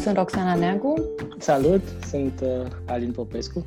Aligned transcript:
sunt 0.00 0.16
Roxana 0.16 0.54
Neagu. 0.54 0.94
Salut, 1.38 1.82
sunt 2.10 2.40
uh, 2.42 2.48
Alin 2.86 3.10
Popescu. 3.10 3.64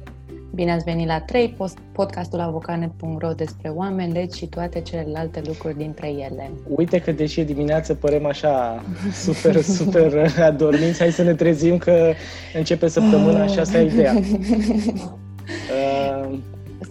Bine 0.54 0.72
ați 0.72 0.84
venit 0.84 1.08
la 1.08 1.22
3, 1.22 1.56
podcastul 1.92 2.40
avocanet.ro 2.40 3.32
despre 3.32 3.70
oameni, 3.70 4.14
legi 4.14 4.38
și 4.38 4.48
toate 4.48 4.82
celelalte 4.82 5.42
lucruri 5.46 5.78
dintre 5.78 6.08
ele. 6.08 6.52
Uite 6.68 7.00
că 7.00 7.12
deși 7.12 7.40
e 7.40 7.44
dimineață 7.44 7.94
părem 7.94 8.26
așa 8.26 8.84
super, 9.24 9.62
super 9.62 10.32
adormiți, 10.40 11.00
hai 11.00 11.12
să 11.12 11.24
ne 11.24 11.34
trezim 11.34 11.78
că 11.78 12.12
începe 12.54 12.88
săptămâna 12.88 13.46
și 13.46 13.60
asta 13.60 13.78
e 13.78 13.86
ideea. 13.86 14.14
Uh, 14.14 14.22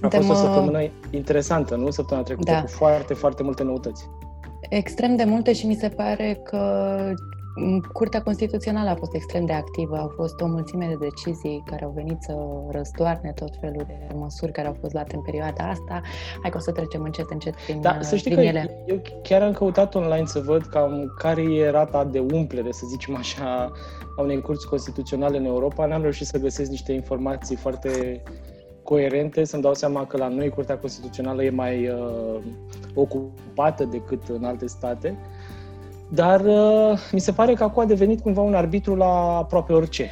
a 0.00 0.08
fost 0.08 0.28
o 0.28 0.32
uh, 0.32 0.38
săptămână 0.38 0.78
interesantă, 1.10 1.74
nu? 1.74 1.90
Săptămâna 1.90 2.26
trecută, 2.26 2.52
da. 2.52 2.60
cu 2.60 2.66
foarte, 2.66 3.14
foarte 3.14 3.42
multe 3.42 3.62
noutăți. 3.62 4.04
Extrem 4.68 5.16
de 5.16 5.24
multe 5.24 5.52
și 5.52 5.66
mi 5.66 5.74
se 5.74 5.88
pare 5.88 6.40
că 6.44 6.58
Curtea 7.92 8.22
Constituțională 8.22 8.90
a 8.90 8.94
fost 8.94 9.14
extrem 9.14 9.44
de 9.44 9.52
activă, 9.52 9.96
au 9.96 10.12
fost 10.16 10.40
o 10.40 10.46
mulțime 10.46 10.86
de 10.86 10.96
decizii 11.00 11.62
care 11.66 11.84
au 11.84 11.92
venit 11.94 12.16
să 12.22 12.36
răstoarne 12.70 13.32
tot 13.34 13.56
felul 13.60 13.84
de 13.86 14.14
măsuri 14.14 14.52
care 14.52 14.66
au 14.66 14.76
fost 14.80 14.92
luate 14.92 15.14
în 15.16 15.22
perioada 15.22 15.68
asta. 15.68 16.00
Hai 16.42 16.50
că 16.50 16.56
o 16.56 16.60
să 16.60 16.72
trecem 16.72 17.02
încet, 17.02 17.30
încet 17.30 17.54
prin, 17.54 17.80
da, 17.80 17.98
să 18.00 18.16
știi 18.16 18.30
prin 18.30 18.42
că 18.42 18.48
ele. 18.48 18.84
Eu 18.86 19.02
chiar 19.22 19.42
am 19.42 19.52
căutat 19.52 19.94
online 19.94 20.26
să 20.26 20.40
văd 20.40 20.62
cam 20.62 21.14
care 21.18 21.42
e 21.42 21.70
rata 21.70 22.04
de 22.04 22.18
umplere, 22.32 22.72
să 22.72 22.86
zicem 22.86 23.16
așa, 23.16 23.72
a 24.16 24.22
unei 24.22 24.40
curți 24.40 24.68
constituționale 24.68 25.36
în 25.36 25.44
Europa. 25.44 25.86
N-am 25.86 26.02
reușit 26.02 26.26
să 26.26 26.38
găsesc 26.38 26.70
niște 26.70 26.92
informații 26.92 27.56
foarte 27.56 28.22
coerente, 28.82 29.44
să-mi 29.44 29.62
dau 29.62 29.74
seama 29.74 30.06
că 30.06 30.16
la 30.16 30.28
noi 30.28 30.48
Curtea 30.48 30.78
Constituțională 30.78 31.44
e 31.44 31.50
mai 31.50 31.88
uh, 31.88 32.40
ocupată 32.94 33.84
decât 33.84 34.28
în 34.28 34.44
alte 34.44 34.66
state. 34.66 35.18
Uh, 36.10 36.14
dar 36.14 36.40
uh, 36.40 36.98
mi 37.12 37.20
se 37.20 37.32
pare 37.32 37.54
că 37.54 37.62
acum 37.62 37.82
a 37.82 37.86
devenit 37.86 38.20
cumva 38.20 38.40
un 38.40 38.54
arbitru 38.54 38.94
la 38.94 39.36
aproape 39.36 39.72
orice. 39.72 40.10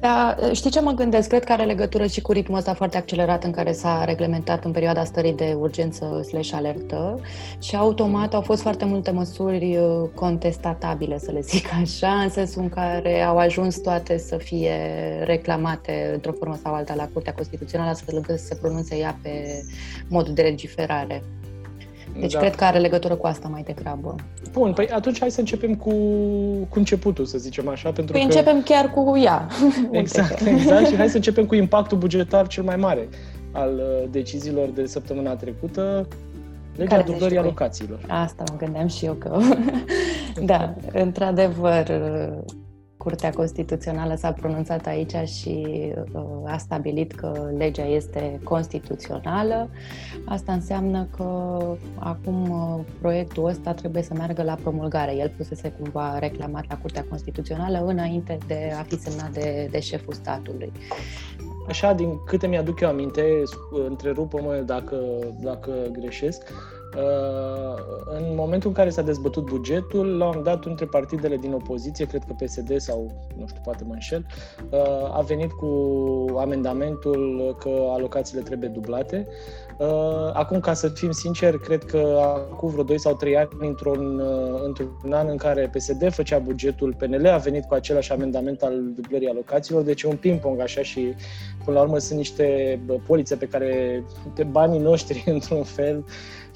Da, 0.00 0.36
știi 0.52 0.70
ce 0.70 0.80
mă 0.80 0.90
gândesc? 0.90 1.28
Cred 1.28 1.44
că 1.44 1.52
are 1.52 1.64
legătură 1.64 2.06
și 2.06 2.20
cu 2.20 2.32
ritmul 2.32 2.58
ăsta 2.58 2.74
foarte 2.74 2.96
accelerat 2.96 3.44
în 3.44 3.50
care 3.50 3.72
s-a 3.72 4.04
reglementat 4.04 4.64
în 4.64 4.70
perioada 4.70 5.04
stării 5.04 5.32
de 5.32 5.56
urgență 5.58 6.20
slash 6.28 6.52
alertă 6.54 7.20
și 7.58 7.76
automat 7.76 8.34
au 8.34 8.40
fost 8.40 8.62
foarte 8.62 8.84
multe 8.84 9.10
măsuri 9.10 9.76
uh, 9.76 10.08
contestatabile, 10.14 11.18
să 11.18 11.30
le 11.30 11.40
zic 11.40 11.66
așa, 11.82 12.08
în 12.08 12.28
sensul 12.28 12.62
în 12.62 12.68
care 12.68 13.20
au 13.20 13.36
ajuns 13.36 13.78
toate 13.78 14.18
să 14.18 14.36
fie 14.36 14.74
reclamate 15.24 16.10
într-o 16.12 16.32
formă 16.32 16.58
sau 16.62 16.74
alta 16.74 16.94
la 16.94 17.08
Curtea 17.12 17.34
Constituțională, 17.34 17.90
astfel 17.90 18.16
încât 18.16 18.38
să 18.38 18.44
se 18.44 18.54
pronunțe 18.54 18.96
ea 18.96 19.18
pe 19.22 19.64
modul 20.08 20.34
de 20.34 20.42
legiferare. 20.42 21.22
Deci 22.20 22.32
da. 22.32 22.38
cred 22.38 22.54
că 22.54 22.64
are 22.64 22.78
legătură 22.78 23.14
cu 23.14 23.26
asta 23.26 23.48
mai 23.48 23.62
degrabă. 23.62 24.14
Bun, 24.52 24.72
păi 24.72 24.88
atunci 24.88 25.20
hai 25.20 25.30
să 25.30 25.40
începem 25.40 25.74
cu, 25.74 25.90
cu 26.68 26.78
începutul, 26.78 27.24
să 27.24 27.38
zicem 27.38 27.68
așa. 27.68 27.90
Pentru 27.90 28.12
păi 28.12 28.20
că... 28.20 28.26
începem 28.26 28.62
chiar 28.62 28.90
cu 28.90 29.18
ea. 29.18 29.46
Exact, 29.90 30.40
exact. 30.40 30.86
Și 30.86 30.96
hai 30.96 31.08
să 31.08 31.16
începem 31.22 31.46
cu 31.46 31.54
impactul 31.54 31.98
bugetar 31.98 32.46
cel 32.46 32.62
mai 32.62 32.76
mare 32.76 33.08
al 33.52 33.72
uh, 33.74 34.08
deciziilor 34.10 34.68
de 34.68 34.86
săptămâna 34.86 35.34
trecută, 35.34 36.08
legea 36.76 37.02
dublării 37.02 37.38
alocațiilor. 37.38 37.98
Asta 38.08 38.44
mă 38.50 38.56
gândeam 38.58 38.86
și 38.86 39.04
eu 39.04 39.12
că... 39.12 39.38
da, 40.50 40.74
într-adevăr, 40.92 41.84
Curtea 43.02 43.30
Constituțională 43.30 44.14
s-a 44.14 44.32
pronunțat 44.32 44.86
aici 44.86 45.28
și 45.28 45.66
uh, 46.12 46.22
a 46.44 46.56
stabilit 46.56 47.12
că 47.12 47.50
legea 47.56 47.84
este 47.84 48.40
constituțională. 48.44 49.68
Asta 50.24 50.52
înseamnă 50.52 51.08
că 51.16 51.58
acum 51.98 52.50
uh, 52.50 52.84
proiectul 53.00 53.46
ăsta 53.46 53.72
trebuie 53.72 54.02
să 54.02 54.14
meargă 54.14 54.42
la 54.42 54.54
promulgare. 54.54 55.14
El 55.14 55.32
fusese 55.36 55.74
cumva 55.80 56.18
reclamat 56.18 56.64
la 56.68 56.76
Curtea 56.76 57.04
Constituțională 57.08 57.84
înainte 57.86 58.38
de 58.46 58.72
a 58.78 58.82
fi 58.82 58.98
semnat 58.98 59.30
de, 59.30 59.68
de 59.70 59.80
șeful 59.80 60.12
statului. 60.12 60.72
Așa, 61.68 61.92
din 61.92 62.24
câte 62.26 62.46
mi-aduc 62.46 62.80
eu 62.80 62.88
aminte, 62.88 63.42
întrerupă-mă 63.88 64.62
dacă, 64.66 64.96
dacă 65.40 65.72
greșesc, 65.92 66.42
Uh, 66.48 66.81
în 68.04 68.34
momentul 68.34 68.68
în 68.68 68.74
care 68.74 68.90
s-a 68.90 69.02
dezbătut 69.02 69.44
bugetul, 69.44 70.16
la 70.16 70.26
un 70.26 70.42
dat 70.42 70.64
între 70.64 70.86
partidele 70.86 71.36
din 71.36 71.52
opoziție, 71.52 72.06
cred 72.06 72.22
că 72.26 72.44
PSD 72.44 72.80
sau, 72.80 73.12
nu 73.38 73.46
știu, 73.46 73.60
poate 73.64 73.84
mă 73.86 73.92
înșel, 73.92 74.26
uh, 74.70 75.16
a 75.16 75.20
venit 75.20 75.52
cu 75.52 75.66
amendamentul 76.38 77.56
că 77.58 77.68
alocațiile 77.68 78.42
trebuie 78.42 78.68
dublate. 78.68 79.26
Uh, 79.78 80.30
acum, 80.32 80.60
ca 80.60 80.72
să 80.72 80.88
fim 80.88 81.10
sinceri, 81.10 81.60
cred 81.60 81.84
că 81.84 82.18
acum 82.52 82.68
vreo 82.68 82.84
2 82.84 82.98
sau 82.98 83.14
3 83.14 83.36
ani, 83.36 83.48
într-un, 83.58 84.22
într-un 84.64 85.12
an 85.12 85.28
în 85.28 85.36
care 85.36 85.70
PSD 85.74 86.12
făcea 86.12 86.38
bugetul, 86.38 86.94
PNL 86.98 87.26
a 87.26 87.36
venit 87.36 87.64
cu 87.64 87.74
același 87.74 88.12
amendament 88.12 88.62
al 88.62 88.92
dublării 88.94 89.28
alocațiilor, 89.28 89.82
deci 89.82 90.02
e 90.02 90.08
un 90.08 90.16
ping-pong 90.16 90.60
așa 90.60 90.82
și, 90.82 91.14
până 91.64 91.76
la 91.76 91.82
urmă, 91.82 91.98
sunt 91.98 92.18
niște 92.18 92.80
polițe 93.06 93.36
pe 93.36 93.46
care, 93.46 94.04
de 94.34 94.44
banii 94.44 94.80
noștri, 94.80 95.24
într-un 95.34 95.62
fel, 95.62 96.04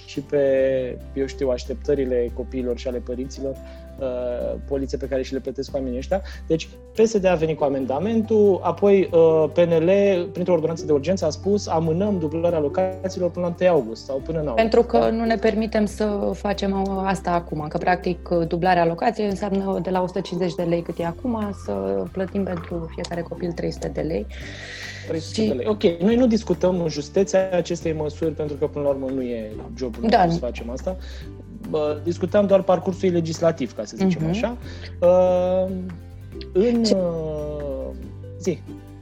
și 0.07 0.21
pe, 0.21 0.99
eu 1.15 1.27
știu, 1.27 1.49
așteptările 1.49 2.31
copiilor 2.35 2.79
și 2.79 2.89
ale 2.89 2.99
părinților, 2.99 3.57
uh, 3.99 4.59
poliție 4.69 4.99
pe 4.99 5.07
care 5.07 5.23
și 5.23 5.33
le 5.33 5.39
plătesc 5.39 5.75
oamenii 5.75 5.99
ăștia. 5.99 6.23
Deci 6.47 6.69
PSD 6.93 7.25
a 7.25 7.35
venit 7.35 7.57
cu 7.57 7.65
amendamentul, 7.65 8.61
apoi 8.63 9.09
uh, 9.13 9.45
PNL, 9.53 9.91
printr-o 10.33 10.53
ordonanță 10.53 10.85
de 10.85 10.93
urgență, 10.93 11.25
a 11.25 11.31
spus 11.31 11.67
amânăm 11.67 12.19
dublarea 12.19 12.61
locațiilor 12.61 13.31
până 13.31 13.55
la 13.59 13.67
1 13.67 13.71
august 13.71 14.05
sau 14.05 14.17
până 14.25 14.41
în 14.41 14.47
august. 14.47 14.63
Pentru 14.63 14.83
că 14.83 14.99
da? 14.99 15.11
nu 15.11 15.25
ne 15.25 15.37
permitem 15.37 15.87
să 15.87 16.31
facem 16.33 17.03
asta 17.05 17.31
acum, 17.31 17.67
că 17.69 17.79
practic 17.79 18.29
dublarea 18.29 18.87
locației 18.87 19.29
înseamnă 19.29 19.79
de 19.83 19.91
la 19.91 20.03
150 20.03 20.55
de 20.55 20.63
lei 20.63 20.83
cât 20.83 20.99
e 20.99 21.05
acum 21.05 21.55
să 21.65 21.73
plătim 22.13 22.45
pentru 22.45 22.91
fiecare 22.95 23.21
copil 23.21 23.53
300 23.53 23.89
de 23.89 24.01
lei. 24.01 24.27
300 25.07 25.43
și... 25.43 25.49
de 25.49 25.55
lei. 25.55 25.67
Ok, 25.67 25.83
noi 25.83 26.17
nu 26.17 26.27
discutăm 26.27 26.89
justeția 26.89 27.51
acestei 27.53 27.93
măsuri 27.93 28.33
pentru 28.33 28.57
că 28.57 28.67
până 28.67 28.85
la 28.85 28.91
urmă 28.91 29.07
nu 29.15 29.23
e 29.23 29.51
jobul 29.77 30.09
da. 30.09 30.27
să 30.29 30.39
facem 30.39 30.71
asta. 30.71 30.97
Bă, 31.71 32.01
discutăm 32.05 32.47
doar 32.47 32.63
parcursul 32.63 33.11
legislativ, 33.11 33.75
ca 33.75 33.85
să 33.85 33.97
zicem 33.97 34.27
uh-huh. 34.27 34.31
așa. 34.31 34.57
Uh, 35.01 35.73
în 36.53 36.85
Ce... 36.85 36.95
uh, 36.95 37.95
zi. 38.39 38.59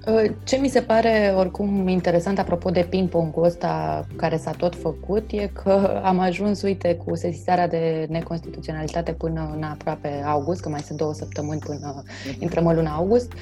Uh, 0.07 0.31
ce 0.45 0.57
mi 0.57 0.69
se 0.69 0.81
pare 0.81 1.35
oricum 1.37 1.89
interesant 1.89 2.39
apropo 2.39 2.71
de 2.71 2.87
ping-pong-ul 2.89 3.45
ăsta 3.45 4.05
care 4.17 4.37
s-a 4.37 4.51
tot 4.51 4.75
făcut 4.75 5.31
e 5.31 5.51
că 5.63 6.01
am 6.05 6.19
ajuns, 6.19 6.63
uite, 6.63 6.95
cu 6.95 7.17
sesizarea 7.17 7.69
de 7.69 8.07
neconstituționalitate 8.09 9.13
până 9.13 9.53
în 9.57 9.63
aproape 9.63 10.23
august, 10.27 10.61
că 10.61 10.69
mai 10.69 10.81
sunt 10.81 10.99
două 10.99 11.13
săptămâni 11.13 11.61
până 11.61 12.03
uh-huh. 12.03 12.39
intrăm 12.39 12.67
în 12.67 12.75
luna 12.75 12.95
august 12.95 13.33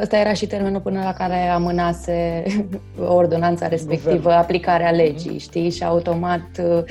Ăsta 0.00 0.16
era 0.16 0.32
și 0.32 0.46
termenul 0.46 0.80
până 0.80 1.02
la 1.02 1.12
care 1.12 1.48
amânase 1.48 2.42
ordonanța 3.20 3.68
respectivă, 3.68 4.14
Guvern. 4.14 4.36
aplicarea 4.36 4.90
mhm. 4.90 5.00
legii, 5.00 5.34
mm-hmm. 5.34 5.40
știi? 5.40 5.70
Și 5.70 5.84
automat 5.84 6.46
uh, 6.58 6.82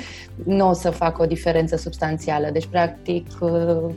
nu 0.44 0.70
o 0.70 0.74
să 0.74 0.90
facă 0.90 1.22
o 1.22 1.26
diferență 1.26 1.76
substanțială. 1.76 2.50
Deci, 2.52 2.66
practic, 2.66 3.28
uh, 3.40 3.94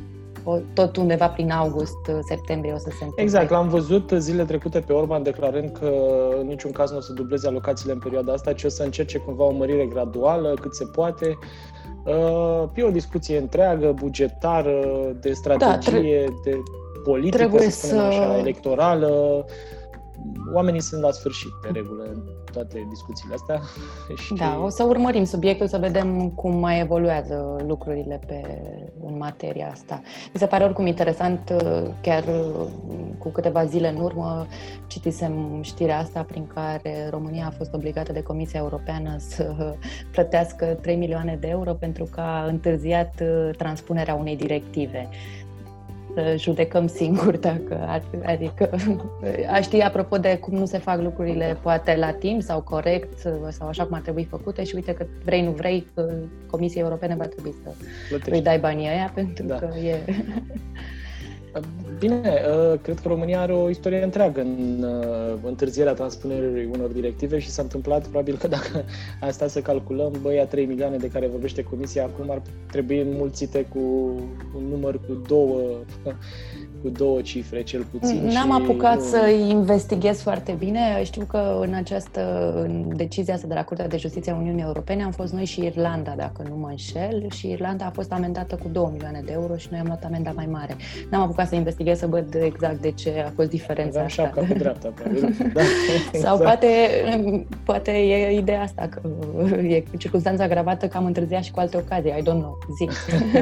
tot 0.75 0.97
undeva 0.97 1.29
prin 1.29 1.51
august, 1.51 2.07
uh, 2.09 2.19
septembrie 2.21 2.73
o 2.73 2.79
să 2.79 2.89
se 2.89 2.93
întâmple. 2.93 3.23
Exact, 3.23 3.51
l-am 3.51 3.69
văzut 3.69 4.13
zile 4.19 4.45
trecute 4.45 4.81
pe 4.81 4.93
Orban 4.93 5.23
declarând 5.23 5.71
că 5.71 5.93
în 6.41 6.47
niciun 6.47 6.71
caz 6.71 6.91
nu 6.91 6.97
o 6.97 7.01
să 7.01 7.13
dubleze 7.13 7.47
alocațiile 7.47 7.93
în 7.93 7.99
perioada 7.99 8.33
asta, 8.33 8.53
ci 8.53 8.65
o 8.65 8.69
să 8.69 8.83
încerce 8.83 9.19
cumva 9.19 9.45
o 9.45 9.53
mărire 9.53 9.87
graduală, 9.87 10.55
cât 10.61 10.75
se 10.75 10.85
poate. 10.85 11.39
E 12.75 12.83
o 12.83 12.91
discuție 12.91 13.39
întreagă, 13.39 13.93
bugetară, 13.93 14.81
de 15.21 15.33
strategie, 15.33 16.25
da, 16.25 16.33
tre- 16.43 16.51
de 16.51 16.63
politică, 17.05 17.37
Trebuie 17.37 17.71
să 17.71 17.87
spunem 17.87 18.11
să... 18.11 18.19
așa, 18.19 18.39
electorală. 18.39 19.45
Oamenii 20.55 20.81
sunt 20.81 21.03
la 21.03 21.11
sfârșit, 21.11 21.51
pe 21.63 21.69
regulă, 21.73 22.03
în 22.03 22.23
toate 22.53 22.87
discuțiile 22.89 23.35
astea. 23.35 23.61
Și... 24.23 24.35
Da, 24.35 24.61
o 24.65 24.69
să 24.69 24.83
urmărim 24.83 25.25
subiectul, 25.25 25.67
să 25.67 25.79
vedem 25.79 26.31
cum 26.31 26.59
mai 26.59 26.81
evoluează 26.81 27.57
lucrurile 27.67 28.21
pe, 28.27 28.63
în 29.07 29.17
materia 29.17 29.71
asta. 29.73 30.01
Mi 30.33 30.41
se 30.41 30.47
pare 30.47 30.65
oricum 30.65 30.87
interesant, 30.87 31.53
chiar 32.01 32.25
cu 33.19 33.29
câteva 33.29 33.65
zile 33.65 33.89
în 33.89 34.01
urmă, 34.01 34.47
citisem 34.87 35.63
știrea 35.63 35.99
asta 35.99 36.23
prin 36.23 36.47
care 36.55 37.09
România 37.11 37.47
a 37.47 37.55
fost 37.57 37.75
obligată 37.75 38.13
de 38.13 38.23
Comisia 38.23 38.61
Europeană 38.61 39.17
să 39.19 39.55
plătească 40.13 40.65
3 40.65 40.97
milioane 40.97 41.37
de 41.41 41.49
euro 41.49 41.73
pentru 41.73 42.05
că 42.05 42.21
a 42.21 42.45
întârziat 42.45 43.23
transpunerea 43.57 44.15
unei 44.15 44.37
directive 44.37 45.09
să 46.17 46.35
judecăm 46.39 46.87
singuri 46.87 47.41
dacă 47.41 47.85
ar, 47.87 48.03
adică 48.25 48.71
a 49.51 49.61
ști 49.61 49.81
apropo 49.81 50.17
de 50.17 50.37
cum 50.37 50.59
nu 50.59 50.67
se 50.67 50.79
fac 50.79 51.01
lucrurile 51.01 51.57
poate 51.63 51.97
la 51.97 52.11
timp 52.11 52.43
sau 52.43 52.61
corect 52.61 53.19
sau 53.51 53.69
așa 53.69 53.85
cum 53.85 53.95
ar 53.95 54.01
trebui 54.01 54.25
făcute 54.25 54.65
și 54.65 54.75
uite 54.75 54.95
că 54.95 55.07
vrei 55.25 55.43
nu 55.43 55.51
vrei 55.51 55.87
Comisia 56.51 56.83
Europene 56.83 57.15
va 57.15 57.27
trebui 57.27 57.55
să 57.63 57.71
Plătești. 58.09 58.35
îi 58.35 58.43
dai 58.43 58.59
banii 58.59 58.89
aia 58.89 59.13
pentru 59.15 59.47
da. 59.47 59.59
că 59.59 59.69
e 59.79 60.05
Bine, 61.99 62.21
uh, 62.23 62.79
cred 62.83 63.01
că 63.01 63.09
România 63.09 63.41
are 63.41 63.53
o 63.53 63.71
istorie 63.71 64.03
întreagă 64.03 64.41
în 64.41 64.83
uh, 64.83 65.39
întârzierea 65.45 65.93
transpunerii 65.93 66.69
unor 66.73 66.89
directive 66.89 67.39
și 67.39 67.51
s-a 67.51 67.63
întâmplat 67.63 68.03
probabil 68.03 68.37
că 68.37 68.49
dacă 68.49 68.85
asta 69.21 69.47
să 69.47 69.61
calculăm, 69.61 70.13
băia 70.23 70.47
3 70.47 70.67
milioane 70.67 70.97
de 70.97 71.11
care 71.11 71.27
vorbește 71.27 71.63
Comisia 71.63 72.05
acum 72.05 72.31
ar 72.31 72.43
trebui 72.71 73.01
înmulțite 73.01 73.65
cu 73.65 73.79
un 74.57 74.63
număr 74.71 75.01
cu 75.07 75.23
două, 75.29 75.61
cu 76.87 76.93
cu 76.93 76.99
două 76.99 77.21
cifre, 77.21 77.63
cel 77.63 77.87
puțin. 77.91 78.25
N-am 78.25 78.51
apucat 78.51 78.97
nu... 78.97 79.05
să 79.05 79.29
investighez 79.49 80.21
foarte 80.21 80.55
bine. 80.59 80.81
Știu 81.03 81.25
că 81.25 81.59
în 81.61 81.75
această 81.75 82.53
în 82.63 82.97
decizia 82.97 83.35
asta 83.35 83.47
de 83.47 83.55
la 83.55 83.65
Curtea 83.65 83.89
de 83.89 83.97
Justiție 83.97 84.33
a 84.33 84.37
Uniunii 84.37 84.63
Europene 84.63 85.03
am 85.03 85.11
fost 85.11 85.33
noi 85.33 85.45
și 85.45 85.65
Irlanda, 85.65 86.15
dacă 86.17 86.43
nu 86.49 86.57
mă 86.57 86.69
înșel, 86.69 87.27
și 87.31 87.51
Irlanda 87.51 87.85
a 87.85 87.91
fost 87.91 88.13
amendată 88.13 88.59
cu 88.63 88.69
2 88.73 88.89
milioane 88.93 89.23
de 89.25 89.33
euro 89.33 89.57
și 89.57 89.69
noi 89.71 89.81
am 89.81 89.87
luat 89.87 90.05
amenda 90.05 90.33
mai 90.35 90.49
mare. 90.51 90.77
N-am 91.11 91.23
apucat 91.23 91.49
să 91.49 91.55
investighez 91.55 91.99
să 91.99 92.07
văd 92.07 92.35
exact 92.45 92.81
de 92.81 92.91
ce 92.91 93.25
a 93.27 93.31
fost 93.35 93.49
diferența 93.49 94.01
Aveam 94.01 94.29
asta. 94.29 94.41
pe 94.49 94.55
dreapta, 94.59 94.93
da, 95.55 95.61
exact. 95.97 96.25
Sau 96.25 96.39
poate, 96.39 96.67
poate 97.65 97.91
e 97.91 98.39
ideea 98.39 98.63
asta, 98.63 98.89
că 98.91 99.01
e 99.69 99.83
circunstanța 99.99 100.45
agravată 100.45 100.87
că 100.87 100.97
am 100.97 101.05
întârziat 101.05 101.43
și 101.43 101.51
cu 101.51 101.61
alte 101.61 101.77
ocazii. 101.77 102.11
I 102.11 102.23
don't 102.23 102.41
know. 102.41 102.59
Zic. 102.79 102.91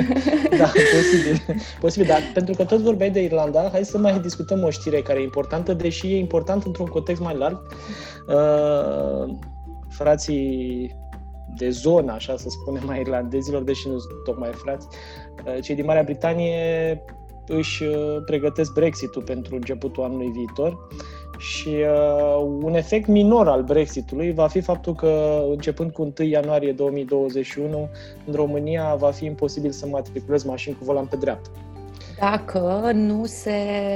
da, 0.60 0.70
posibil. 0.96 1.58
posibil, 1.80 2.08
dar 2.08 2.20
pentru 2.34 2.54
că 2.54 2.64
tot 2.64 2.80
vorbeai 2.80 3.10
de 3.10 3.22
Irlanda, 3.22 3.33
hai 3.72 3.84
să 3.84 3.98
mai 3.98 4.20
discutăm 4.20 4.62
o 4.62 4.70
știre 4.70 5.02
care 5.02 5.18
e 5.18 5.22
importantă, 5.22 5.72
deși 5.72 6.06
e 6.06 6.18
important 6.18 6.64
într-un 6.64 6.86
context 6.86 7.22
mai 7.22 7.36
larg. 7.36 7.60
Uh, 8.26 9.34
frații 9.88 11.02
de 11.56 11.70
zonă, 11.70 12.12
așa 12.12 12.36
să 12.36 12.48
spunem, 12.48 12.82
mai 12.86 13.00
irlandezilor, 13.00 13.62
deși 13.62 13.88
nu 13.88 13.98
sunt 13.98 14.22
tocmai 14.24 14.50
frați, 14.52 14.86
uh, 15.46 15.62
cei 15.62 15.74
din 15.74 15.84
Marea 15.84 16.02
Britanie 16.02 17.02
își 17.46 17.82
uh, 17.82 18.22
pregătesc 18.26 18.72
Brexit-ul 18.72 19.22
pentru 19.22 19.54
începutul 19.54 20.02
anului 20.02 20.30
viitor 20.30 20.88
și 21.38 21.68
uh, 21.68 22.58
un 22.62 22.74
efect 22.74 23.06
minor 23.06 23.48
al 23.48 23.62
Brexitului 23.62 24.32
va 24.32 24.46
fi 24.46 24.60
faptul 24.60 24.94
că 24.94 25.42
începând 25.50 25.92
cu 25.92 26.12
1 26.18 26.28
ianuarie 26.28 26.72
2021 26.72 27.88
în 28.26 28.34
România 28.34 28.94
va 28.94 29.10
fi 29.10 29.24
imposibil 29.24 29.70
să 29.70 29.86
matriculezi 29.86 30.46
mașini 30.46 30.76
cu 30.78 30.84
volan 30.84 31.06
pe 31.06 31.16
dreapta. 31.16 31.50
Dacă 32.18 32.90
nu 32.94 33.24
se 33.24 33.52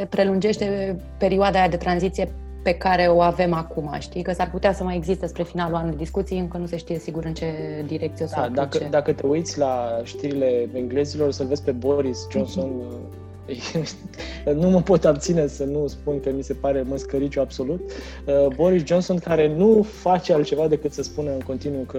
prelungește 0.09 0.97
perioada 1.19 1.59
aia 1.59 1.69
de 1.69 1.77
tranziție 1.77 2.29
pe 2.63 2.73
care 2.73 3.07
o 3.07 3.21
avem 3.21 3.53
acum, 3.53 3.97
știi? 3.99 4.23
Că 4.23 4.33
s-ar 4.33 4.51
putea 4.51 4.73
să 4.73 4.85
mai 4.85 4.97
existe 4.97 5.27
spre 5.27 5.43
finalul 5.43 5.77
anului 5.77 5.97
discuții, 5.97 6.39
încă 6.39 6.57
nu 6.57 6.67
se 6.67 6.77
știe 6.77 6.99
sigur 6.99 7.25
în 7.25 7.35
ce 7.35 7.47
direcție 7.87 8.25
o 8.25 8.29
să 8.29 8.35
da, 8.37 8.49
dacă, 8.49 8.87
dacă 8.91 9.13
te 9.13 9.27
uiți 9.27 9.59
la 9.59 10.01
știrile 10.03 10.69
englezilor, 10.73 11.33
să-l 11.33 11.47
vezi 11.47 11.63
pe 11.63 11.71
Boris 11.71 12.27
Johnson 12.31 12.71
mm-hmm 12.71 13.27
nu 14.61 14.69
mă 14.69 14.81
pot 14.81 15.05
abține 15.05 15.47
să 15.47 15.65
nu 15.65 15.87
spun 15.87 16.21
că 16.21 16.31
mi 16.37 16.43
se 16.43 16.53
pare 16.53 16.83
măscăriciu 16.83 17.41
absolut. 17.41 17.91
Uh, 18.27 18.55
Boris 18.57 18.85
Johnson, 18.85 19.19
care 19.19 19.55
nu 19.55 19.83
face 19.83 20.33
altceva 20.33 20.69
decât 20.69 20.93
să 20.93 21.03
spună 21.03 21.31
în 21.31 21.41
continuu 21.41 21.83
că 21.83 21.99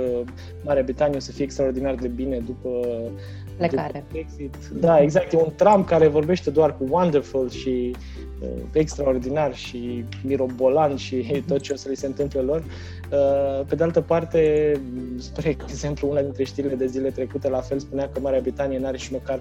Marea 0.66 0.84
Britanie 0.84 1.18
o 1.18 1.20
să 1.20 1.32
fie 1.32 1.44
extraordinar 1.44 1.96
de 1.96 2.08
bine 2.08 2.40
după 2.46 2.70
plecare. 3.68 4.04
Brexit. 4.12 4.56
Da, 4.80 5.02
exact. 5.02 5.34
E 5.34 5.38
un 5.38 5.52
Trump 5.56 5.88
care 5.88 6.08
vorbește 6.08 6.50
doar 6.50 6.78
cu 6.78 6.86
wonderful 6.90 7.50
și 7.50 7.96
uh, 8.42 8.48
extraordinar 8.72 9.56
și 9.56 10.04
mirobolan 10.24 10.96
și 10.96 11.16
tot 11.48 11.62
ce 11.62 11.74
o 11.74 11.76
să 11.76 11.90
li 11.90 11.96
se 11.96 12.06
întâmple 12.06 12.40
lor. 12.40 12.64
Uh, 13.12 13.66
pe 13.68 13.76
de 13.76 13.84
altă 13.84 14.02
parte, 14.02 14.72
spre 15.18 15.58
exemplu, 15.70 16.10
una 16.10 16.22
dintre 16.22 16.44
știrile 16.44 16.76
de 16.76 16.86
zile 16.86 17.10
trecute 17.10 17.50
la 17.50 17.60
fel 17.60 17.80
spunea 17.80 18.10
că 18.14 18.20
Marea 18.20 18.40
Britanie 18.40 18.80
nu 18.80 18.86
are 18.86 18.98
și 18.98 19.12
măcar 19.12 19.40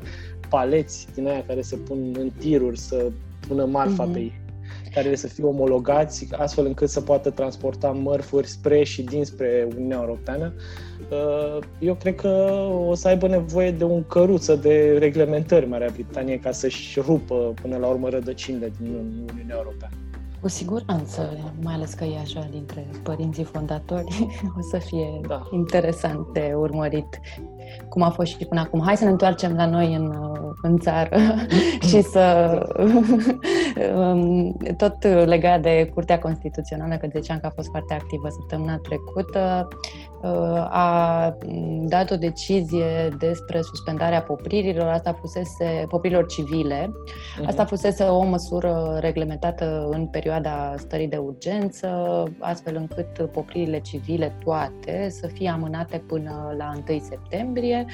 paleți 0.49 1.06
din 1.15 1.26
aia 1.26 1.44
care 1.47 1.61
se 1.61 1.76
pun 1.76 2.15
în 2.19 2.31
tiruri 2.38 2.79
să 2.79 3.11
pună 3.49 3.65
marfa 3.65 4.09
mm-hmm. 4.09 4.12
pe 4.12 4.19
ei 4.19 4.47
care 4.94 5.15
să 5.15 5.26
fie 5.26 5.44
omologați 5.44 6.29
astfel 6.37 6.67
încât 6.67 6.88
să 6.88 7.00
poată 7.00 7.31
transporta 7.31 7.88
mărfuri 7.88 8.47
spre 8.47 8.82
și 8.82 9.03
dinspre 9.03 9.69
Uniunea 9.76 9.99
Europeană. 10.00 10.53
Uh, 10.56 10.88
eu 11.78 11.94
cred 11.94 12.14
că 12.14 12.28
o 12.88 12.94
să 12.94 13.08
aibă 13.08 13.28
nevoie 13.28 13.70
de 13.70 13.84
un 13.84 14.05
căruță 14.06 14.55
de 14.55 14.96
reglementări 14.99 15.69
Marea 15.69 15.90
Britanie 15.93 16.38
ca 16.38 16.50
să-și 16.50 17.00
rupă 17.00 17.55
până 17.62 17.76
la 17.76 17.87
urmă 17.87 18.08
rădăcinile 18.08 18.72
din 18.81 18.94
Uniunea 19.32 19.56
Europeană. 19.56 19.94
Cu 20.40 20.49
siguranță, 20.49 21.52
mai 21.62 21.75
ales 21.75 21.93
că 21.93 22.05
e 22.05 22.19
așa 22.19 22.49
dintre 22.50 22.87
părinții 23.02 23.44
fondatori, 23.44 24.26
o 24.58 24.60
să 24.70 24.78
fie 24.78 25.20
da. 25.28 25.49
interesant 25.52 26.32
de 26.32 26.52
urmărit 26.56 27.20
cum 27.88 28.02
a 28.02 28.10
fost 28.10 28.31
și 28.31 28.37
până 28.37 28.60
acum. 28.60 28.82
Hai 28.84 28.96
să 28.96 29.05
ne 29.05 29.10
întoarcem 29.10 29.55
la 29.55 29.66
noi 29.66 29.94
în, 29.94 30.12
în 30.62 30.78
țară 30.78 31.16
și 31.88 32.02
să 32.02 32.58
um, 32.78 33.05
tot 34.76 35.05
legat 35.05 35.61
de 35.61 35.91
Curtea 35.94 36.19
Constituțională, 36.19 36.97
că 36.97 37.09
ziceam 37.15 37.38
că 37.38 37.47
a 37.47 37.53
fost 37.55 37.69
foarte 37.69 37.94
activă 37.94 38.29
săptămâna 38.29 38.76
trecută, 38.76 39.69
uh, 40.23 40.67
a 40.70 41.37
dat 41.81 42.11
o 42.11 42.17
decizie 42.17 43.09
despre 43.19 43.61
suspendarea 43.61 44.23
popririlor, 44.23 44.88
asta 44.88 45.12
fusese 45.20 45.85
popririlor 45.88 46.26
civile. 46.26 46.91
Mhm. 47.38 47.47
Asta 47.47 47.65
fusese 47.65 48.05
o 48.05 48.23
măsură 48.23 48.99
reglementată 49.00 49.88
în 49.91 50.06
perioada 50.06 50.75
stării 50.76 51.09
de 51.09 51.17
urgență, 51.17 52.23
astfel 52.38 52.76
încât 52.76 53.31
popririle 53.31 53.79
civile 53.79 54.37
toate 54.44 55.09
să 55.11 55.26
fie 55.26 55.49
amânate 55.49 56.03
până 56.06 56.55
la 56.59 56.73
1 56.88 56.99
septembrie 56.99 57.87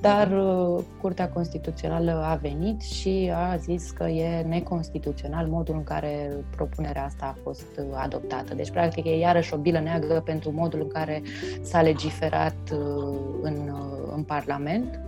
dar 0.00 0.30
uh, 0.30 0.84
Curtea 1.00 1.28
Constituțională 1.28 2.22
a 2.24 2.34
venit 2.34 2.80
și 2.80 3.32
a 3.34 3.56
zis 3.56 3.90
că 3.90 4.04
e 4.04 4.42
neconstituțional 4.42 5.46
modul 5.46 5.74
în 5.74 5.84
care 5.84 6.44
propunerea 6.56 7.04
asta 7.04 7.24
a 7.24 7.38
fost 7.42 7.66
uh, 7.78 7.84
adoptată. 7.94 8.54
Deci, 8.54 8.70
practic, 8.70 9.04
e 9.04 9.18
iarăși 9.18 9.54
o 9.54 9.56
bilă 9.56 9.78
neagră 9.78 10.20
pentru 10.20 10.52
modul 10.52 10.80
în 10.80 10.88
care 10.88 11.22
s-a 11.60 11.82
legiferat 11.82 12.56
uh, 12.72 13.18
în, 13.42 13.72
în 14.14 14.22
Parlament. 14.22 15.00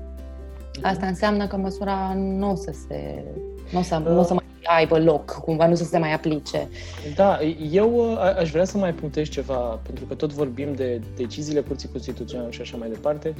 Asta 0.82 1.06
înseamnă 1.06 1.46
că 1.46 1.56
măsura 1.56 2.12
nu 2.14 2.50
o 2.50 2.54
să 2.54 2.74
se 2.88 3.24
nu 3.72 3.78
o 3.78 3.82
să, 3.82 3.96
nu 3.96 4.18
o 4.18 4.22
să 4.22 4.34
mai 4.34 4.44
aibă 4.78 4.98
loc, 4.98 5.30
cumva 5.30 5.66
nu 5.66 5.74
să 5.74 5.84
se 5.84 5.98
mai 5.98 6.12
aplice. 6.12 6.68
Da, 7.14 7.38
eu 7.70 8.18
aș 8.38 8.50
vrea 8.50 8.64
să 8.64 8.78
mai 8.78 8.94
punctez 8.94 9.28
ceva, 9.28 9.80
pentru 9.82 10.04
că 10.04 10.14
tot 10.14 10.32
vorbim 10.32 10.74
de 10.74 11.00
deciziile 11.16 11.60
Curții 11.60 11.88
Constituționale 11.92 12.50
și 12.50 12.60
așa 12.60 12.76
mai 12.76 12.88
departe. 12.88 13.34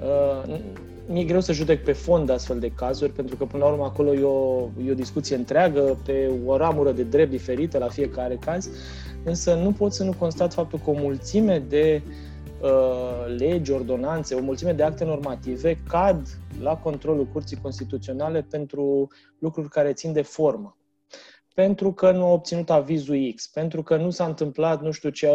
Uh, 0.00 0.54
mi-e 1.06 1.24
greu 1.24 1.40
să 1.40 1.52
judec 1.52 1.84
pe 1.84 1.92
fond 1.92 2.30
astfel 2.30 2.58
de 2.58 2.72
cazuri, 2.74 3.12
pentru 3.12 3.36
că 3.36 3.44
până 3.44 3.64
la 3.64 3.70
urmă 3.70 3.84
acolo 3.84 4.14
e 4.14 4.22
o, 4.22 4.68
e 4.86 4.90
o 4.90 4.94
discuție 4.94 5.36
întreagă 5.36 5.98
pe 6.04 6.30
o 6.46 6.56
ramură 6.56 6.92
de 6.92 7.02
drept 7.02 7.30
diferită 7.30 7.78
la 7.78 7.88
fiecare 7.88 8.38
caz, 8.44 8.68
însă 9.24 9.54
nu 9.54 9.72
pot 9.72 9.92
să 9.92 10.04
nu 10.04 10.12
constat 10.18 10.52
faptul 10.52 10.80
că 10.84 10.90
o 10.90 10.94
mulțime 10.96 11.62
de 11.68 12.02
uh, 12.60 13.36
legi, 13.38 13.72
ordonanțe, 13.72 14.34
o 14.34 14.42
mulțime 14.42 14.72
de 14.72 14.82
acte 14.82 15.04
normative 15.04 15.78
cad 15.88 16.26
la 16.58 16.76
controlul 16.76 17.26
Curții 17.26 17.56
Constituționale 17.56 18.42
pentru 18.42 19.08
lucruri 19.38 19.68
care 19.68 19.92
țin 19.92 20.12
de 20.12 20.22
formă. 20.22 20.76
Pentru 21.54 21.92
că 21.92 22.10
nu 22.10 22.24
a 22.24 22.32
obținut 22.32 22.70
avizul 22.70 23.32
X, 23.34 23.46
pentru 23.48 23.82
că 23.82 23.96
nu 23.96 24.10
s-a 24.10 24.26
întâmplat 24.26 24.82
nu 24.82 24.90
știu 24.90 25.10
ce 25.10 25.28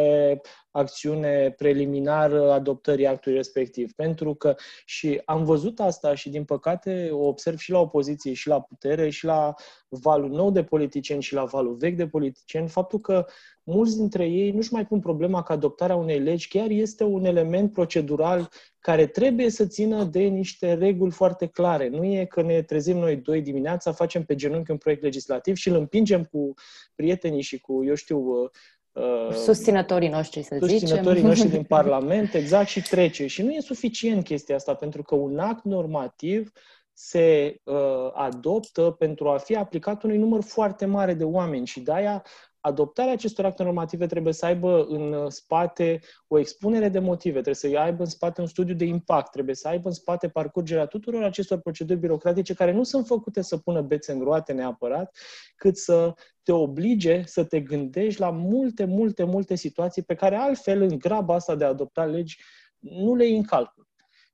acțiune 0.78 1.54
preliminară 1.58 2.52
adoptării 2.52 3.08
actului 3.08 3.38
respectiv, 3.38 3.94
pentru 3.94 4.34
că 4.34 4.56
și 4.86 5.22
am 5.26 5.44
văzut 5.44 5.80
asta 5.80 6.16
și 6.16 6.30
din 6.30 6.44
păcate 6.44 7.10
o 7.12 7.28
observ 7.28 7.58
și 7.58 7.72
la 7.72 7.80
opoziție 7.80 8.34
și 8.34 8.48
la 8.48 8.62
putere 8.62 9.10
și 9.10 9.26
la 9.26 9.54
valul 9.90 10.30
nou 10.30 10.52
de 10.52 10.64
politicieni 10.64 11.22
și 11.22 11.34
la 11.34 11.44
valul 11.44 11.76
vechi 11.76 11.96
de 11.96 12.08
politicieni, 12.08 12.68
faptul 12.68 13.00
că 13.00 13.26
mulți 13.64 13.98
dintre 13.98 14.26
ei 14.26 14.52
nu-și 14.52 14.74
mai 14.74 14.86
pun 14.86 15.00
problema 15.00 15.44
că 15.44 15.52
adoptarea 15.52 15.96
unei 15.96 16.20
legi 16.20 16.48
chiar 16.48 16.70
este 16.70 17.04
un 17.04 17.26
element 17.26 17.74
procedural 17.74 18.50
care 18.80 19.08
trebuie 19.08 19.50
să 19.50 19.66
țină 19.66 20.04
de 20.04 20.20
niște 20.20 20.74
reguli 20.74 21.12
foarte 21.12 21.48
clare. 21.48 21.88
Nu 21.88 22.04
e 22.04 22.26
că 22.26 22.42
ne 22.42 22.62
trezim 22.62 22.98
noi 22.98 23.16
doi 23.16 23.42
dimineața, 23.42 23.92
facem 23.92 24.24
pe 24.24 24.36
genunchi 24.36 24.72
un 24.72 24.78
proiect 24.78 25.02
legislativ 25.02 25.56
și 25.56 25.70
îl 25.70 25.76
împingem 25.76 26.24
cu 26.24 26.54
prietenii 26.96 27.42
și 27.42 27.60
cu, 27.60 27.86
eu 27.86 27.96
știu, 27.96 28.20
uh, 28.20 28.50
susținătorii 29.32 30.10
noștri, 30.10 30.42
să 30.42 30.56
susținătorii 30.60 30.78
zicem. 30.78 30.88
Susținătorii 30.88 31.24
noștri 31.24 31.50
din 31.50 31.64
Parlament, 31.78 32.34
exact, 32.34 32.68
și 32.68 32.82
trece. 32.82 33.28
Și 33.28 33.42
nu 33.42 33.52
e 33.52 33.60
suficient 33.60 34.24
chestia 34.24 34.56
asta, 34.56 34.74
pentru 34.74 35.04
că 35.04 35.16
un 35.16 35.40
act 35.40 35.64
normativ 35.64 36.52
se 36.94 37.58
uh, 37.64 37.76
adoptă 38.14 38.82
pentru 39.00 39.30
a 39.30 39.38
fi 39.38 39.56
aplicat 39.56 40.04
unui 40.04 40.18
număr 40.18 40.42
foarte 40.42 40.86
mare 40.86 41.14
de 41.14 41.24
oameni 41.24 41.66
și 41.66 41.80
de-aia 41.80 42.24
adoptarea 42.68 43.14
acestor 43.14 43.46
acte 43.46 43.64
normative 43.64 44.06
trebuie 44.06 44.34
să 44.34 44.46
aibă 44.46 44.86
în 44.90 45.14
uh, 45.14 45.26
spate 45.28 46.00
o 46.28 46.40
expunere 46.40 46.90
de 46.90 47.00
motive, 47.00 47.42
trebuie 47.42 47.56
să 47.56 47.80
aibă 47.80 48.04
în 48.04 48.10
spate 48.10 48.42
un 48.42 48.48
studiu 48.48 48.76
de 48.76 48.86
impact, 48.86 49.32
trebuie 49.32 49.56
să 49.56 49.68
aibă 49.68 49.88
în 49.88 49.94
spate 49.94 50.28
parcurgerea 50.28 50.86
tuturor 50.86 51.24
acestor 51.24 51.60
proceduri 51.60 52.00
birocratice 52.00 52.54
care 52.54 52.72
nu 52.72 52.84
sunt 52.84 53.06
făcute 53.06 53.42
să 53.42 53.58
pună 53.58 53.82
bețe 53.82 54.12
în 54.12 54.22
roate 54.22 54.54
neapărat, 54.54 55.18
cât 55.56 55.78
să 55.78 56.14
te 56.44 56.52
oblige 56.52 57.24
să 57.26 57.44
te 57.44 57.60
gândești 57.60 58.20
la 58.20 58.30
multe, 58.30 58.86
multe, 58.86 59.24
multe 59.24 59.56
situații 59.56 60.02
pe 60.02 60.16
care 60.16 60.36
altfel 60.36 60.82
în 60.82 60.98
graba 60.98 61.34
asta 61.34 61.56
de 61.56 61.64
a 61.64 61.68
adopta 61.68 62.06
legi 62.06 62.40
nu 62.80 63.16
le 63.16 63.26
iei 63.26 63.38
în 63.38 63.44
calcul. 63.44 63.87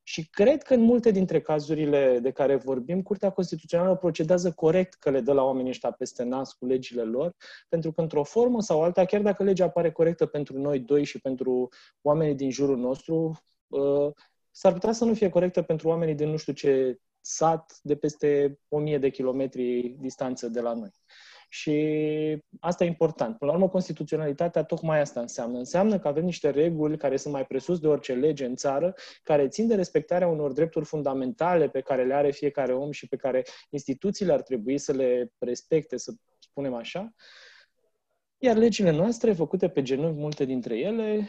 Și 0.03 0.29
cred 0.29 0.63
că 0.63 0.73
în 0.73 0.81
multe 0.81 1.11
dintre 1.11 1.41
cazurile 1.41 2.19
de 2.19 2.31
care 2.31 2.55
vorbim, 2.55 3.01
Curtea 3.01 3.29
Constituțională 3.31 3.95
procedează 3.95 4.51
corect 4.51 4.93
că 4.93 5.09
le 5.09 5.21
dă 5.21 5.33
la 5.33 5.43
oamenii 5.43 5.69
ăștia 5.69 5.91
peste 5.91 6.23
nas 6.23 6.53
cu 6.53 6.65
legile 6.65 7.03
lor, 7.03 7.35
pentru 7.69 7.91
că 7.91 8.01
într-o 8.01 8.23
formă 8.23 8.61
sau 8.61 8.83
alta, 8.83 9.05
chiar 9.05 9.21
dacă 9.21 9.43
legea 9.43 9.65
apare 9.65 9.91
corectă 9.91 10.25
pentru 10.25 10.57
noi 10.59 10.79
doi 10.79 11.03
și 11.03 11.19
pentru 11.19 11.69
oamenii 12.01 12.35
din 12.35 12.51
jurul 12.51 12.77
nostru, 12.77 13.41
uh, 13.67 14.11
s-ar 14.51 14.73
putea 14.73 14.91
să 14.91 15.05
nu 15.05 15.13
fie 15.13 15.29
corectă 15.29 15.61
pentru 15.61 15.87
oamenii 15.87 16.15
din 16.15 16.29
nu 16.29 16.37
știu 16.37 16.53
ce 16.53 16.99
sat 17.21 17.79
de 17.81 17.95
peste 17.95 18.59
1000 18.67 18.97
de 18.97 19.09
kilometri 19.09 19.95
distanță 19.99 20.47
de 20.47 20.59
la 20.59 20.73
noi. 20.73 20.91
Și 21.53 21.73
asta 22.59 22.83
e 22.83 22.87
important. 22.87 23.37
Până 23.37 23.51
la 23.51 23.57
urmă, 23.57 23.69
constituționalitatea 23.69 24.63
tocmai 24.63 24.99
asta 24.99 25.19
înseamnă. 25.19 25.57
Înseamnă 25.57 25.99
că 25.99 26.07
avem 26.07 26.23
niște 26.23 26.49
reguli 26.49 26.97
care 26.97 27.17
sunt 27.17 27.33
mai 27.33 27.45
presus 27.45 27.79
de 27.79 27.87
orice 27.87 28.13
lege 28.13 28.45
în 28.45 28.55
țară, 28.55 28.95
care 29.23 29.47
țin 29.47 29.67
de 29.67 29.75
respectarea 29.75 30.27
unor 30.27 30.51
drepturi 30.51 30.85
fundamentale 30.85 31.69
pe 31.69 31.81
care 31.81 32.05
le 32.05 32.13
are 32.13 32.31
fiecare 32.31 32.73
om 32.73 32.91
și 32.91 33.07
pe 33.07 33.15
care 33.15 33.43
instituțiile 33.69 34.33
ar 34.33 34.41
trebui 34.41 34.77
să 34.77 34.91
le 34.91 35.31
respecte, 35.39 35.97
să 35.97 36.13
spunem 36.39 36.73
așa. 36.73 37.13
Iar 38.37 38.57
legile 38.57 38.91
noastre, 38.91 39.33
făcute 39.33 39.69
pe 39.69 39.81
genunchi, 39.81 40.19
multe 40.19 40.45
dintre 40.45 40.77
ele, 40.77 41.27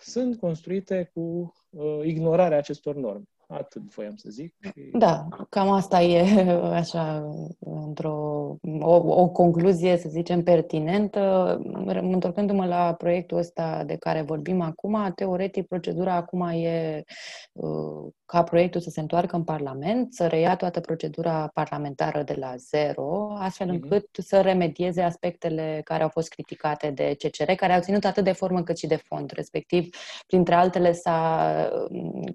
sunt 0.00 0.38
construite 0.38 1.10
cu 1.14 1.52
uh, 1.70 2.00
ignorarea 2.04 2.58
acestor 2.58 2.94
norme. 2.94 3.24
Atât 3.48 3.82
voiam 3.94 4.16
să 4.16 4.28
zic. 4.30 4.54
Da, 4.92 5.28
cam 5.48 5.70
asta 5.70 6.00
e 6.02 6.48
așa, 6.82 7.30
într-o 7.58 8.34
o, 8.80 8.94
o 8.94 9.28
concluzie, 9.28 9.96
să 9.96 10.08
zicem, 10.08 10.42
pertinentă. 10.42 11.60
Întorcându-mă 11.86 12.66
la 12.66 12.94
proiectul 12.94 13.38
ăsta 13.38 13.84
de 13.86 13.96
care 13.96 14.22
vorbim 14.22 14.60
acum, 14.60 15.12
teoretic 15.14 15.66
procedura 15.66 16.14
acum 16.14 16.40
e 16.40 17.02
uh, 17.52 18.12
ca 18.26 18.42
proiectul 18.42 18.80
să 18.80 18.90
se 18.90 19.00
întoarcă 19.00 19.36
în 19.36 19.44
Parlament, 19.44 20.14
să 20.14 20.26
reia 20.26 20.56
toată 20.56 20.80
procedura 20.80 21.50
parlamentară 21.54 22.22
de 22.22 22.34
la 22.38 22.54
zero, 22.56 23.32
astfel 23.38 23.66
mhm. 23.66 23.78
încât 23.82 24.04
mm-hmm. 24.04 24.24
să 24.26 24.40
remedieze 24.40 25.02
aspectele 25.02 25.80
care 25.84 26.02
au 26.02 26.08
fost 26.08 26.28
criticate 26.28 26.90
de 26.90 27.16
CCR, 27.18 27.52
care 27.52 27.72
au 27.72 27.80
ținut 27.80 28.04
atât 28.04 28.24
de 28.24 28.32
formă 28.32 28.62
cât 28.62 28.78
și 28.78 28.86
de 28.86 28.96
fond. 28.96 29.30
Respectiv, 29.30 29.88
printre 30.26 30.54
altele, 30.54 30.92
s-a, 30.92 31.70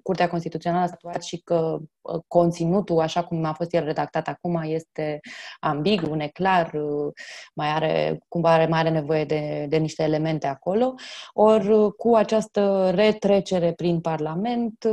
Curtea 0.02 0.28
Constituțională 0.28 0.86
a 1.08 1.10
statuat 1.10 1.22
și 1.22 1.40
că 1.44 1.78
uh, 2.00 2.20
conținutul, 2.26 3.00
așa 3.00 3.24
cum 3.24 3.44
a 3.44 3.52
fost 3.52 3.74
el 3.74 3.84
redactat 3.84 4.28
acum, 4.28 4.60
este 4.64 5.20
ambigu, 5.60 6.14
neclar, 6.14 6.72
uh, 6.74 7.12
mai 7.54 7.68
are, 7.68 8.18
cumva 8.28 8.52
are, 8.52 8.66
mai 8.66 8.78
are 8.78 8.90
nevoie 8.90 9.24
de, 9.24 9.66
de 9.68 9.76
niște 9.76 10.02
elemente 10.02 10.46
acolo. 10.46 10.94
Ori 11.32 11.68
uh, 11.68 11.92
cu 11.92 12.14
această 12.14 12.90
retrecere 12.94 13.72
prin 13.72 14.00
Parlament, 14.00 14.84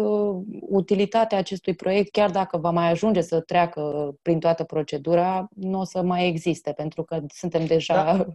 utilitatea 0.62 1.38
acestui 1.38 1.74
proiect, 1.74 2.12
chiar 2.12 2.32
dacă 2.32 2.58
va 2.58 2.70
mai 2.70 2.90
ajunge 2.90 3.22
să 3.22 3.42
treacă 3.42 4.12
prin 4.22 4.40
toată 4.40 4.64
procedura, 4.64 5.48
nu 5.56 5.80
o 5.80 5.84
să 5.84 6.02
mai 6.02 6.28
existe, 6.28 6.72
pentru 6.72 7.04
că 7.04 7.20
suntem 7.28 7.66
deja... 7.66 8.16
Da. 8.18 8.26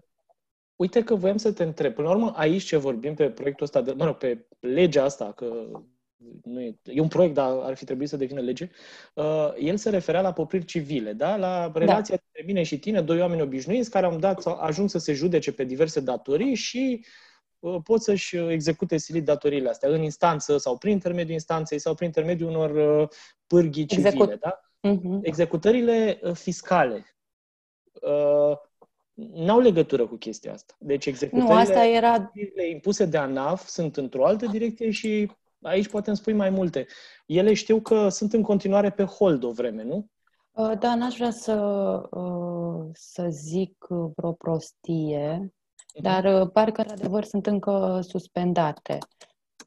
Uite 0.76 1.02
că 1.04 1.14
voiam 1.14 1.36
să 1.36 1.52
te 1.52 1.62
întreb. 1.62 1.94
Până 1.94 2.08
la 2.08 2.14
urmă, 2.14 2.32
aici 2.36 2.62
ce 2.62 2.76
vorbim 2.76 3.14
pe 3.14 3.30
proiectul 3.30 3.64
ăsta, 3.64 3.80
de, 3.80 3.92
mă 3.92 4.04
rog, 4.04 4.14
pe 4.14 4.46
legea 4.60 5.04
asta, 5.04 5.32
că 5.36 5.46
nu 6.42 6.60
e, 6.60 6.78
e 6.84 7.00
un 7.00 7.08
proiect, 7.08 7.34
dar 7.34 7.58
ar 7.62 7.74
fi 7.74 7.84
trebuit 7.84 8.08
să 8.08 8.16
devină 8.16 8.40
lege, 8.40 8.70
uh, 9.14 9.52
el 9.60 9.76
se 9.76 9.90
referea 9.90 10.20
la 10.20 10.32
popriri 10.32 10.64
civile, 10.64 11.12
da? 11.12 11.36
la 11.36 11.70
da. 11.72 11.78
relația 11.78 12.16
da. 12.16 12.22
între 12.24 12.42
mine 12.46 12.62
și 12.62 12.78
tine, 12.78 13.00
doi 13.00 13.20
oameni 13.20 13.42
obișnuiți 13.42 13.90
care 13.90 14.06
am 14.06 14.18
dat, 14.18 14.46
ajuns 14.46 14.90
să 14.90 14.98
se 14.98 15.12
judece 15.12 15.52
pe 15.52 15.64
diverse 15.64 16.00
datorii 16.00 16.54
și 16.54 17.04
uh, 17.58 17.76
pot 17.84 18.02
să-și 18.02 18.36
execute 18.36 18.96
silit 18.96 19.24
datoriile 19.24 19.68
astea 19.68 19.88
în 19.88 20.02
instanță 20.02 20.56
sau 20.56 20.78
prin 20.78 20.92
intermediul 20.92 21.32
instanței 21.32 21.78
sau 21.78 21.94
prin 21.94 22.06
intermediul 22.06 22.48
unor 22.48 23.00
uh, 23.00 23.08
pârghii 23.46 23.84
civile. 23.84 24.08
Execut. 24.08 24.40
Da? 24.40 24.60
Uh-huh. 24.88 25.20
Executările 25.22 26.20
uh, 26.22 26.32
fiscale 26.32 27.06
uh, 27.92 28.56
n-au 29.14 29.60
legătură 29.60 30.06
cu 30.06 30.16
chestia 30.16 30.52
asta. 30.52 30.74
Deci 30.78 31.06
executările 31.06 31.52
nu, 31.52 31.58
asta 31.58 31.84
era... 31.84 32.32
impuse 32.70 33.04
de 33.04 33.16
ANAF 33.16 33.66
sunt 33.66 33.96
într-o 33.96 34.26
altă 34.26 34.46
direcție 34.46 34.90
și 34.90 35.30
aici 35.62 35.88
poate 35.88 36.08
îmi 36.08 36.18
spui 36.18 36.32
mai 36.32 36.50
multe. 36.50 36.86
Ele 37.26 37.54
știu 37.54 37.80
că 37.80 38.08
sunt 38.08 38.32
în 38.32 38.42
continuare 38.42 38.90
pe 38.90 39.02
hold 39.02 39.42
o 39.42 39.52
vreme, 39.52 39.82
nu? 39.82 40.06
Uh, 40.52 40.78
da, 40.78 40.94
n-aș 40.94 41.14
vrea 41.14 41.30
să, 41.30 41.54
uh, 42.10 42.90
să 42.92 43.26
zic 43.30 43.86
vreo 44.16 44.32
prostie, 44.32 45.52
mhm. 45.94 46.02
dar 46.02 46.40
uh, 46.40 46.50
parcă, 46.52 46.80
într-adevăr, 46.80 47.24
sunt 47.24 47.46
încă 47.46 48.00
suspendate. 48.08 48.98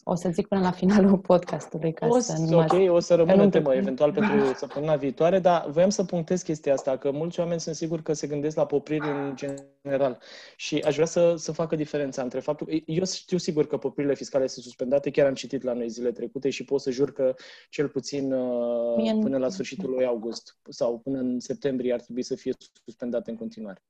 O 0.07 0.15
să 0.15 0.29
zic 0.29 0.47
până 0.47 0.61
la 0.61 0.71
finalul 0.71 1.17
podcastului. 1.17 1.93
Ca 1.93 2.07
o, 2.07 2.19
să 2.19 2.37
nu 2.37 2.57
ok, 2.57 2.71
mă... 2.71 2.91
o 2.91 2.99
să 2.99 3.15
rămână 3.15 3.49
temă 3.49 3.73
eventual 3.73 4.13
pentru 4.13 4.53
săptămâna 4.55 4.95
viitoare, 4.95 5.39
dar 5.39 5.69
voiam 5.69 5.89
să 5.89 6.03
punctez 6.03 6.41
chestia 6.41 6.73
asta, 6.73 6.97
că 6.97 7.11
mulți 7.11 7.39
oameni 7.39 7.59
sunt 7.59 7.75
sigur 7.75 8.01
că 8.01 8.13
se 8.13 8.27
gândesc 8.27 8.55
la 8.55 8.65
popriri 8.65 9.07
în 9.07 9.35
general 9.35 10.19
și 10.55 10.77
aș 10.77 10.93
vrea 10.93 11.05
să, 11.05 11.35
să 11.37 11.51
facă 11.51 11.75
diferența 11.75 12.21
între 12.21 12.39
faptul... 12.39 12.83
Eu 12.85 13.05
știu 13.05 13.37
sigur 13.37 13.67
că 13.67 13.77
popririle 13.77 14.15
fiscale 14.15 14.47
sunt 14.47 14.63
suspendate, 14.63 15.11
chiar 15.11 15.27
am 15.27 15.33
citit 15.33 15.63
la 15.63 15.73
noi 15.73 15.89
zile 15.89 16.11
trecute 16.11 16.49
și 16.49 16.65
pot 16.65 16.81
să 16.81 16.91
jur 16.91 17.13
că 17.13 17.33
cel 17.69 17.87
puțin 17.87 18.33
uh, 18.33 18.95
Mie 18.95 19.17
până 19.21 19.37
la 19.37 19.49
sfârșitul 19.49 19.89
lui 19.89 20.05
august 20.05 20.57
sau 20.69 20.99
până 20.99 21.19
în 21.19 21.39
septembrie 21.39 21.93
ar 21.93 22.01
trebui 22.01 22.23
să 22.23 22.35
fie 22.35 22.53
suspendate 22.85 23.29
în 23.29 23.37
continuare. 23.37 23.83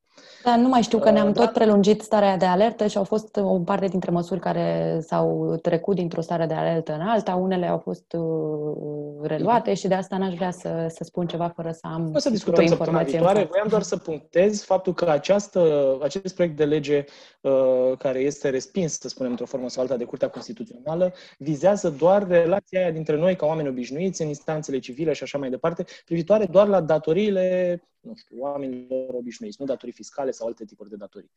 Da, 0.43 0.55
nu 0.55 0.67
mai 0.67 0.81
știu 0.81 0.99
că 0.99 1.09
ne-am 1.09 1.27
uh, 1.27 1.33
tot 1.33 1.43
da. 1.43 1.51
prelungit 1.51 2.01
starea 2.01 2.37
de 2.37 2.45
alertă 2.45 2.87
și 2.87 2.97
au 2.97 3.03
fost 3.03 3.35
o 3.35 3.59
parte 3.59 3.87
dintre 3.87 4.11
măsuri 4.11 4.39
care 4.39 4.99
s-au 5.01 5.57
trecut 5.61 5.95
dintr-o 5.95 6.21
stare 6.21 6.45
de 6.45 6.53
alertă 6.53 6.93
în 6.93 7.01
alta, 7.01 7.35
unele 7.35 7.67
au 7.67 7.77
fost 7.77 8.13
uh, 8.17 9.27
reluate 9.27 9.73
și 9.73 9.87
de 9.87 9.93
asta 9.93 10.17
n-aș 10.17 10.33
vrea 10.33 10.51
să, 10.51 10.85
să 10.89 11.03
spun 11.03 11.27
ceva 11.27 11.47
fără 11.55 11.71
să 11.71 11.79
am 11.81 12.11
o 12.15 12.17
să 12.17 12.29
discutăm 12.29 12.65
săptămâna 12.65 13.03
viitoare. 13.03 13.47
Voiam 13.49 13.67
doar 13.67 13.81
să 13.81 13.97
punctez 13.97 14.63
faptul 14.63 14.93
că 14.93 15.09
această, 15.09 15.97
acest 16.01 16.35
proiect 16.35 16.57
de 16.57 16.65
lege 16.65 17.05
uh, 17.41 17.51
care 17.97 18.19
este 18.19 18.49
respins, 18.49 18.99
să 18.99 19.07
spunem, 19.07 19.31
într-o 19.31 19.45
formă 19.45 19.69
sau 19.69 19.81
alta 19.81 19.97
de 19.97 20.03
Curtea 20.03 20.29
Constituțională, 20.29 21.13
vizează 21.37 21.89
doar 21.89 22.27
relația 22.27 22.79
aia 22.79 22.91
dintre 22.91 23.17
noi 23.17 23.35
ca 23.35 23.45
oameni 23.45 23.67
obișnuiți 23.67 24.21
în 24.21 24.27
instanțele 24.27 24.79
civile 24.79 25.13
și 25.13 25.23
așa 25.23 25.37
mai 25.37 25.49
departe, 25.49 25.85
privitoare 26.05 26.45
doar 26.45 26.67
la 26.67 26.81
datoriile 26.81 27.79
nu 28.05 28.15
știu, 28.15 28.37
oamenilor 28.39 29.13
obișnuiți, 29.13 29.57
nu 29.59 29.65
datorii 29.65 29.93
fiscale 29.93 30.31
sau 30.31 30.47
alte 30.47 30.65
tipuri 30.65 30.89
de 30.89 30.95
datorii. 30.95 31.31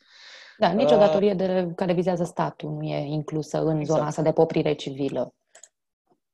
Da, 0.58 0.70
nicio 0.70 0.94
uh, 0.94 1.00
datorie 1.00 1.34
de, 1.34 1.72
care 1.76 1.92
vizează 1.92 2.24
statul 2.24 2.70
nu 2.70 2.82
e 2.82 3.06
inclusă 3.06 3.62
în 3.62 3.78
exact. 3.78 3.98
zona 3.98 4.06
asta 4.06 4.22
de 4.22 4.32
poprire 4.32 4.72
civilă. 4.72 5.34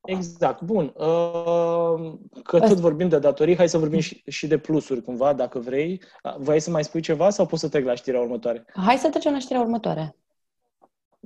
Exact. 0.04 0.62
Bun. 0.62 0.84
Uh, 0.96 2.12
că 2.42 2.58
tot 2.58 2.78
vorbim 2.78 3.08
de 3.08 3.18
datorii, 3.18 3.56
hai 3.56 3.68
să 3.68 3.78
vorbim 3.78 4.00
și, 4.00 4.22
și 4.26 4.46
de 4.46 4.58
plusuri 4.58 5.02
cumva, 5.02 5.32
dacă 5.32 5.58
vrei. 5.58 6.02
Vrei 6.38 6.60
să 6.60 6.70
mai 6.70 6.84
spui 6.84 7.00
ceva 7.00 7.30
sau 7.30 7.46
poți 7.46 7.60
să 7.60 7.68
trec 7.68 7.84
la 7.84 7.94
știrea 7.94 8.20
următoare? 8.20 8.64
Hai 8.74 8.96
să 8.96 9.08
trecem 9.08 9.32
la 9.32 9.38
știrea 9.38 9.62
următoare. 9.62 10.16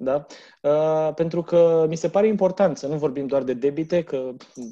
Da? 0.00 0.26
Uh, 0.62 1.14
pentru 1.14 1.42
că 1.42 1.86
mi 1.88 1.96
se 1.96 2.08
pare 2.08 2.26
important 2.26 2.78
să 2.78 2.86
nu 2.86 2.96
vorbim 2.96 3.26
doar 3.26 3.42
de 3.42 3.52
debite, 3.52 4.02
că 4.02 4.30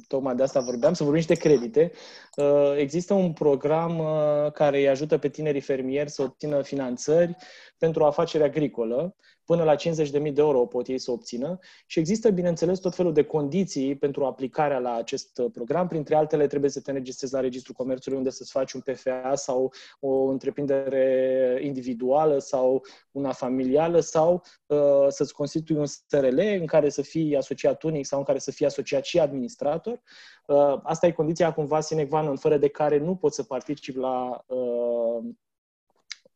tocmai 0.08 0.34
de 0.34 0.42
asta 0.42 0.60
vorbeam, 0.60 0.92
să 0.92 1.02
vorbim 1.02 1.22
și 1.22 1.26
de 1.26 1.34
credite. 1.34 1.92
Uh, 2.36 2.74
există 2.76 3.14
un 3.14 3.32
program 3.32 3.98
uh, 3.98 4.52
care 4.52 4.78
îi 4.78 4.88
ajută 4.88 5.18
pe 5.18 5.28
tinerii 5.28 5.60
fermieri 5.60 6.10
să 6.10 6.22
obțină 6.22 6.62
finanțări 6.62 7.36
pentru 7.78 8.04
afaceri 8.04 8.44
agricolă 8.44 9.16
până 9.46 9.64
la 9.64 9.74
50.000 9.74 10.10
de 10.10 10.32
euro 10.36 10.66
pot 10.66 10.86
ei 10.86 10.98
să 10.98 11.10
obțină 11.10 11.58
și 11.86 11.98
există, 11.98 12.30
bineînțeles, 12.30 12.78
tot 12.78 12.94
felul 12.94 13.12
de 13.12 13.24
condiții 13.24 13.96
pentru 13.96 14.24
aplicarea 14.24 14.78
la 14.78 14.94
acest 14.94 15.42
program. 15.52 15.88
Printre 15.88 16.14
altele, 16.14 16.46
trebuie 16.46 16.70
să 16.70 16.80
te 16.80 16.90
înregistrezi 16.90 17.32
la 17.32 17.40
Registrul 17.40 17.74
Comerțului 17.74 18.18
unde 18.18 18.30
să-ți 18.30 18.50
faci 18.50 18.72
un 18.72 18.80
PFA 18.80 19.34
sau 19.34 19.72
o 20.00 20.24
întreprindere 20.24 21.58
individuală 21.62 22.38
sau 22.38 22.84
una 23.10 23.32
familială 23.32 24.00
sau 24.00 24.42
uh, 24.66 25.06
să-ți 25.08 25.34
constitui 25.34 25.76
un 25.76 25.86
SRL 25.86 26.38
în 26.38 26.66
care 26.66 26.88
să 26.88 27.02
fii 27.02 27.36
asociat 27.36 27.82
unic 27.82 28.06
sau 28.06 28.18
în 28.18 28.24
care 28.24 28.38
să 28.38 28.50
fii 28.50 28.66
asociat 28.66 29.04
și 29.04 29.18
administrator. 29.18 30.00
Uh, 30.46 30.80
asta 30.82 31.06
e 31.06 31.10
condiția 31.12 31.52
cumva 31.52 31.80
sine 31.80 32.06
qua 32.06 32.20
non, 32.20 32.36
fără 32.36 32.56
de 32.56 32.68
care 32.68 32.98
nu 32.98 33.16
poți 33.16 33.36
să 33.36 33.42
participi 33.42 33.98
la 33.98 34.44
uh, 34.46 35.24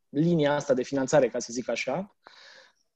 linia 0.09 0.55
asta 0.55 0.75
de 0.75 0.83
finanțare, 0.83 1.29
ca 1.29 1.39
să 1.39 1.53
zic 1.53 1.69
așa. 1.69 2.17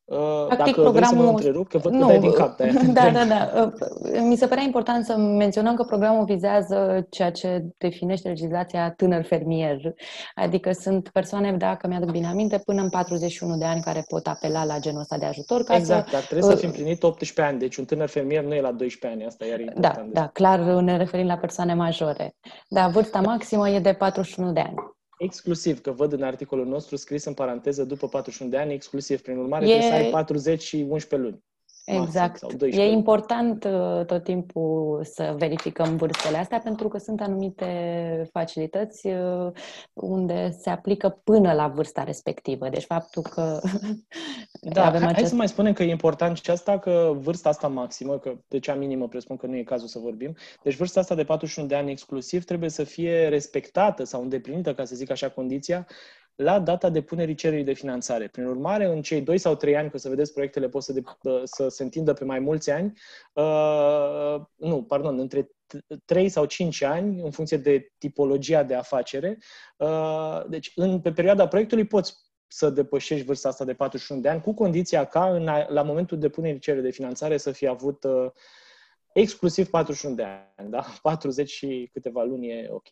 Uh, 0.04 0.46
Practic, 0.46 0.75
Dacă 0.75 0.80
programul... 0.80 0.92
vrei 0.92 1.04
să 1.04 1.14
mă 1.14 1.28
întrerup, 1.28 1.68
că 1.68 1.78
văd 1.78 1.92
nu, 1.92 2.06
că 2.06 2.16
din 2.16 2.32
cap 2.32 2.56
de 2.56 2.73
Da, 2.92 3.11
da, 3.11 3.25
da. 3.25 3.50
Uh, 3.62 4.20
mi 4.28 4.37
se 4.37 4.46
părea 4.46 4.62
important 4.62 5.04
să 5.04 5.16
menționăm 5.16 5.75
că 5.75 5.82
programul 5.82 6.25
vizează 6.25 7.06
ceea 7.11 7.30
ce 7.30 7.64
definește 7.78 8.28
legislația 8.28 8.90
tânăr 8.90 9.25
fermier. 9.25 9.76
Adică 10.34 10.73
sunt 10.73 11.08
persoane, 11.08 11.52
dacă 11.52 11.87
mi-aduc 11.87 12.11
bine 12.11 12.26
aminte, 12.26 12.58
până 12.64 12.82
în 12.82 12.88
41 12.88 13.56
de 13.56 13.64
ani 13.64 13.80
care 13.80 14.04
pot 14.08 14.26
apela 14.26 14.64
la 14.64 14.78
genul 14.78 15.00
ăsta 15.00 15.18
de 15.18 15.25
ajutor. 15.25 15.62
Ca 15.62 15.76
exact, 15.76 16.08
să, 16.08 16.12
dar 16.12 16.23
trebuie 16.23 16.49
uh, 16.49 16.54
să 16.54 16.61
fi 16.61 16.66
împlinit 16.66 17.02
18 17.02 17.42
ani. 17.42 17.58
Deci 17.58 17.76
un 17.76 17.84
tânăr 17.84 18.08
fermier 18.08 18.44
nu 18.44 18.54
e 18.54 18.61
la 18.61 18.73
12 18.73 19.20
ani. 19.20 19.26
Asta 19.26 19.44
iar 19.44 19.73
Da, 19.76 20.06
da, 20.12 20.26
clar 20.26 20.58
ne 20.58 20.96
referim 20.96 21.26
la 21.26 21.37
persoane 21.37 21.75
majore. 21.75 22.34
Dar 22.68 22.90
vârsta 22.90 23.20
maximă 23.20 23.68
e 23.68 23.78
de 23.78 23.92
41 23.92 24.52
de 24.52 24.61
ani. 24.61 24.75
Exclusiv, 25.18 25.80
că 25.80 25.90
văd 25.90 26.12
în 26.12 26.23
articolul 26.23 26.66
nostru 26.66 26.97
scris 26.97 27.25
în 27.25 27.35
paranteză 27.35 27.85
după 27.85 28.09
41 28.09 28.50
de 28.50 28.59
ani, 28.59 28.73
exclusiv. 28.73 29.21
Prin 29.21 29.38
urmare, 29.38 29.64
e... 29.64 29.68
trebuie 29.68 29.90
să 29.90 29.97
ai 29.97 30.11
40 30.11 30.62
și 30.62 30.76
11 30.76 31.28
luni. 31.28 31.44
Exact. 31.84 32.14
Maxim, 32.14 32.48
sau 32.48 32.58
12. 32.58 32.80
E 32.80 32.92
important 32.92 33.64
uh, 33.64 34.04
tot 34.06 34.24
timpul 34.24 35.00
să 35.04 35.34
verificăm 35.38 35.96
vârstele 35.96 36.36
astea 36.36 36.58
pentru 36.58 36.88
că 36.88 36.98
sunt 36.98 37.20
anumite 37.20 38.28
facilități 38.32 39.06
uh, 39.06 39.52
unde 39.92 40.50
se 40.58 40.70
aplică 40.70 41.20
până 41.24 41.52
la 41.52 41.68
vârsta 41.68 42.02
respectivă. 42.02 42.68
Deci 42.68 42.84
faptul 42.84 43.22
că 43.22 43.60
da, 44.74 44.86
avem 44.86 45.00
hai, 45.00 45.08
acest... 45.08 45.20
hai 45.20 45.28
să 45.28 45.34
mai 45.34 45.48
spunem 45.48 45.72
că 45.72 45.82
e 45.82 45.90
important 45.90 46.36
și 46.36 46.50
asta 46.50 46.78
că 46.78 47.12
vârsta 47.16 47.48
asta 47.48 47.68
maximă, 47.68 48.18
că 48.18 48.32
de 48.48 48.58
cea 48.58 48.74
minimă 48.74 49.08
presupun 49.08 49.36
că 49.36 49.46
nu 49.46 49.56
e 49.56 49.62
cazul 49.62 49.88
să 49.88 49.98
vorbim, 49.98 50.36
deci 50.62 50.76
vârsta 50.76 51.00
asta 51.00 51.14
de 51.14 51.24
41 51.24 51.68
de 51.68 51.74
ani 51.74 51.90
exclusiv 51.90 52.44
trebuie 52.44 52.70
să 52.70 52.84
fie 52.84 53.28
respectată 53.28 54.04
sau 54.04 54.22
îndeplinită, 54.22 54.74
ca 54.74 54.84
să 54.84 54.94
zic 54.94 55.10
așa, 55.10 55.28
condiția 55.28 55.86
la 56.36 56.60
data 56.60 56.88
depunerii 56.88 57.34
cererii 57.34 57.64
de 57.64 57.72
finanțare. 57.72 58.28
Prin 58.28 58.46
urmare, 58.46 58.84
în 58.84 59.02
cei 59.02 59.20
2 59.20 59.38
sau 59.38 59.54
3 59.54 59.76
ani, 59.76 59.90
că 59.90 59.98
să 59.98 60.08
vedeți, 60.08 60.32
proiectele 60.32 60.68
pot 60.68 60.82
să, 60.82 60.92
de, 60.92 61.02
să 61.44 61.68
se 61.68 61.82
întindă 61.82 62.12
pe 62.12 62.24
mai 62.24 62.38
mulți 62.38 62.70
ani, 62.70 62.92
uh, 63.32 64.40
nu, 64.54 64.82
pardon, 64.82 65.18
între 65.18 65.50
3 66.04 66.28
sau 66.28 66.44
5 66.44 66.82
ani, 66.82 67.20
în 67.20 67.30
funcție 67.30 67.56
de 67.56 67.92
tipologia 67.98 68.62
de 68.62 68.74
afacere. 68.74 69.38
Uh, 69.76 70.42
deci, 70.48 70.72
în, 70.74 71.00
pe 71.00 71.12
perioada 71.12 71.48
proiectului 71.48 71.86
poți 71.86 72.16
să 72.46 72.70
depășești 72.70 73.24
vârsta 73.24 73.48
asta 73.48 73.64
de 73.64 73.74
41 73.74 74.20
de 74.20 74.28
ani, 74.28 74.40
cu 74.40 74.54
condiția 74.54 75.04
ca 75.04 75.34
în, 75.34 75.48
la 75.68 75.82
momentul 75.82 76.18
depunerii 76.18 76.58
cererii 76.58 76.84
de 76.84 76.94
finanțare 76.94 77.36
să 77.36 77.50
fie 77.50 77.68
avut 77.68 78.04
uh, 78.04 78.30
exclusiv 79.12 79.68
41 79.70 80.14
de 80.14 80.24
ani, 80.56 80.70
da? 80.70 80.84
40 81.02 81.50
și 81.50 81.90
câteva 81.92 82.22
luni 82.22 82.48
e 82.48 82.68
ok. 82.70 82.86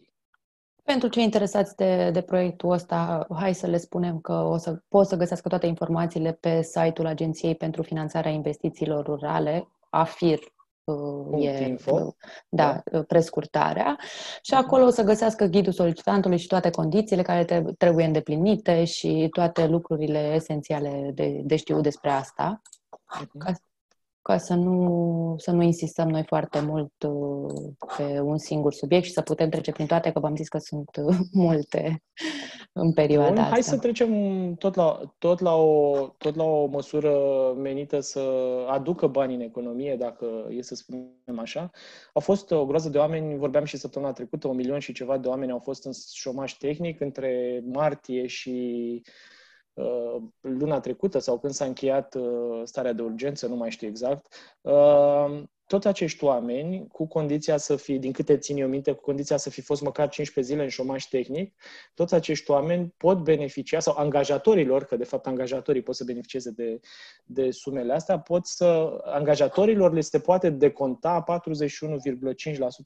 Pentru 0.83 1.09
cei 1.09 1.23
interesați 1.23 1.77
de, 1.77 2.11
de 2.13 2.21
proiectul 2.21 2.71
ăsta, 2.71 3.27
hai 3.35 3.55
să 3.55 3.67
le 3.67 3.77
spunem 3.77 4.21
că 4.21 4.33
o 4.33 4.57
să 4.57 4.83
pot 4.89 5.07
să 5.07 5.17
găsească 5.17 5.49
toate 5.49 5.67
informațiile 5.67 6.33
pe 6.33 6.63
site-ul 6.63 7.07
Agenției 7.07 7.55
pentru 7.55 7.83
Finanțarea 7.83 8.31
Investițiilor 8.31 9.05
Rurale, 9.05 9.69
AFIR, 9.91 10.39
uh, 10.85 11.45
e, 11.45 11.67
info. 11.67 11.95
Uh, 11.95 12.13
da, 12.49 12.83
da, 12.85 13.03
prescurtarea. 13.03 13.99
Și 14.43 14.55
acolo 14.55 14.85
o 14.85 14.91
să 14.91 15.03
găsească 15.03 15.45
ghidul 15.45 15.73
solicitantului 15.73 16.39
și 16.39 16.47
toate 16.47 16.71
condițiile 16.71 17.23
care 17.23 17.45
trebuie 17.79 18.05
îndeplinite 18.05 18.85
și 18.85 19.29
toate 19.31 19.67
lucrurile 19.67 20.33
esențiale 20.35 21.11
de, 21.15 21.41
de 21.45 21.57
știut 21.57 21.83
despre 21.83 22.11
asta. 22.11 22.63
Mhm. 23.21 23.39
Ca, 23.39 23.53
ca 24.23 24.39
să 24.39 24.55
nu, 24.55 25.35
să 25.39 25.51
nu 25.51 25.63
insistăm 25.63 26.09
noi 26.09 26.25
foarte 26.27 26.61
mult 26.61 26.93
uh, 27.07 27.73
pe 27.97 28.21
un 28.21 28.39
singur 28.39 28.73
subiect 28.73 29.05
și 29.05 29.13
să 29.13 29.21
putem 29.21 29.49
trece 29.49 29.73
prin 29.73 29.87
toate, 29.87 30.13
că 30.13 30.21
v-am 30.21 30.37
zis 30.37 30.49
că 30.49 30.59
sunt 30.59 30.89
uh, 30.97 31.17
multe 31.33 32.03
în 32.73 32.93
perioada 32.93 33.29
Bun, 33.29 33.39
asta. 33.39 33.53
Hai 33.53 33.63
să 33.63 33.79
trecem 33.79 34.55
tot 34.55 34.75
la, 34.75 35.01
tot, 35.19 35.41
la 35.41 35.55
o, 35.55 36.07
tot 36.19 36.35
la 36.35 36.45
o 36.45 36.67
măsură 36.67 37.13
menită 37.57 38.01
să 38.01 38.21
aducă 38.69 39.07
bani 39.07 39.35
în 39.35 39.41
economie, 39.41 39.97
dacă 39.97 40.47
e 40.51 40.63
să 40.63 40.75
spunem 40.75 41.39
așa. 41.39 41.71
Au 42.13 42.21
fost 42.21 42.51
o 42.51 42.67
groază 42.67 42.89
de 42.89 42.99
oameni, 42.99 43.39
vorbeam 43.39 43.65
și 43.65 43.77
săptămâna 43.77 44.13
trecută, 44.13 44.49
un 44.49 44.57
milion 44.57 44.79
și 44.79 44.93
ceva 44.93 45.19
de 45.19 45.29
oameni 45.29 45.53
au 45.53 45.59
fost 45.59 45.85
în 45.85 45.93
șomaj 46.13 46.53
tehnic 46.53 47.01
între 47.01 47.63
martie 47.73 48.27
și 48.27 48.51
Uh, 49.07 49.13
luna 50.41 50.81
trecută 50.81 51.19
sau 51.19 51.39
când 51.39 51.53
s-a 51.53 51.65
încheiat 51.65 52.15
uh, 52.15 52.61
starea 52.65 52.93
de 52.93 53.03
urgență, 53.03 53.47
nu 53.47 53.57
mai 53.57 53.71
știu 53.71 53.89
exact, 53.89 54.27
uh, 54.61 55.43
toți 55.73 55.87
acești 55.87 56.25
oameni, 56.25 56.87
cu 56.89 57.07
condiția 57.07 57.57
să 57.57 57.77
fi, 57.77 57.99
din 57.99 58.13
câte 58.13 58.37
țin 58.37 58.57
eu 58.57 58.69
minte, 58.69 58.93
cu 58.93 59.01
condiția 59.01 59.37
să 59.37 59.51
fi 59.51 59.61
fost 59.61 59.83
măcar 59.83 60.09
15 60.09 60.53
zile 60.53 60.65
în 60.65 60.71
șomaj 60.71 61.05
tehnic, 61.05 61.55
toți 61.95 62.15
acești 62.15 62.51
oameni 62.51 62.95
pot 62.97 63.19
beneficia, 63.19 63.81
sau 63.81 63.97
angajatorilor, 63.97 64.85
că 64.85 64.97
de 64.97 65.05
fapt 65.05 65.27
angajatorii 65.27 65.83
pot 65.83 65.95
să 65.95 66.05
beneficieze 66.05 66.51
de, 66.51 66.81
de 67.25 67.51
sumele 67.51 67.93
astea, 67.93 68.19
pot 68.19 68.47
să, 68.47 69.01
angajatorilor 69.05 69.93
le 69.93 70.01
se 70.01 70.19
poate 70.19 70.51
deconta 70.51 71.25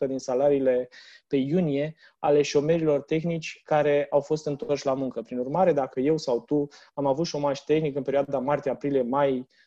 41,5% 0.02 0.06
din 0.06 0.18
salariile 0.18 0.88
pe 1.26 1.36
iunie 1.36 1.94
ale 2.18 2.42
șomerilor 2.42 3.02
tehnici 3.02 3.60
care 3.64 4.06
au 4.10 4.20
fost 4.20 4.46
întorși 4.46 4.86
la 4.86 4.94
muncă. 4.94 5.22
Prin 5.22 5.38
urmare, 5.38 5.72
dacă 5.72 6.00
eu 6.00 6.16
sau 6.16 6.40
tu 6.40 6.68
am 6.94 7.06
avut 7.06 7.26
șomaj 7.26 7.58
tehnic 7.60 7.96
în 7.96 8.02
perioada 8.02 8.38
martie, 8.38 8.70
aprilie, 8.70 9.02
mai, 9.02 9.34
Uh, 9.38 9.65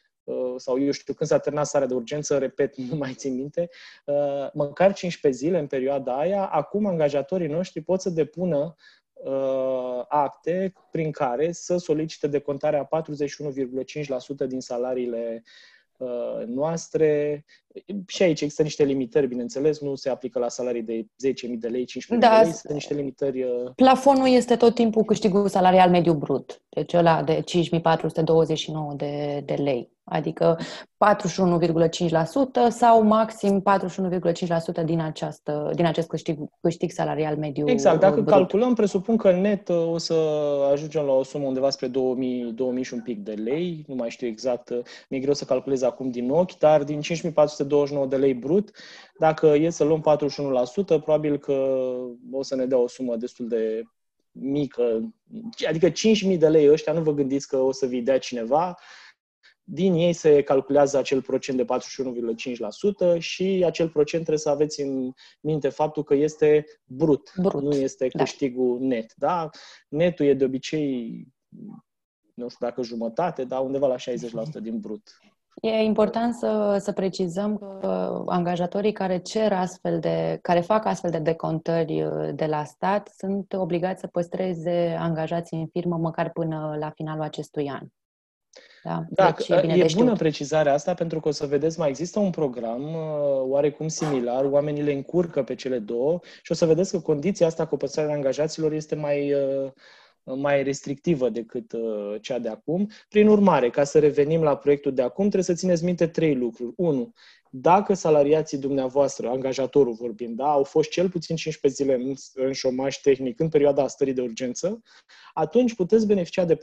sau 0.58 0.82
eu 0.82 0.92
știu 0.92 1.14
când 1.14 1.30
s-a 1.30 1.40
terminat 1.40 1.68
starea 1.68 1.88
de 1.88 1.94
urgență, 1.94 2.38
repet, 2.38 2.76
nu 2.90 2.96
mai 2.96 3.14
țin 3.14 3.36
minte, 3.36 3.70
uh, 4.06 4.52
măcar 4.54 4.94
15 4.94 5.42
zile 5.42 5.60
în 5.60 5.68
perioada 5.68 6.18
aia, 6.18 6.46
acum 6.46 6.86
angajatorii 6.86 7.48
noștri 7.48 7.82
pot 7.82 8.02
să 8.02 8.10
depună 8.10 8.76
uh, 9.14 10.04
acte 10.08 10.74
prin 10.92 11.12
care 11.12 11.52
să 11.52 11.78
solicite 11.78 12.28
decontarea 12.28 12.88
41,5% 14.44 14.48
din 14.48 14.60
salariile 14.60 15.44
Uh, 16.00 16.46
noastre. 16.46 17.46
Și 18.08 18.24
aici 18.24 18.42
există 18.42 18.64
niște 18.64 18.84
limitări, 18.84 19.28
bineînțeles, 19.28 19.80
nu 19.80 19.96
se 19.96 20.10
aplică 20.10 20.40
la 20.40 20.50
salarii 20.50 20.82
de 20.82 21.02
10.000 21.02 21.58
de 21.58 21.68
lei, 21.68 21.86
15.000 21.86 22.18
da, 22.20 22.38
de 22.38 22.44
lei, 22.44 22.54
sunt 22.54 22.74
niște 22.74 22.94
limitări. 22.94 23.44
Uh, 23.44 23.72
Plafonul 23.76 24.28
este 24.28 24.56
tot 24.56 24.76
timpul 24.76 25.04
câștigul 25.04 25.48
salarial 25.48 25.90
mediu 25.90 26.14
brut, 26.14 26.62
deci 26.70 26.94
ăla 26.94 27.24
de 27.24 27.44
5.429 27.44 27.44
de, 28.96 29.42
de 29.46 29.54
lei 29.54 29.92
adică 30.10 30.58
41,5% 30.60 30.64
sau 32.70 33.04
maxim 33.04 33.64
41,5% 34.82 34.84
din, 34.86 35.00
această, 35.00 35.72
din 35.76 35.86
acest 35.86 36.08
câștig, 36.08 36.38
câștig 36.62 36.92
salarial 36.92 37.38
mediu. 37.38 37.70
Exact. 37.70 38.00
Dacă 38.00 38.14
brut. 38.14 38.28
calculăm, 38.28 38.74
presupun 38.74 39.18
că 39.18 39.32
net 39.32 39.70
uh, 39.70 39.92
o 39.92 39.98
să 39.98 40.14
ajungem 40.72 41.04
la 41.04 41.12
o 41.12 41.24
sumă 41.24 41.48
undeva 41.48 41.70
spre 41.70 41.88
2000, 41.88 42.52
2000 42.56 42.84
și 42.84 42.94
un 42.94 43.02
pic 43.02 43.24
de 43.24 43.34
lei. 43.34 43.84
Nu 43.88 43.96
mai 43.96 44.10
știu 44.10 44.28
exact, 44.28 44.70
uh, 44.70 44.80
mi-e 45.10 45.20
greu 45.20 45.34
să 45.34 45.46
calculez 45.46 45.82
acum 45.82 46.10
din 46.10 46.30
ochi, 46.30 46.58
dar 46.58 46.84
din 46.84 47.02
5429 47.02 48.08
de 48.08 48.16
lei 48.16 48.34
brut, 48.34 48.72
dacă 49.20 49.48
e 49.48 49.70
să 49.70 49.84
luăm 49.84 50.02
41%, 50.02 50.86
probabil 50.86 51.38
că 51.38 51.86
o 52.32 52.44
să 52.44 52.56
ne 52.56 52.66
dea 52.66 52.78
o 52.78 52.88
sumă 52.88 53.16
destul 53.16 53.48
de 53.48 53.84
mică. 54.32 55.14
Adică 55.68 55.90
5.000 55.90 56.38
de 56.38 56.48
lei 56.48 56.72
ăștia, 56.72 56.94
nu 56.94 57.02
vă 57.02 57.14
gândiți 57.14 57.48
că 57.48 57.58
o 57.58 57.72
să 57.72 57.86
vi 57.86 58.02
dea 58.02 58.18
cineva, 58.18 58.78
din 59.72 59.94
ei 59.94 60.14
se 60.14 60.42
calculează 60.42 60.98
acel 60.98 61.22
procent 61.22 61.58
de 61.58 61.66
41,5% 63.16 63.20
și 63.20 63.64
acel 63.66 63.90
procent 63.90 64.22
trebuie 64.24 64.44
să 64.44 64.50
aveți 64.50 64.82
în 64.82 65.12
minte 65.42 65.70
faptul 65.70 66.04
că 66.04 66.14
este 66.14 66.66
brut, 66.86 67.32
brut. 67.38 67.62
nu 67.62 67.72
este 67.72 68.08
da. 68.14 68.24
câștigul 68.24 68.78
da. 68.80 68.86
net. 68.86 69.14
Da? 69.16 69.50
Netul 69.88 70.26
e 70.26 70.34
de 70.34 70.46
obicei, 70.46 71.28
nu 72.34 72.50
știu 72.50 72.68
dacă 72.68 72.82
jumătate, 72.82 73.44
dar 73.44 73.62
undeva 73.62 73.88
la 73.88 73.96
60% 73.96 74.00
din 74.62 74.80
brut. 74.80 75.20
E 75.62 75.70
important 75.70 76.36
să, 76.36 76.78
să 76.80 76.92
precizăm 76.92 77.58
că 77.58 78.24
angajatorii 78.26 78.92
care 78.92 79.18
cer 79.18 79.54
astfel 79.54 80.00
de, 80.00 80.40
care 80.42 80.60
fac 80.60 80.86
astfel 80.86 81.12
de 81.12 81.20
decontări 81.20 82.04
uh, 82.04 82.30
de 82.34 82.46
la 82.46 82.64
stat 82.64 83.12
sunt 83.18 83.54
obligați 83.54 84.00
să 84.00 84.08
păstreze 84.08 84.96
angajații 85.00 85.60
în 85.60 85.68
firmă 85.68 85.98
măcar 85.98 86.32
până 86.32 86.76
la 86.80 86.90
finalul 86.90 87.24
acestui 87.24 87.70
an. 87.70 87.88
Da, 88.84 89.06
da 89.10 89.32
deci 89.32 89.48
e, 89.48 89.60
bine 89.62 89.74
e 89.74 89.94
bună 89.96 90.16
precizarea 90.16 90.74
asta 90.74 90.94
pentru 90.94 91.20
că 91.20 91.28
o 91.28 91.32
să 91.32 91.46
vedeți, 91.46 91.80
mai 91.80 91.90
există 91.90 92.20
un 92.20 92.30
program 92.30 92.84
uh, 92.84 93.42
oarecum 93.42 93.88
similar, 93.88 94.46
oamenii 94.46 94.84
le 94.84 94.92
încurcă 94.92 95.44
pe 95.44 95.56
cele 95.56 95.80
două 95.80 96.20
și 96.42 96.52
o 96.52 96.56
să 96.56 96.66
vedeți 96.66 96.92
că 96.92 97.00
condiția 97.00 97.48
asta 97.48 97.68
cu 97.68 97.78
păstrarea 97.78 98.14
angajaților 98.14 98.72
este 98.72 98.96
mai, 98.96 99.34
uh, 99.34 99.72
mai 100.24 100.64
restrictivă 100.64 101.30
decât 101.30 101.72
uh, 101.72 102.16
cea 102.22 102.40
de 102.40 102.50
acum. 102.50 102.90
Prin 103.10 103.28
urmare, 103.28 103.70
ca 103.70 103.84
să 103.84 104.00
revenim 104.00 104.44
la 104.44 104.58
proiectul 104.58 104.94
de 104.94 105.02
acum, 105.02 105.24
trebuie 105.24 105.44
să 105.44 105.54
țineți 105.54 105.84
minte 105.84 106.08
trei 106.08 106.36
lucruri. 106.36 106.74
Unu, 106.76 107.14
dacă 107.50 107.94
salariații 107.94 108.58
dumneavoastră, 108.58 109.30
angajatorul 109.30 109.94
vorbind, 109.94 110.36
da, 110.36 110.52
au 110.52 110.64
fost 110.64 110.90
cel 110.90 111.10
puțin 111.10 111.36
15 111.36 111.84
zile 111.84 111.96
în, 111.96 112.14
în 112.34 112.52
șomaj 112.52 112.98
tehnic 112.98 113.40
în 113.40 113.50
perioada 113.50 113.88
stării 113.88 114.14
de 114.14 114.22
urgență, 114.22 114.82
atunci 115.34 115.76
puteți 115.76 116.08
beneficia 116.08 116.46
de 116.46 116.56
41,5% 116.56 116.60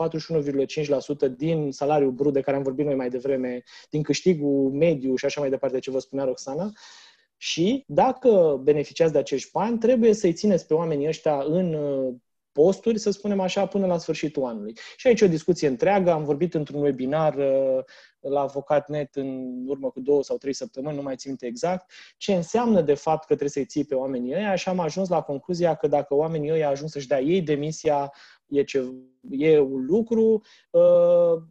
din 1.37 1.73
salariul 1.73 2.11
brut 2.11 2.33
de 2.33 2.41
care 2.41 2.57
am 2.57 2.63
vorbit 2.63 2.85
noi 2.85 2.95
mai 2.95 3.09
devreme, 3.09 3.63
din 3.91 4.03
câștigul 4.03 4.71
mediu 4.71 5.17
și 5.17 5.25
așa 5.25 5.41
mai 5.41 5.51
departe 5.51 5.79
ce 5.79 5.91
vă 5.91 5.99
spunea 5.99 6.25
Roxana, 6.25 6.73
și 7.37 7.85
dacă 7.87 8.61
beneficiați 8.63 9.13
de 9.13 9.19
acești 9.19 9.51
bani, 9.53 9.79
trebuie 9.79 10.13
să-i 10.13 10.33
țineți 10.33 10.67
pe 10.67 10.75
oamenii 10.75 11.09
ăștia 11.09 11.43
în 11.43 11.77
posturi, 12.57 12.99
să 12.99 13.11
spunem 13.11 13.41
așa, 13.41 13.67
până 13.67 13.87
la 13.87 13.99
sfârșitul 13.99 14.45
anului. 14.45 14.77
Și 14.97 15.07
aici 15.07 15.21
o 15.21 15.29
discuție 15.29 15.69
întreagă. 15.69 16.11
Am 16.11 16.25
vorbit 16.25 16.55
într-un 16.55 16.83
webinar 16.83 17.35
uh, 17.35 17.85
la 18.21 18.41
Avocat.net 18.41 19.15
în 19.15 19.63
urmă 19.67 19.91
cu 19.91 20.01
două 20.01 20.23
sau 20.23 20.37
trei 20.37 20.53
săptămâni, 20.53 20.97
nu 20.97 21.03
mai 21.03 21.17
țin 21.17 21.31
minte 21.31 21.47
exact, 21.47 21.91
ce 22.17 22.35
înseamnă 22.35 22.81
de 22.81 22.95
fapt 22.95 23.21
că 23.21 23.27
trebuie 23.27 23.49
să-i 23.49 23.65
ții 23.65 23.85
pe 23.85 23.95
oamenii 23.95 24.35
ăia 24.35 24.55
și 24.55 24.69
am 24.69 24.79
ajuns 24.79 25.09
la 25.09 25.21
concluzia 25.21 25.75
că 25.75 25.87
dacă 25.87 26.15
oamenii 26.15 26.53
ăia 26.53 26.69
ajuns 26.69 26.91
să-și 26.91 27.07
dea 27.07 27.21
ei 27.21 27.43
demisia, 27.43 28.13
e, 28.47 28.63
ce, 28.63 28.93
e 29.31 29.59
un 29.59 29.85
lucru 29.87 30.43
uh, 30.71 31.43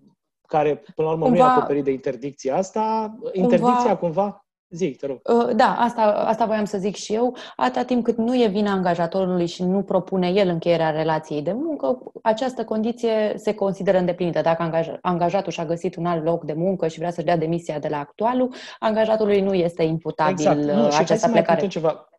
care, 0.48 0.76
până 0.96 1.08
la 1.08 1.14
urmă, 1.14 1.26
cumva, 1.26 1.46
nu 1.46 1.52
e 1.52 1.54
acoperit 1.54 1.84
de 1.84 1.92
interdicția 1.92 2.56
asta. 2.56 3.16
Interdicția, 3.32 3.98
cumva, 3.98 4.45
Zic, 4.70 5.00
te 5.00 5.06
rog. 5.06 5.20
Uh, 5.24 5.56
da, 5.56 5.76
asta, 5.80 6.02
asta 6.02 6.46
voiam 6.46 6.66
să 6.66 6.78
zic 6.78 6.96
și 6.96 7.14
eu. 7.14 7.36
Atâta 7.56 7.84
timp 7.84 8.04
cât 8.04 8.18
nu 8.18 8.42
e 8.42 8.48
vina 8.48 8.72
angajatorului 8.72 9.48
și 9.48 9.64
nu 9.64 9.82
propune 9.82 10.28
el 10.28 10.48
încheierea 10.48 10.90
relației 10.90 11.42
de 11.42 11.54
muncă, 11.54 11.98
această 12.22 12.64
condiție 12.64 13.34
se 13.36 13.54
consideră 13.54 13.98
îndeplinită. 13.98 14.42
Dacă 14.42 14.86
angajatul 15.02 15.52
și-a 15.52 15.66
găsit 15.66 15.96
un 15.96 16.06
alt 16.06 16.24
loc 16.24 16.44
de 16.44 16.54
muncă 16.54 16.88
și 16.88 16.98
vrea 16.98 17.12
să-și 17.12 17.26
dea 17.26 17.38
demisia 17.38 17.80
de 17.80 17.88
la 17.88 18.00
actualul, 18.00 18.54
angajatului 18.80 19.42
nu 19.42 19.54
este 19.54 19.84
imputabil 19.84 20.48
exact. 20.48 20.60
nu, 20.60 20.86
uh, 20.86 20.98
această 21.00 21.30
plecare. 21.30 21.68
Ceva. 21.68 22.10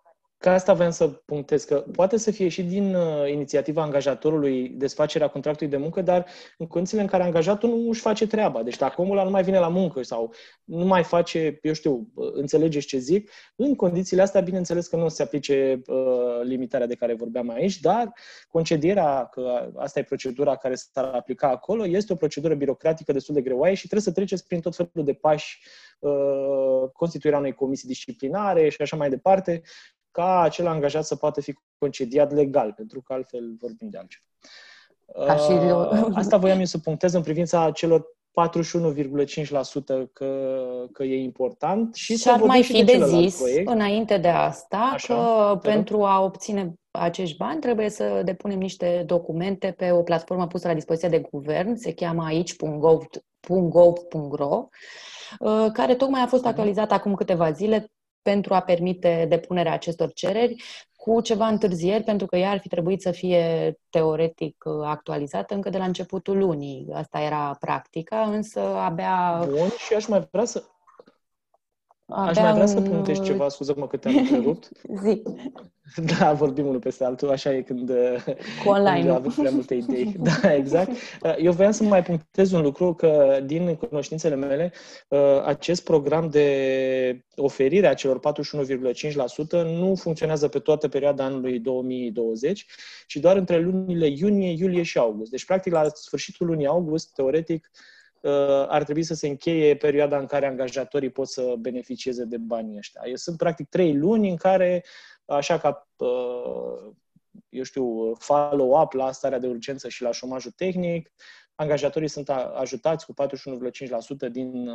Ca 0.46 0.52
asta 0.52 0.74
vreau 0.74 0.90
să 0.90 1.08
punctez, 1.08 1.64
că 1.64 1.84
poate 1.92 2.16
să 2.16 2.30
fie 2.30 2.48
și 2.48 2.62
din 2.62 2.94
uh, 2.94 3.30
inițiativa 3.30 3.82
angajatorului 3.82 4.68
desfacerea 4.68 5.28
contractului 5.28 5.72
de 5.72 5.78
muncă, 5.78 6.02
dar 6.02 6.26
în 6.58 6.66
condițiile 6.66 7.02
în 7.02 7.08
care 7.08 7.22
angajatul 7.22 7.68
nu 7.68 7.88
își 7.88 8.00
face 8.00 8.26
treaba. 8.26 8.62
Deci 8.62 8.76
dacă 8.76 9.00
omul 9.00 9.16
ăla 9.16 9.24
nu 9.24 9.30
mai 9.30 9.42
vine 9.42 9.58
la 9.58 9.68
muncă 9.68 10.02
sau 10.02 10.32
nu 10.64 10.84
mai 10.84 11.02
face, 11.02 11.58
eu 11.62 11.72
știu, 11.72 12.08
uh, 12.14 12.30
înțelegeți 12.32 12.86
ce 12.86 12.98
zic, 12.98 13.30
în 13.56 13.74
condițiile 13.74 14.22
astea, 14.22 14.40
bineînțeles 14.40 14.86
că 14.86 14.96
nu 14.96 15.08
se 15.08 15.22
aplice 15.22 15.82
uh, 15.86 15.96
limitarea 16.42 16.86
de 16.86 16.94
care 16.94 17.14
vorbeam 17.14 17.50
aici, 17.50 17.80
dar 17.80 18.12
concedierea, 18.48 19.24
că 19.24 19.72
asta 19.76 19.98
e 19.98 20.02
procedura 20.02 20.56
care 20.56 20.74
s-ar 20.74 21.04
aplica 21.04 21.48
acolo, 21.48 21.86
este 21.86 22.12
o 22.12 22.16
procedură 22.16 22.54
birocratică 22.54 23.12
destul 23.12 23.34
de 23.34 23.42
greoaie 23.42 23.74
și 23.74 23.88
trebuie 23.88 24.02
să 24.02 24.12
treceți 24.12 24.46
prin 24.46 24.60
tot 24.60 24.76
felul 24.76 25.06
de 25.06 25.12
pași, 25.12 25.60
uh, 25.98 26.90
constituirea 26.92 27.38
unei 27.38 27.52
comisii 27.52 27.88
disciplinare 27.88 28.68
și 28.68 28.82
așa 28.82 28.96
mai 28.96 29.08
departe 29.08 29.62
ca 30.16 30.40
acel 30.40 30.66
angajat 30.66 31.04
să 31.04 31.16
poată 31.16 31.40
fi 31.40 31.54
concediat 31.78 32.32
legal, 32.32 32.72
pentru 32.72 33.02
că 33.02 33.12
altfel 33.12 33.56
vorbim 33.60 33.88
de 33.88 33.98
altceva. 33.98 34.24
Ca 35.26 35.36
și... 35.36 35.50
Uh, 35.50 36.16
asta 36.20 36.36
voiam 36.36 36.58
eu 36.58 36.64
să 36.64 36.78
punctez 36.78 37.12
în 37.12 37.22
privința 37.22 37.70
celor 37.70 38.04
41,5% 38.04 38.08
că, 40.12 40.64
că 40.92 41.04
e 41.04 41.22
important. 41.22 41.94
Și, 41.94 42.16
și 42.16 42.28
ar 42.28 42.40
mai 42.40 42.62
fi 42.62 42.84
de, 42.84 42.96
de 42.98 43.04
zis, 43.04 43.36
proiect. 43.36 43.70
înainte 43.70 44.18
de 44.18 44.28
asta, 44.28 44.90
Așa, 44.92 45.14
că 45.14 45.58
pentru 45.62 46.04
a 46.04 46.22
obține 46.22 46.74
acești 46.90 47.36
bani 47.36 47.60
trebuie 47.60 47.90
să 47.90 48.22
depunem 48.24 48.58
niște 48.58 49.02
documente 49.06 49.74
pe 49.76 49.90
o 49.90 50.02
platformă 50.02 50.46
pusă 50.46 50.68
la 50.68 50.74
dispoziție 50.74 51.08
de 51.08 51.26
guvern, 51.30 51.74
se 51.74 51.94
cheamă 51.94 52.24
aici.gov.ro, 52.24 52.68
uh, 55.38 55.66
care 55.72 55.94
tocmai 55.94 56.22
a 56.22 56.26
fost 56.26 56.42
mhm. 56.42 56.50
actualizată 56.50 56.94
acum 56.94 57.14
câteva 57.14 57.50
zile 57.50 57.90
pentru 58.26 58.54
a 58.54 58.60
permite 58.60 59.26
depunerea 59.28 59.72
acestor 59.72 60.12
cereri 60.12 60.62
cu 60.96 61.20
ceva 61.20 61.46
întârzieri, 61.46 62.02
pentru 62.02 62.26
că 62.26 62.36
ea 62.36 62.50
ar 62.50 62.58
fi 62.58 62.68
trebuit 62.68 63.00
să 63.00 63.10
fie 63.10 63.74
teoretic 63.90 64.64
actualizată 64.84 65.54
încă 65.54 65.70
de 65.70 65.78
la 65.78 65.84
începutul 65.84 66.38
lunii. 66.38 66.88
Asta 66.92 67.20
era 67.20 67.56
practica, 67.60 68.20
însă 68.20 68.60
abia... 68.60 69.44
Bun, 69.48 69.68
și 69.86 69.94
aș 69.94 70.06
mai 70.06 70.28
vrea 70.30 70.44
să... 70.44 70.62
Avea 72.08 72.30
Aș 72.30 72.36
mai 72.36 72.52
vrea 72.52 72.62
un... 72.62 72.68
să 72.68 72.80
punctezi 72.80 73.22
ceva, 73.22 73.48
scuză-mă 73.48 73.86
că 73.86 73.96
te-am 73.96 74.16
întrerupt. 74.22 74.68
Zi. 75.02 75.22
Da, 76.18 76.32
vorbim 76.32 76.66
unul 76.66 76.80
peste 76.80 77.04
altul, 77.04 77.30
așa 77.30 77.54
e 77.54 77.62
când, 77.62 77.90
Cu 78.64 78.68
online. 78.68 79.00
când 79.00 79.10
avem 79.10 79.30
prea 79.36 79.50
multe 79.50 79.74
idei. 79.74 80.16
Da, 80.18 80.54
exact. 80.54 80.90
Eu 81.38 81.52
vreau 81.52 81.72
să 81.72 81.82
mai 81.82 82.02
punctez 82.02 82.52
un 82.52 82.62
lucru, 82.62 82.94
că 82.94 83.40
din 83.44 83.74
cunoștințele 83.74 84.34
mele, 84.34 84.72
acest 85.44 85.84
program 85.84 86.28
de 86.28 87.24
oferire 87.36 87.86
a 87.86 87.94
celor 87.94 88.20
41,5% 88.20 89.50
nu 89.50 89.94
funcționează 89.94 90.48
pe 90.48 90.58
toată 90.58 90.88
perioada 90.88 91.24
anului 91.24 91.58
2020, 91.60 92.66
ci 93.06 93.16
doar 93.16 93.36
între 93.36 93.60
lunile 93.60 94.06
iunie, 94.06 94.54
iulie 94.58 94.82
și 94.82 94.98
august. 94.98 95.30
Deci, 95.30 95.44
practic, 95.44 95.72
la 95.72 95.88
sfârșitul 95.88 96.46
lunii 96.46 96.66
august, 96.66 97.12
teoretic, 97.14 97.70
ar 98.68 98.84
trebui 98.84 99.02
să 99.02 99.14
se 99.14 99.28
încheie 99.28 99.76
perioada 99.76 100.18
în 100.18 100.26
care 100.26 100.46
angajatorii 100.46 101.10
pot 101.10 101.28
să 101.28 101.54
beneficieze 101.58 102.24
de 102.24 102.38
banii 102.38 102.76
ăștia. 102.76 103.02
Sunt 103.14 103.36
practic 103.36 103.68
trei 103.68 103.96
luni 103.96 104.30
în 104.30 104.36
care 104.36 104.84
așa 105.24 105.58
ca, 105.58 105.88
eu 107.48 107.62
știu, 107.62 108.14
follow-up 108.14 108.92
la 108.92 109.12
starea 109.12 109.38
de 109.38 109.46
urgență 109.46 109.88
și 109.88 110.02
la 110.02 110.12
șomajul 110.12 110.50
tehnic. 110.50 111.12
Angajatorii 111.54 112.08
sunt 112.08 112.28
ajutați 112.30 113.06
cu 113.06 113.14
41,5% 114.26 114.30
din 114.30 114.70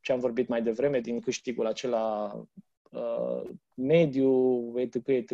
ce 0.00 0.12
am 0.12 0.18
vorbit 0.18 0.48
mai 0.48 0.62
devreme, 0.62 1.00
din 1.00 1.20
câștigul 1.20 1.66
acela 1.66 2.34
mediu, 3.74 4.72
etc., 4.76 5.06
etc. 5.06 5.30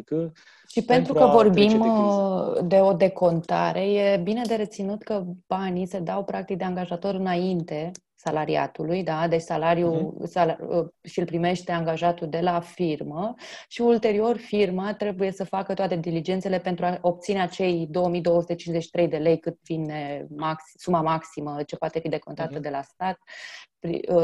Și 0.67 0.83
pentru, 0.83 0.85
pentru 0.85 1.13
că 1.13 1.27
vorbim 1.27 1.69
de, 1.69 2.61
de 2.67 2.81
o 2.81 2.93
decontare, 2.93 3.93
e 3.93 4.21
bine 4.23 4.43
de 4.47 4.55
reținut 4.55 5.03
că 5.03 5.25
banii 5.47 5.87
se 5.87 5.99
dau 5.99 6.25
practic 6.25 6.57
de 6.57 6.65
angajator 6.65 7.15
înainte 7.15 7.91
salariatului, 8.19 9.03
da? 9.03 9.29
deci 9.29 9.41
salariul 9.41 10.15
uh-huh. 10.15 10.25
sal- 10.25 10.59
uh, 10.69 11.11
și 11.11 11.19
îl 11.19 11.25
primește 11.25 11.73
angajatul 11.73 12.29
de 12.29 12.41
la 12.41 12.61
firmă 12.61 13.35
și 13.69 13.81
ulterior 13.81 14.37
firma 14.37 14.95
trebuie 14.95 15.33
să 15.33 15.45
facă 15.45 15.75
toate 15.75 15.97
diligențele 15.97 16.59
pentru 16.59 16.85
a 16.85 16.99
obține 17.01 17.43
acei 17.43 17.87
2253 17.91 19.09
de 19.09 19.17
lei 19.17 19.39
cât 19.39 19.59
vine 19.63 20.27
max, 20.37 20.63
suma 20.77 21.01
maximă 21.01 21.63
ce 21.67 21.77
poate 21.77 21.99
fi 21.99 22.09
decontată 22.09 22.59
uh-huh. 22.59 22.63
de 22.63 22.69
la 22.69 22.83
stat 22.83 23.19
uh, 23.19 23.27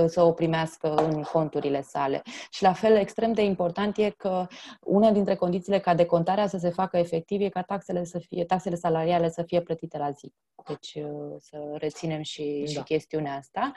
să 0.06 0.22
o 0.22 0.32
primească 0.32 0.94
în 0.94 1.22
conturile 1.22 1.82
sale. 1.82 2.22
Și 2.50 2.62
la 2.62 2.72
fel, 2.72 2.96
extrem 2.96 3.32
de 3.32 3.42
important 3.42 3.96
e 3.96 4.10
că 4.10 4.46
una 4.80 5.10
dintre 5.10 5.34
condițiile 5.34 5.78
ca 5.78 5.94
decontarea 5.94 6.46
să 6.46 6.58
se 6.58 6.70
facă 6.70 6.96
efectiv 6.96 7.40
e 7.40 7.48
ca 7.48 7.62
taxele, 7.62 8.04
să 8.04 8.18
fie, 8.18 8.44
taxele 8.44 8.74
salariale 8.74 9.30
să 9.30 9.42
fie 9.42 9.60
plătite 9.60 9.98
la 9.98 10.10
zi. 10.10 10.32
Deci 10.66 10.94
uh, 10.94 11.34
să 11.38 11.58
reținem 11.74 12.22
și, 12.22 12.62
da. 12.64 12.70
și 12.70 12.82
chestiunea 12.82 13.36
asta. 13.36 13.72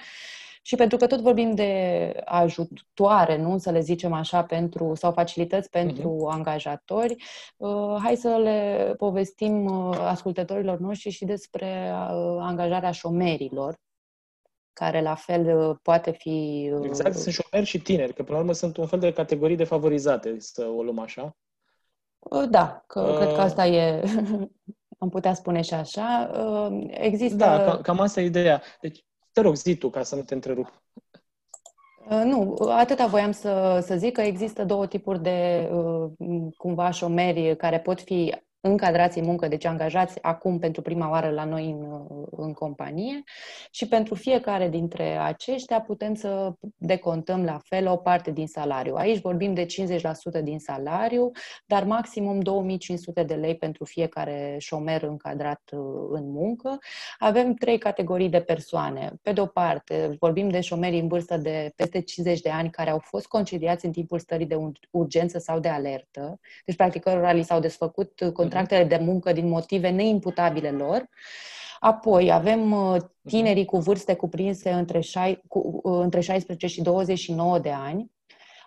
Și 0.67 0.75
pentru 0.75 0.97
că 0.97 1.07
tot 1.07 1.19
vorbim 1.19 1.55
de 1.55 2.21
ajutoare, 2.25 3.37
nu 3.37 3.57
să 3.57 3.71
le 3.71 3.79
zicem 3.79 4.13
așa, 4.13 4.43
pentru 4.43 4.95
sau 4.95 5.11
facilități 5.11 5.69
pentru 5.69 6.09
uh-huh. 6.09 6.33
angajatori, 6.33 7.15
uh, 7.57 7.95
hai 8.01 8.15
să 8.15 8.27
le 8.27 8.93
povestim 8.97 9.65
uh, 9.65 9.97
ascultătorilor 9.99 10.77
noștri 10.77 11.09
și 11.09 11.25
despre 11.25 11.91
uh, 11.91 12.37
angajarea 12.39 12.91
șomerilor, 12.91 13.75
care 14.75 15.01
la 15.01 15.15
fel 15.15 15.75
poate 15.81 16.11
fi... 16.11 16.69
Exact, 16.81 17.15
sunt 17.15 17.33
șomeri 17.33 17.69
și 17.69 17.81
tineri, 17.81 18.13
că 18.13 18.23
până 18.23 18.37
la 18.37 18.43
urmă 18.43 18.53
sunt 18.53 18.77
un 18.77 18.87
fel 18.87 18.99
de 18.99 19.13
categorii 19.13 19.55
defavorizate, 19.55 20.35
să 20.39 20.65
o 20.65 20.83
luăm 20.83 20.99
așa. 20.99 21.35
Da, 22.49 22.83
că 22.87 23.01
uh... 23.01 23.15
cred 23.15 23.33
că 23.33 23.41
asta 23.41 23.67
e, 23.67 24.03
am 25.03 25.09
putea 25.09 25.33
spune 25.33 25.61
și 25.61 25.73
așa. 25.73 26.31
Există... 26.87 27.35
Da, 27.35 27.79
cam 27.81 27.99
asta 27.99 28.21
e 28.21 28.25
ideea. 28.25 28.61
Deci, 28.81 29.05
te 29.31 29.41
rog, 29.41 29.55
zi 29.55 29.75
tu, 29.75 29.89
ca 29.89 30.03
să 30.03 30.15
nu 30.15 30.21
te 30.21 30.33
întrerup. 30.33 30.83
Uh, 32.09 32.21
nu, 32.23 32.55
atâta 32.69 33.05
voiam 33.05 33.31
să, 33.31 33.79
să 33.81 33.95
zic 33.95 34.13
că 34.13 34.21
există 34.21 34.65
două 34.65 34.87
tipuri 34.87 35.21
de 35.21 35.69
uh, 35.71 36.11
cumva 36.57 36.89
șomeri 36.89 37.55
care 37.55 37.79
pot 37.79 38.01
fi 38.01 38.35
încadrați 38.67 39.19
în 39.19 39.25
muncă, 39.25 39.47
deci 39.47 39.65
angajați 39.65 40.21
acum 40.21 40.59
pentru 40.59 40.81
prima 40.81 41.09
oară 41.09 41.29
la 41.29 41.43
noi 41.43 41.69
în, 41.69 42.05
în 42.31 42.53
companie 42.53 43.23
și 43.71 43.87
pentru 43.87 44.15
fiecare 44.15 44.69
dintre 44.69 45.17
aceștia 45.17 45.81
putem 45.81 46.13
să 46.13 46.53
decontăm 46.77 47.43
la 47.43 47.59
fel 47.63 47.87
o 47.87 47.95
parte 47.95 48.31
din 48.31 48.47
salariu. 48.47 48.95
Aici 48.95 49.21
vorbim 49.21 49.53
de 49.53 49.65
50% 50.39 50.43
din 50.43 50.59
salariu, 50.59 51.31
dar 51.65 51.83
maximum 51.83 52.39
2500 52.39 53.23
de 53.23 53.33
lei 53.33 53.55
pentru 53.55 53.83
fiecare 53.83 54.55
șomer 54.59 55.03
încadrat 55.03 55.61
uh, 55.71 55.79
în 56.09 56.31
muncă. 56.31 56.77
Avem 57.19 57.53
trei 57.53 57.77
categorii 57.77 58.29
de 58.29 58.41
persoane. 58.41 59.11
Pe 59.21 59.31
de 59.31 59.41
o 59.41 59.45
parte, 59.45 60.15
vorbim 60.19 60.49
de 60.49 60.61
șomeri 60.61 60.99
în 60.99 61.07
vârstă 61.07 61.37
de 61.37 61.71
peste 61.75 62.01
50 62.01 62.41
de 62.41 62.49
ani 62.49 62.69
care 62.69 62.89
au 62.89 62.99
fost 62.99 63.27
concediați 63.27 63.85
în 63.85 63.91
timpul 63.91 64.19
stării 64.19 64.45
de 64.45 64.57
urgență 64.91 65.39
sau 65.39 65.59
de 65.59 65.67
alertă, 65.67 66.39
deci 66.65 66.75
practic 66.75 67.03
cărora 67.03 67.31
li 67.31 67.43
s-au 67.43 67.59
desfăcut 67.59 68.11
contractele 68.33 68.53
contractele 68.55 68.97
de 68.97 69.03
muncă 69.03 69.33
din 69.33 69.47
motive 69.47 69.89
neimputabile 69.89 70.71
lor. 70.71 71.09
Apoi 71.79 72.31
avem 72.31 72.71
uh, 72.71 73.01
tinerii 73.27 73.65
cu 73.65 73.77
vârste 73.77 74.15
cuprinse 74.15 74.71
între, 74.71 74.99
șai, 74.99 75.41
cu, 75.47 75.79
uh, 75.83 75.99
între 76.03 76.19
16 76.19 76.67
și 76.67 76.81
29 76.81 77.59
de 77.59 77.69
ani. 77.71 78.13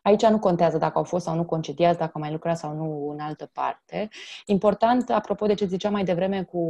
Aici 0.02 0.26
nu 0.26 0.38
contează 0.38 0.78
dacă 0.78 0.98
au 0.98 1.04
fost 1.04 1.24
sau 1.24 1.34
nu 1.34 1.44
concediați, 1.44 1.98
dacă 1.98 2.10
au 2.14 2.20
mai 2.20 2.30
lucrat 2.32 2.58
sau 2.58 2.74
nu 2.74 3.08
în 3.08 3.20
altă 3.20 3.50
parte. 3.52 4.08
Important, 4.46 5.10
apropo 5.10 5.46
de 5.46 5.54
ce 5.54 5.66
ziceam 5.66 5.92
mai 5.92 6.04
devreme 6.04 6.42
cu, 6.42 6.60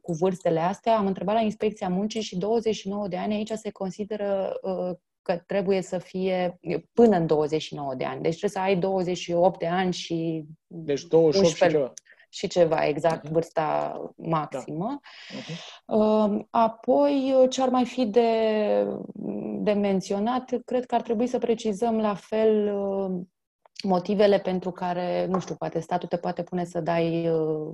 cu 0.00 0.12
vârstele 0.12 0.60
astea, 0.60 0.96
am 0.96 1.06
întrebat 1.06 1.34
la 1.34 1.40
Inspecția 1.40 1.88
Muncii 1.88 2.20
și 2.20 2.38
29 2.38 3.08
de 3.08 3.16
ani 3.16 3.34
aici 3.34 3.50
se 3.50 3.70
consideră 3.70 4.58
uh, 4.62 4.90
că 5.22 5.42
trebuie 5.46 5.82
să 5.82 5.98
fie 5.98 6.58
până 6.92 7.16
în 7.16 7.26
29 7.26 7.94
de 7.94 8.04
ani. 8.04 8.22
Deci 8.22 8.38
trebuie 8.38 8.50
să 8.50 8.58
ai 8.58 8.76
28 8.76 9.58
de 9.58 9.66
ani 9.66 9.92
și... 9.92 10.44
Deci 10.66 11.02
28 11.02 11.44
11, 11.44 11.64
și 11.64 11.72
ceva 11.72 11.92
și 12.34 12.46
ceva, 12.46 12.86
exact 12.86 13.28
uh-huh. 13.28 13.32
vârsta 13.32 14.00
maximă. 14.16 15.00
Da. 15.86 15.96
Uh-huh. 15.96 16.46
Apoi, 16.50 17.46
ce 17.50 17.62
ar 17.62 17.68
mai 17.68 17.84
fi 17.84 18.06
de, 18.06 18.28
de 19.58 19.72
menționat? 19.72 20.54
Cred 20.64 20.86
că 20.86 20.94
ar 20.94 21.02
trebui 21.02 21.26
să 21.26 21.38
precizăm 21.38 22.00
la 22.00 22.14
fel 22.14 22.76
uh, 22.76 23.20
motivele 23.82 24.38
pentru 24.38 24.70
care, 24.70 25.26
nu 25.26 25.38
știu, 25.38 25.54
poate 25.54 25.80
statul 25.80 26.08
te 26.08 26.16
poate 26.16 26.42
pune 26.42 26.64
să 26.64 26.80
dai 26.80 27.28
uh, 27.28 27.72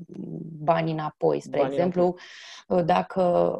bani 0.63 0.91
înapoi. 0.91 1.41
Spre 1.41 1.61
bani 1.61 1.73
exemplu, 1.73 2.03
înapoi. 2.03 2.79
Uh, 2.79 2.85
dacă 2.85 3.55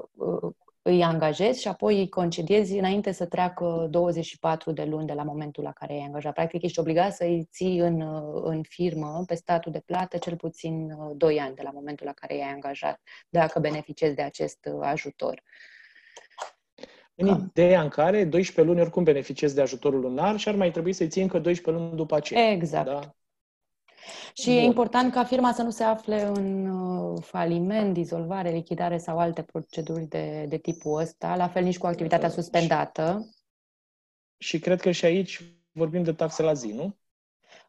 îi 0.83 1.03
angajezi 1.03 1.61
și 1.61 1.69
apoi 1.69 1.99
îi 1.99 2.09
concediezi 2.09 2.79
înainte 2.79 3.13
să 3.13 3.27
treacă 3.27 3.87
24 3.91 4.73
de 4.73 4.85
luni 4.85 5.07
de 5.07 5.13
la 5.13 5.23
momentul 5.23 5.63
la 5.63 5.73
care 5.73 5.93
ai 5.93 6.05
angajat. 6.07 6.33
Practic, 6.33 6.63
ești 6.63 6.79
obligat 6.79 7.15
să 7.15 7.25
îi 7.25 7.49
ții 7.53 7.79
în, 7.79 8.01
în 8.45 8.63
firmă, 8.63 9.25
pe 9.27 9.35
statul 9.35 9.73
de 9.73 9.83
plată, 9.87 10.19
cel 10.19 10.37
puțin 10.37 10.93
2 11.17 11.41
ani 11.41 11.55
de 11.55 11.63
la 11.63 11.71
momentul 11.71 12.07
la 12.07 12.13
care 12.13 12.37
i-ai 12.37 12.53
angajat, 12.53 13.01
dacă 13.29 13.59
beneficiezi 13.59 14.15
de 14.15 14.23
acest 14.23 14.69
ajutor. 14.81 15.43
În 17.15 17.27
Cam. 17.27 17.47
ideea 17.49 17.83
în 17.83 17.89
care 17.89 18.25
12 18.25 18.73
luni 18.73 18.81
oricum 18.81 19.03
beneficiezi 19.03 19.55
de 19.55 19.61
ajutorul 19.61 20.01
lunar 20.01 20.39
și 20.39 20.49
ar 20.49 20.55
mai 20.55 20.71
trebui 20.71 20.93
să-i 20.93 21.09
ții 21.09 21.23
încă 21.23 21.39
12 21.39 21.83
luni 21.83 21.97
după 21.97 22.17
aceea. 22.17 22.51
Exact. 22.51 22.87
Da? 22.87 23.15
Și 24.33 24.51
Bun. 24.51 24.59
e 24.59 24.63
important 24.63 25.13
ca 25.13 25.25
firma 25.25 25.53
să 25.53 25.63
nu 25.63 25.71
se 25.71 25.83
afle 25.83 26.23
în 26.23 26.67
uh, 26.67 27.23
faliment, 27.23 27.93
dizolvare, 27.93 28.51
lichidare 28.51 28.99
sau 28.99 29.19
alte 29.19 29.43
proceduri 29.43 30.05
de, 30.05 30.47
de 30.49 30.57
tipul 30.57 31.01
ăsta, 31.01 31.37
la 31.37 31.49
fel 31.49 31.63
nici 31.63 31.79
cu 31.79 31.87
activitatea 31.87 32.29
da. 32.29 32.35
suspendată. 32.35 33.29
Și, 34.39 34.49
și 34.49 34.59
cred 34.59 34.81
că 34.81 34.91
și 34.91 35.05
aici 35.05 35.43
vorbim 35.73 36.03
de 36.03 36.13
taxe 36.13 36.43
la 36.43 36.53
zi, 36.53 36.73
nu? 36.73 36.97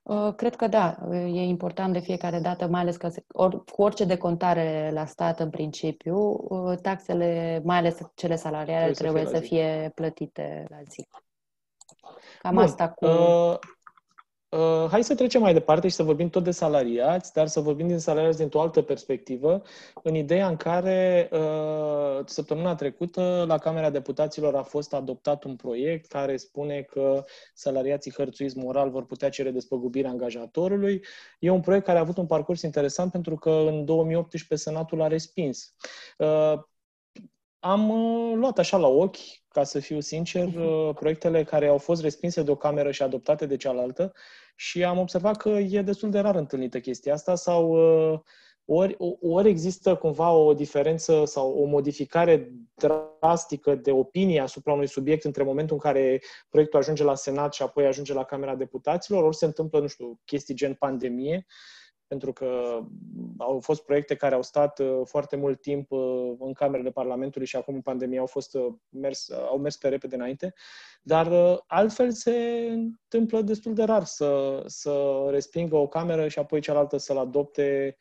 Uh, 0.03 0.33
cred 0.35 0.55
că 0.55 0.67
da, 0.67 0.97
e 1.11 1.41
important 1.41 1.93
de 1.93 1.99
fiecare 1.99 2.39
dată, 2.39 2.67
mai 2.67 2.81
ales 2.81 2.97
că 2.97 3.11
or, 3.27 3.63
cu 3.63 3.81
orice 3.81 4.03
decontare 4.05 4.89
la 4.93 5.05
stat 5.05 5.39
în 5.39 5.49
principiu, 5.49 6.17
uh, 6.17 6.77
taxele, 6.81 7.61
mai 7.63 7.77
ales 7.77 7.97
cele 8.15 8.35
salariale, 8.35 8.91
trebuie, 8.91 9.23
trebuie 9.23 9.41
să, 9.41 9.47
fie, 9.47 9.63
să 9.63 9.79
fie 9.79 9.91
plătite 9.95 10.65
la 10.69 10.77
zi. 10.89 11.07
Cam 12.39 12.53
Bun. 12.53 12.63
asta 12.63 12.89
cu... 12.89 13.05
Uh, 13.05 13.57
Uh, 14.51 14.87
hai 14.89 15.03
să 15.03 15.15
trecem 15.15 15.41
mai 15.41 15.53
departe 15.53 15.87
și 15.87 15.95
să 15.95 16.03
vorbim 16.03 16.29
tot 16.29 16.43
de 16.43 16.51
salariați, 16.51 17.33
dar 17.33 17.47
să 17.47 17.59
vorbim 17.59 17.87
din 17.87 17.99
salariați 17.99 18.37
dintr-o 18.37 18.61
altă 18.61 18.81
perspectivă, 18.81 19.61
în 20.03 20.15
ideea 20.15 20.47
în 20.47 20.55
care 20.55 21.29
uh, 21.31 22.25
săptămâna 22.25 22.75
trecută 22.75 23.43
la 23.47 23.57
Camera 23.57 23.89
Deputaților 23.89 24.55
a 24.55 24.63
fost 24.63 24.93
adoptat 24.93 25.43
un 25.43 25.55
proiect 25.55 26.05
care 26.05 26.37
spune 26.37 26.81
că 26.81 27.23
salariații 27.53 28.13
hărțuiți 28.13 28.57
moral 28.57 28.89
vor 28.89 29.05
putea 29.05 29.29
cere 29.29 29.51
despăgubirea 29.51 30.09
angajatorului. 30.09 31.03
E 31.39 31.49
un 31.49 31.61
proiect 31.61 31.85
care 31.85 31.97
a 31.97 32.01
avut 32.01 32.17
un 32.17 32.25
parcurs 32.25 32.61
interesant 32.61 33.11
pentru 33.11 33.35
că 33.35 33.49
în 33.49 33.85
2018 33.85 34.69
Senatul 34.69 35.01
a 35.01 35.07
respins. 35.07 35.75
Uh, 36.17 36.53
am 37.59 37.89
uh, 37.89 38.33
luat 38.35 38.57
așa 38.57 38.77
la 38.77 38.87
ochi, 38.87 39.40
ca 39.51 39.63
să 39.63 39.79
fiu 39.79 39.99
sincer, 39.99 40.45
mhm. 40.45 40.61
uh, 40.61 40.95
proiectele 40.95 41.43
care 41.43 41.67
au 41.67 41.77
fost 41.77 42.01
respinse 42.01 42.43
de 42.43 42.51
o 42.51 42.55
cameră 42.55 42.91
și 42.91 43.03
adoptate 43.03 43.45
de 43.45 43.57
cealaltă 43.57 44.13
și 44.55 44.83
am 44.83 44.97
observat 44.97 45.37
că 45.37 45.49
e 45.49 45.81
destul 45.81 46.09
de 46.09 46.19
rar 46.19 46.35
întâlnită 46.35 46.79
chestia 46.79 47.13
asta 47.13 47.35
sau 47.35 47.69
uh, 48.13 48.19
ori, 48.65 48.95
ori 49.21 49.49
există 49.49 49.95
cumva 49.95 50.31
o 50.31 50.53
diferență 50.53 51.25
sau 51.25 51.51
o 51.51 51.65
modificare 51.65 52.51
drastică 52.75 53.75
de 53.75 53.91
opinie 53.91 54.39
asupra 54.39 54.73
unui 54.73 54.87
subiect 54.87 55.23
între 55.23 55.43
momentul 55.43 55.75
în 55.75 55.91
care 55.91 56.21
proiectul 56.49 56.79
ajunge 56.79 57.03
la 57.03 57.15
Senat 57.15 57.53
și 57.53 57.61
apoi 57.61 57.85
ajunge 57.85 58.13
la 58.13 58.23
Camera 58.23 58.55
Deputaților, 58.55 59.23
ori 59.23 59.35
se 59.35 59.45
întâmplă, 59.45 59.79
nu 59.79 59.87
știu, 59.87 60.19
chestii 60.25 60.55
gen 60.55 60.73
pandemie, 60.73 61.45
pentru 62.11 62.33
că 62.33 62.79
au 63.37 63.59
fost 63.59 63.83
proiecte 63.83 64.15
care 64.15 64.35
au 64.35 64.41
stat 64.41 64.79
uh, 64.79 65.01
foarte 65.03 65.35
mult 65.35 65.61
timp 65.61 65.91
uh, 65.91 66.33
în 66.39 66.53
camerele 66.53 66.91
Parlamentului 66.91 67.47
și 67.47 67.55
acum 67.55 67.75
în 67.75 67.81
pandemie 67.81 68.19
au 68.19 68.25
fost 68.25 68.53
uh, 68.53 68.73
mers, 68.89 69.29
au 69.29 69.57
mers 69.57 69.77
pe 69.77 69.87
repede 69.87 70.15
înainte, 70.15 70.53
dar 71.01 71.31
altfel 71.67 72.11
se 72.11 72.67
întâmplă 72.71 73.41
destul 73.41 73.73
de 73.73 73.83
rar 73.83 74.03
să, 74.03 74.63
să 74.65 75.27
respingă 75.29 75.75
o 75.75 75.87
cameră 75.87 76.27
și 76.27 76.39
apoi 76.39 76.61
cealaltă 76.61 76.97
să-l 76.97 77.17
adopte 77.17 77.95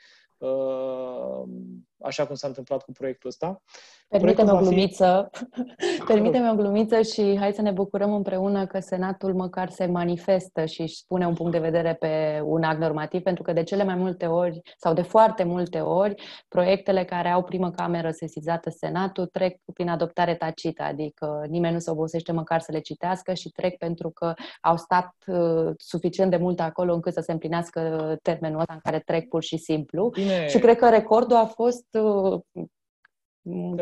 așa 2.02 2.26
cum 2.26 2.34
s-a 2.34 2.46
întâmplat 2.46 2.82
cu 2.82 2.92
proiectul 2.92 3.28
ăsta. 3.28 3.62
Permite-mi 4.08 4.50
o 4.50 4.56
glumiță. 4.56 5.30
Permite-mi 6.06 6.50
o 6.50 6.54
glumiță 6.54 7.02
și 7.02 7.36
hai 7.38 7.52
să 7.52 7.62
ne 7.62 7.70
bucurăm 7.70 8.12
împreună 8.12 8.66
că 8.66 8.80
Senatul 8.80 9.34
măcar 9.34 9.70
se 9.70 9.86
manifestă 9.86 10.64
și 10.64 10.80
își 10.80 10.96
spune 10.96 11.26
un 11.26 11.34
punct 11.34 11.52
de 11.52 11.58
vedere 11.58 11.94
pe 11.94 12.40
un 12.44 12.62
act 12.62 12.80
normativ, 12.80 13.22
pentru 13.22 13.42
că 13.42 13.52
de 13.52 13.62
cele 13.62 13.84
mai 13.84 13.94
multe 13.94 14.26
ori, 14.26 14.60
sau 14.76 14.94
de 14.94 15.02
foarte 15.02 15.44
multe 15.44 15.80
ori, 15.80 16.14
proiectele 16.48 17.04
care 17.04 17.28
au 17.28 17.42
primă 17.42 17.70
cameră 17.70 18.10
sesizată 18.10 18.70
Senatul 18.70 19.26
trec 19.26 19.56
prin 19.74 19.88
adoptare 19.88 20.34
tacită, 20.34 20.82
adică 20.82 21.44
nimeni 21.48 21.74
nu 21.74 21.80
se 21.80 21.90
obosește 21.90 22.32
măcar 22.32 22.60
să 22.60 22.72
le 22.72 22.80
citească 22.80 23.34
și 23.34 23.48
trec 23.48 23.76
pentru 23.76 24.10
că 24.10 24.34
au 24.60 24.76
stat 24.76 25.14
uh, 25.26 25.72
suficient 25.76 26.30
de 26.30 26.36
mult 26.36 26.60
acolo 26.60 26.94
încât 26.94 27.12
să 27.12 27.20
se 27.20 27.32
împlinească 27.32 28.16
termenul 28.22 28.60
ăsta 28.60 28.72
în 28.72 28.80
care 28.82 28.98
trec 28.98 29.28
pur 29.28 29.42
și 29.42 29.56
simplu. 29.56 30.08
Bine. 30.08 30.46
Și 30.46 30.58
cred 30.58 30.76
că 30.76 30.88
recordul 30.88 31.36
a 31.36 31.44
fost 31.44 31.86
uh, 31.89 31.89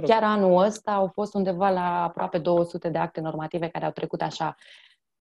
Chiar 0.05 0.23
anul 0.23 0.63
ăsta 0.63 0.93
au 0.93 1.11
fost 1.13 1.35
undeva 1.35 1.71
la 1.71 2.03
aproape 2.03 2.39
200 2.39 2.89
de 2.89 2.99
acte 2.99 3.21
normative 3.21 3.69
care 3.69 3.85
au 3.85 3.91
trecut 3.91 4.21
așa 4.21 4.55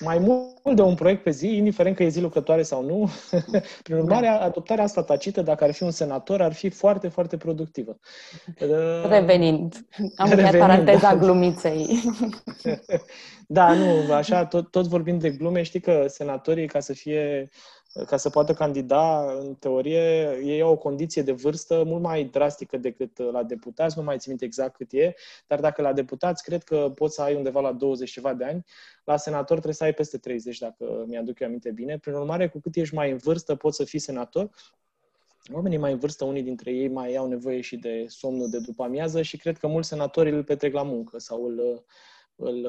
mai 0.00 0.18
mult 0.18 0.76
de 0.76 0.82
un 0.82 0.94
proiect 0.94 1.22
pe 1.22 1.30
zi, 1.30 1.56
indiferent 1.56 1.96
că 1.96 2.02
e 2.02 2.08
zi 2.08 2.20
lucrătoare 2.20 2.62
sau 2.62 2.84
nu. 2.84 3.10
Prin 3.82 3.96
urmare, 3.96 4.26
da. 4.26 4.40
adoptarea 4.40 4.84
asta 4.84 5.02
tacită, 5.02 5.42
dacă 5.42 5.64
ar 5.64 5.72
fi 5.72 5.82
un 5.82 5.90
senator, 5.90 6.42
ar 6.42 6.52
fi 6.52 6.68
foarte, 6.68 7.08
foarte 7.08 7.36
productivă. 7.36 7.98
Revenind, 9.08 9.86
am 10.16 10.30
încheiat 10.30 10.58
paranteza 10.58 11.14
da. 11.14 11.16
glumiței. 11.16 12.00
da, 13.46 13.72
nu, 13.72 14.12
așa, 14.12 14.44
tot, 14.44 14.70
tot 14.70 14.86
vorbim 14.86 15.18
de 15.18 15.30
glume, 15.30 15.62
știi 15.62 15.80
că 15.80 16.04
senatorii, 16.08 16.66
ca 16.66 16.80
să 16.80 16.92
fie 16.92 17.48
ca 18.06 18.16
să 18.16 18.30
poată 18.30 18.54
candida, 18.54 19.32
în 19.32 19.54
teorie, 19.54 20.38
ei 20.42 20.60
au 20.60 20.70
o 20.70 20.76
condiție 20.76 21.22
de 21.22 21.32
vârstă 21.32 21.82
mult 21.86 22.02
mai 22.02 22.24
drastică 22.24 22.76
decât 22.76 23.18
la 23.18 23.42
deputați, 23.42 23.98
nu 23.98 24.04
mai 24.04 24.18
țin 24.18 24.30
minte 24.30 24.44
exact 24.44 24.76
cât 24.76 24.92
e, 24.92 25.14
dar 25.46 25.60
dacă 25.60 25.82
la 25.82 25.92
deputați 25.92 26.42
cred 26.42 26.62
că 26.62 26.92
poți 26.94 27.14
să 27.14 27.22
ai 27.22 27.34
undeva 27.34 27.60
la 27.60 27.72
20 27.72 28.10
ceva 28.10 28.34
de 28.34 28.44
ani, 28.44 28.64
la 29.04 29.16
senator 29.16 29.46
trebuie 29.46 29.74
să 29.74 29.84
ai 29.84 29.92
peste 29.92 30.18
30, 30.18 30.58
dacă 30.58 31.04
mi-aduc 31.06 31.40
eu 31.40 31.46
aminte 31.46 31.70
bine. 31.70 31.98
Prin 31.98 32.14
urmare, 32.14 32.48
cu 32.48 32.60
cât 32.60 32.76
ești 32.76 32.94
mai 32.94 33.10
în 33.10 33.16
vârstă, 33.16 33.54
poți 33.54 33.76
să 33.76 33.84
fii 33.84 33.98
senator. 33.98 34.50
Oamenii 35.52 35.78
mai 35.78 35.92
în 35.92 35.98
vârstă, 35.98 36.24
unii 36.24 36.42
dintre 36.42 36.70
ei 36.70 36.88
mai 36.88 37.16
au 37.16 37.28
nevoie 37.28 37.60
și 37.60 37.76
de 37.76 38.04
somnul 38.08 38.50
de 38.50 38.58
după 38.58 38.82
amiază 38.82 39.22
și 39.22 39.36
cred 39.36 39.58
că 39.58 39.66
mulți 39.66 39.88
senatori 39.88 40.30
îl 40.30 40.44
petrec 40.44 40.72
la 40.72 40.82
muncă 40.82 41.18
sau 41.18 41.44
îl, 41.44 41.84
îl 42.36 42.66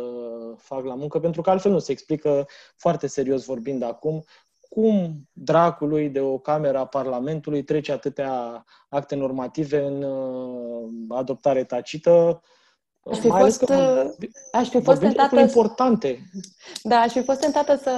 fac 0.58 0.84
la 0.84 0.96
muncă, 0.96 1.20
pentru 1.20 1.42
că 1.42 1.50
altfel 1.50 1.72
nu 1.72 1.80
se 1.80 1.92
explică 1.92 2.48
foarte 2.76 3.08
serios 3.08 3.46
vorbind 3.46 3.82
acum 3.82 4.24
cum 4.70 5.30
dracului 5.34 6.10
de 6.10 6.22
o 6.22 6.38
cameră 6.38 6.78
a 6.78 6.86
Parlamentului 6.86 7.64
trece 7.64 7.92
atâtea 7.92 8.66
acte 8.90 9.16
normative 9.16 9.86
în 9.86 10.04
uh, 10.04 10.90
adoptare 11.10 11.64
tacită 11.64 12.42
Aș 13.12 13.18
fi 13.18 13.28
Mai 13.28 13.42
fost, 13.42 13.64
că 13.64 14.04
uh, 14.20 14.28
aș 14.52 14.70
fi 14.70 14.82
fost 14.82 15.00
tentată 15.00 15.40
importante. 15.40 16.20
Da, 16.84 16.96
aș 16.96 17.12
fi 17.12 17.24
fost 17.24 17.40
tentată 17.40 17.80
să, 17.84 17.92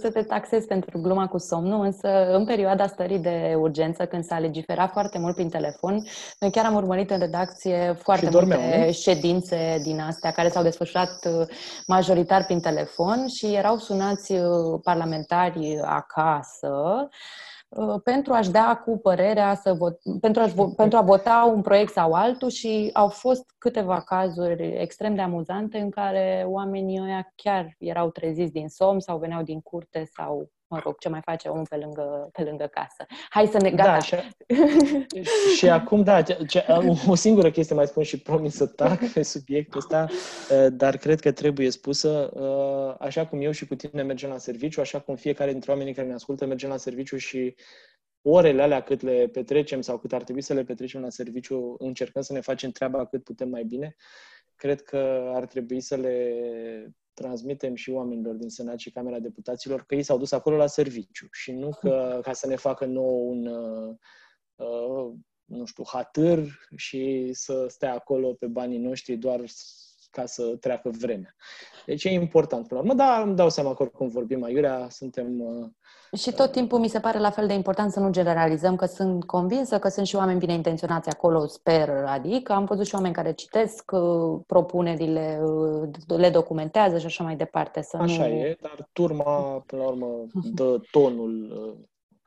să 0.00 0.10
te 0.10 0.22
taxez 0.22 0.64
pentru 0.64 0.98
gluma 1.00 1.26
cu 1.26 1.38
somnul, 1.38 1.84
însă 1.84 2.08
în 2.32 2.44
perioada 2.44 2.86
stării 2.86 3.18
de 3.18 3.54
urgență, 3.58 4.04
când 4.04 4.24
s-a 4.24 4.38
legiferat 4.38 4.92
foarte 4.92 5.18
mult 5.18 5.34
prin 5.34 5.48
telefon, 5.48 6.02
noi 6.38 6.50
chiar 6.50 6.64
am 6.64 6.74
urmărit 6.74 7.10
în 7.10 7.18
redacție 7.18 7.96
foarte 8.02 8.28
dormeau, 8.28 8.60
multe 8.60 8.84
nu? 8.86 8.92
ședințe 8.92 9.80
din 9.82 10.00
astea 10.00 10.30
care 10.30 10.48
s-au 10.48 10.62
desfășurat 10.62 11.26
uh, 11.26 11.46
majoritar 11.86 12.44
prin 12.44 12.60
telefon 12.60 13.26
și 13.26 13.46
erau 13.46 13.78
sunați 13.78 14.32
uh, 14.32 14.80
parlamentari 14.82 15.80
acasă 15.84 16.66
Uh, 16.66 17.08
pentru 18.02 18.32
a-și 18.32 18.50
da 18.50 18.82
cu 18.84 18.98
părerea, 18.98 19.54
să 19.54 19.72
vot, 19.72 19.98
pentru, 20.20 20.42
a 20.42 20.72
pentru 20.76 20.98
a 20.98 21.02
vota 21.02 21.52
un 21.54 21.62
proiect 21.62 21.92
sau 21.92 22.12
altul 22.12 22.48
și 22.48 22.90
au 22.92 23.08
fost 23.08 23.54
câteva 23.58 24.00
cazuri 24.00 24.80
extrem 24.80 25.14
de 25.14 25.20
amuzante 25.20 25.78
în 25.78 25.90
care 25.90 26.44
oamenii 26.48 27.00
ăia 27.00 27.32
chiar 27.34 27.74
erau 27.78 28.10
treziți 28.10 28.52
din 28.52 28.68
somn 28.68 29.00
sau 29.00 29.18
veneau 29.18 29.42
din 29.42 29.60
curte 29.60 30.04
sau 30.12 30.50
mă 30.76 30.82
rog, 30.84 30.98
ce 30.98 31.08
mai 31.08 31.20
face 31.24 31.48
omul 31.48 31.66
pe 31.68 31.76
lângă, 31.76 32.28
pe 32.32 32.42
lângă 32.42 32.66
casă. 32.66 33.06
Hai 33.28 33.46
să 33.46 33.58
ne 33.60 33.70
gata. 33.70 33.90
Da, 33.90 33.98
și, 33.98 34.16
și 35.56 35.68
acum, 35.68 36.02
da, 36.02 36.22
ce, 36.22 36.64
o 37.06 37.14
singură 37.14 37.50
chestie 37.50 37.74
mai 37.74 37.86
spun 37.86 38.02
și 38.02 38.20
promis 38.20 38.54
să 38.54 38.66
tac 38.66 39.12
pe 39.12 39.22
subiectul 39.22 39.78
ăsta, 39.80 40.06
uh, 40.10 40.66
dar 40.72 40.96
cred 40.96 41.20
că 41.20 41.32
trebuie 41.32 41.70
spusă, 41.70 42.30
uh, 42.34 42.94
așa 42.98 43.26
cum 43.26 43.40
eu 43.40 43.50
și 43.50 43.66
cu 43.66 43.74
tine 43.74 44.02
mergem 44.02 44.30
la 44.30 44.38
serviciu, 44.38 44.80
așa 44.80 45.00
cum 45.00 45.16
fiecare 45.16 45.50
dintre 45.50 45.70
oamenii 45.70 45.94
care 45.94 46.06
ne 46.06 46.14
ascultă 46.14 46.46
mergem 46.46 46.70
la 46.70 46.76
serviciu 46.76 47.16
și 47.16 47.54
orele 48.22 48.62
alea 48.62 48.82
cât 48.82 49.00
le 49.00 49.28
petrecem 49.32 49.80
sau 49.80 49.98
cât 49.98 50.12
ar 50.12 50.22
trebui 50.22 50.42
să 50.42 50.54
le 50.54 50.64
petrecem 50.64 51.00
la 51.00 51.10
serviciu, 51.10 51.76
încercăm 51.78 52.22
să 52.22 52.32
ne 52.32 52.40
facem 52.40 52.70
treaba 52.70 53.06
cât 53.06 53.24
putem 53.24 53.48
mai 53.48 53.64
bine. 53.64 53.96
Cred 54.56 54.82
că 54.82 55.30
ar 55.34 55.46
trebui 55.46 55.80
să 55.80 55.96
le 55.96 56.34
transmitem 57.20 57.74
și 57.74 57.90
oamenilor 57.90 58.34
din 58.34 58.48
Senat 58.48 58.78
și 58.78 58.90
Camera 58.90 59.18
Deputaților 59.18 59.84
că 59.86 59.94
ei 59.94 60.02
s-au 60.02 60.18
dus 60.18 60.32
acolo 60.32 60.56
la 60.56 60.66
serviciu 60.66 61.28
și 61.30 61.52
nu 61.52 61.70
că, 61.80 62.20
ca 62.22 62.32
să 62.32 62.46
ne 62.46 62.56
facă 62.56 62.84
nou 62.84 63.28
un, 63.28 63.46
uh, 63.46 63.94
uh, 64.54 65.12
nu 65.44 65.64
știu, 65.64 65.84
hatâr 65.86 66.68
și 66.76 67.30
să 67.32 67.66
stea 67.68 67.94
acolo 67.94 68.32
pe 68.32 68.46
banii 68.46 68.78
noștri 68.78 69.16
doar 69.16 69.44
ca 70.10 70.26
să 70.26 70.56
treacă 70.56 70.90
vremea. 70.90 71.34
Deci 71.86 72.04
e 72.04 72.08
important 72.08 72.68
până 72.68 72.80
la 72.80 72.86
urmă, 72.86 73.02
dar 73.02 73.26
îmi 73.26 73.36
dau 73.36 73.50
seama 73.50 73.74
că 73.74 73.82
oricum 73.82 74.08
vorbim 74.08 74.42
aiurea, 74.42 74.88
suntem... 74.88 75.40
Uh, 75.40 75.70
și 76.16 76.32
tot 76.32 76.52
timpul 76.52 76.78
mi 76.78 76.88
se 76.88 77.00
pare 77.00 77.18
la 77.18 77.30
fel 77.30 77.46
de 77.46 77.52
important 77.52 77.92
să 77.92 78.00
nu 78.00 78.10
generalizăm, 78.10 78.76
că 78.76 78.86
sunt 78.86 79.24
convinsă 79.24 79.78
că 79.78 79.88
sunt 79.88 80.06
și 80.06 80.16
oameni 80.16 80.38
bine 80.38 80.52
intenționați 80.52 81.08
acolo, 81.08 81.46
sper, 81.46 81.88
adică 82.06 82.52
am 82.52 82.64
văzut 82.64 82.86
și 82.86 82.94
oameni 82.94 83.14
care 83.14 83.32
citesc 83.32 83.90
uh, 83.92 84.40
propunerile, 84.46 85.40
uh, 85.44 85.88
le 86.06 86.30
documentează 86.30 86.98
și 86.98 87.06
așa 87.06 87.24
mai 87.24 87.36
departe. 87.36 87.82
Să 87.82 87.96
așa 87.96 88.26
nu... 88.26 88.32
e, 88.34 88.56
dar 88.60 88.88
turma, 88.92 89.62
până 89.66 89.82
la 89.82 89.88
urmă, 89.88 90.06
dă 90.54 90.80
tonul 90.90 91.54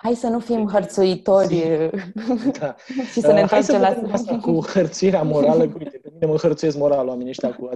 Hai 0.01 0.13
să 0.13 0.27
nu 0.27 0.39
fim 0.39 0.67
hărțuitori 0.67 1.89
da. 2.59 2.75
și 3.11 3.19
să 3.21 3.31
ne 3.31 3.41
întoarcem 3.41 3.81
la 3.81 3.95
asta 4.11 4.37
cu 4.37 4.61
hărțuirea 4.73 5.21
morală. 5.21 5.63
Uite, 5.63 5.97
pe 5.97 6.09
mine 6.13 6.25
mă 6.25 6.35
hărțuiesc 6.37 6.77
moral 6.77 7.07
oamenii 7.07 7.29
ăștia 7.29 7.55
cu 7.55 7.69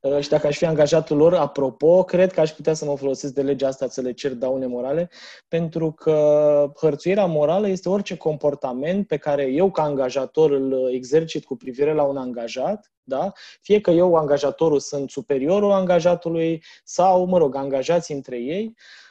uh, 0.00 0.20
Și 0.20 0.28
dacă 0.28 0.46
aș 0.46 0.56
fi 0.56 0.64
angajatul 0.64 1.16
lor, 1.16 1.34
apropo, 1.34 2.04
cred 2.04 2.32
că 2.32 2.40
aș 2.40 2.50
putea 2.50 2.74
să 2.74 2.84
mă 2.84 2.96
folosesc 2.96 3.32
de 3.32 3.42
legea 3.42 3.68
asta 3.68 3.88
să 3.88 4.00
le 4.00 4.12
cer 4.12 4.34
daune 4.34 4.66
morale, 4.66 5.10
pentru 5.48 5.92
că 5.92 6.72
hărțuirea 6.80 7.26
morală 7.26 7.68
este 7.68 7.88
orice 7.88 8.16
comportament 8.16 9.06
pe 9.06 9.16
care 9.16 9.44
eu, 9.44 9.70
ca 9.70 9.82
angajator, 9.82 10.50
îl 10.50 10.90
exercit 10.92 11.44
cu 11.44 11.56
privire 11.56 11.94
la 11.94 12.02
un 12.02 12.16
angajat, 12.16 12.92
da? 13.02 13.32
Fie 13.60 13.80
că 13.80 13.90
eu, 13.90 14.14
angajatorul, 14.14 14.78
sunt 14.78 15.10
superiorul 15.10 15.72
angajatului 15.72 16.64
sau, 16.84 17.24
mă 17.24 17.38
rog, 17.38 17.54
angajați 17.54 18.12
între 18.12 18.36
ei, 18.36 18.74
Uh, 18.74 19.07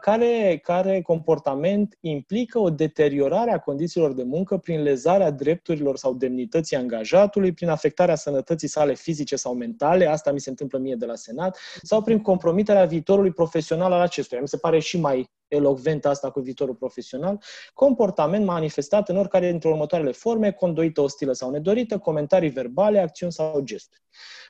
care, 0.00 0.60
care 0.62 1.02
comportament 1.02 1.96
implică 2.00 2.58
o 2.58 2.70
deteriorare 2.70 3.50
a 3.52 3.58
condițiilor 3.58 4.12
de 4.12 4.22
muncă 4.22 4.56
prin 4.56 4.82
lezarea 4.82 5.30
drepturilor 5.30 5.96
sau 5.96 6.14
demnității 6.14 6.76
angajatului, 6.76 7.52
prin 7.52 7.68
afectarea 7.68 8.14
sănătății 8.14 8.68
sale 8.68 8.94
fizice 8.94 9.36
sau 9.36 9.54
mentale, 9.54 10.06
asta 10.06 10.32
mi 10.32 10.40
se 10.40 10.50
întâmplă 10.50 10.78
mie 10.78 10.94
de 10.94 11.06
la 11.06 11.14
Senat, 11.14 11.58
sau 11.82 12.02
prin 12.02 12.20
compromiterea 12.20 12.84
viitorului 12.84 13.32
profesional 13.32 13.92
al 13.92 14.00
acestuia. 14.00 14.40
Mi 14.40 14.48
se 14.48 14.56
pare 14.56 14.78
și 14.78 15.00
mai 15.00 15.30
elocvent 15.48 16.06
asta 16.06 16.30
cu 16.30 16.40
viitorul 16.40 16.74
profesional, 16.74 17.42
comportament 17.74 18.44
manifestat 18.44 19.08
în 19.08 19.16
oricare 19.16 19.50
dintre 19.50 19.68
următoarele 19.68 20.12
forme, 20.12 20.52
conduită 20.52 21.00
ostilă 21.00 21.32
sau 21.32 21.50
nedorită, 21.50 21.98
comentarii 21.98 22.50
verbale, 22.50 22.98
acțiuni 22.98 23.32
sau 23.32 23.60
gesturi. 23.60 24.02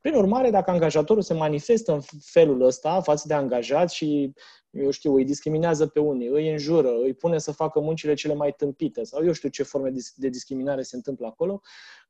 Prin 0.02 0.14
urmare, 0.14 0.50
dacă 0.50 0.70
angajatorul 0.70 1.22
se 1.22 1.35
manifestă 1.35 1.92
în 1.92 2.00
felul 2.20 2.62
ăsta 2.62 3.00
față 3.00 3.24
de 3.26 3.35
angajat 3.35 3.90
și 3.90 4.32
eu 4.70 4.90
știu, 4.90 5.14
îi 5.14 5.24
discriminează 5.24 5.87
pe 5.87 6.00
unii, 6.00 6.28
îi 6.28 6.50
înjură, 6.50 6.88
îi 6.88 7.14
pune 7.14 7.38
să 7.38 7.52
facă 7.52 7.80
muncile 7.80 8.14
cele 8.14 8.35
mai 8.35 8.52
tâmpite 8.52 9.04
sau 9.04 9.24
eu 9.24 9.32
știu 9.32 9.48
ce 9.48 9.62
forme 9.62 9.92
de 10.14 10.28
discriminare 10.28 10.82
se 10.82 10.96
întâmplă 10.96 11.26
acolo, 11.26 11.61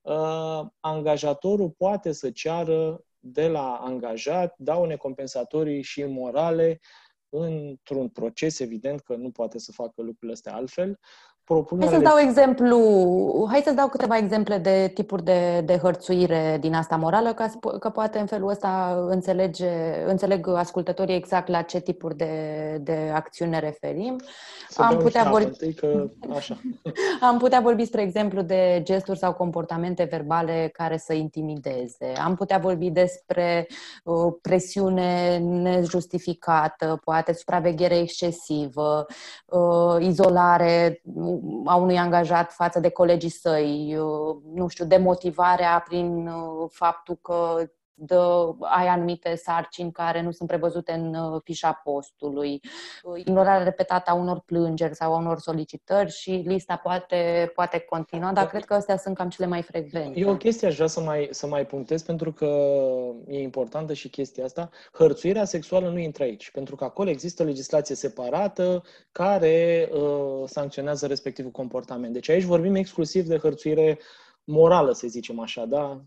uh, 0.02 0.66
angajatorul 0.80 1.70
poate 1.70 2.12
să 2.12 2.30
ceară 2.30 3.04
de 3.18 3.48
la 3.48 3.74
angajat 3.74 4.54
daune 4.58 4.96
compensatorii 4.96 5.82
și 5.82 6.04
morale 6.04 6.80
într-un 7.28 8.08
proces, 8.08 8.58
evident 8.58 9.00
că 9.00 9.16
nu 9.16 9.30
poate 9.30 9.58
să 9.58 9.72
facă 9.72 10.02
lucrurile 10.02 10.32
astea 10.32 10.54
altfel, 10.54 10.98
propunerea... 11.46 11.90
Hai 11.90 11.98
să 11.98 12.04
dau 12.04 12.18
exemplu, 12.18 12.78
hai 13.50 13.62
să 13.64 13.72
dau 13.72 13.88
câteva 13.88 14.16
exemple 14.16 14.58
de 14.58 14.90
tipuri 14.94 15.24
de, 15.24 15.62
de 15.64 15.76
hărțuire 15.76 16.56
din 16.60 16.74
asta 16.74 16.96
morală, 16.96 17.32
ca 17.32 17.50
că 17.78 17.88
poate 17.88 18.18
în 18.18 18.26
felul 18.26 18.48
ăsta 18.48 19.04
înțelege, 19.08 19.70
înțeleg 20.06 20.48
ascultătorii 20.48 21.14
exact 21.14 21.48
la 21.48 21.62
ce 21.62 21.80
tipuri 21.80 22.16
de, 22.16 22.32
de 22.80 23.10
acțiuni 23.14 23.50
ne 23.50 23.58
referim. 23.58 24.20
Să 24.68 24.82
Am 24.82 24.96
putea 24.96 25.30
vorbi... 25.30 25.74
Că... 25.74 26.10
Așa. 26.36 26.56
Am 27.20 27.38
putea 27.38 27.60
vorbi, 27.60 27.84
spre 27.84 28.02
exemplu, 28.02 28.42
de 28.42 28.80
gesturi 28.82 29.18
sau 29.18 29.32
comportamente 29.32 30.08
verbale 30.10 30.70
care 30.72 30.96
să 30.96 31.12
intimideze. 31.12 32.12
Am 32.24 32.34
putea 32.34 32.58
vorbi 32.58 32.90
despre 32.90 33.66
uh, 34.04 34.32
presiune 34.42 35.38
nejustificată, 35.38 37.00
poate 37.04 37.32
supraveghere 37.32 37.98
excesivă, 37.98 39.06
uh, 39.46 39.96
izolare 39.98 41.00
a 41.64 41.76
unui 41.76 41.98
angajat 41.98 42.52
față 42.52 42.80
de 42.80 42.88
colegii 42.88 43.28
săi, 43.28 43.96
uh, 43.98 44.36
nu 44.54 44.68
știu, 44.68 44.84
demotivarea 44.84 45.84
prin 45.88 46.26
uh, 46.26 46.68
faptul 46.70 47.18
că 47.22 47.70
dă, 47.98 48.54
ai 48.60 48.86
anumite 48.86 49.34
sarcini 49.34 49.92
care 49.92 50.22
nu 50.22 50.30
sunt 50.30 50.48
prevăzute 50.48 50.92
în 50.92 51.14
uh, 51.14 51.40
fișa 51.44 51.72
postului, 51.72 52.60
ignorarea 53.16 53.64
repetată 53.64 54.10
a 54.10 54.14
unor 54.14 54.40
plângeri 54.40 54.94
sau 54.94 55.14
a 55.14 55.18
unor 55.18 55.38
solicitări 55.38 56.10
și 56.10 56.30
lista 56.30 56.76
poate, 56.76 57.52
poate 57.54 57.78
continua, 57.78 58.32
dar 58.32 58.46
cred 58.46 58.64
că 58.64 58.74
astea 58.74 58.96
sunt 58.96 59.16
cam 59.16 59.28
cele 59.28 59.46
mai 59.46 59.62
frecvente. 59.62 60.20
E 60.20 60.26
o 60.26 60.36
chestie 60.36 60.68
aș 60.68 60.74
vrea 60.74 60.86
să 60.86 61.00
mai, 61.00 61.28
să 61.30 61.46
mai 61.46 61.66
punctez 61.66 62.02
pentru 62.02 62.32
că 62.32 62.46
e 63.26 63.42
importantă 63.42 63.92
și 63.92 64.08
chestia 64.08 64.44
asta. 64.44 64.70
Hărțuirea 64.92 65.44
sexuală 65.44 65.88
nu 65.88 65.98
intră 65.98 66.22
aici, 66.22 66.50
pentru 66.50 66.76
că 66.76 66.84
acolo 66.84 67.10
există 67.10 67.42
legislație 67.42 67.94
separată 67.94 68.82
care 69.12 69.88
uh, 69.92 70.42
sancționează 70.44 71.06
respectivul 71.06 71.50
comportament. 71.50 72.12
Deci 72.12 72.28
aici 72.28 72.42
vorbim 72.42 72.74
exclusiv 72.74 73.26
de 73.26 73.36
hărțuire 73.36 73.98
morală, 74.44 74.92
să 74.92 75.06
zicem 75.06 75.40
așa, 75.40 75.64
da? 75.64 76.02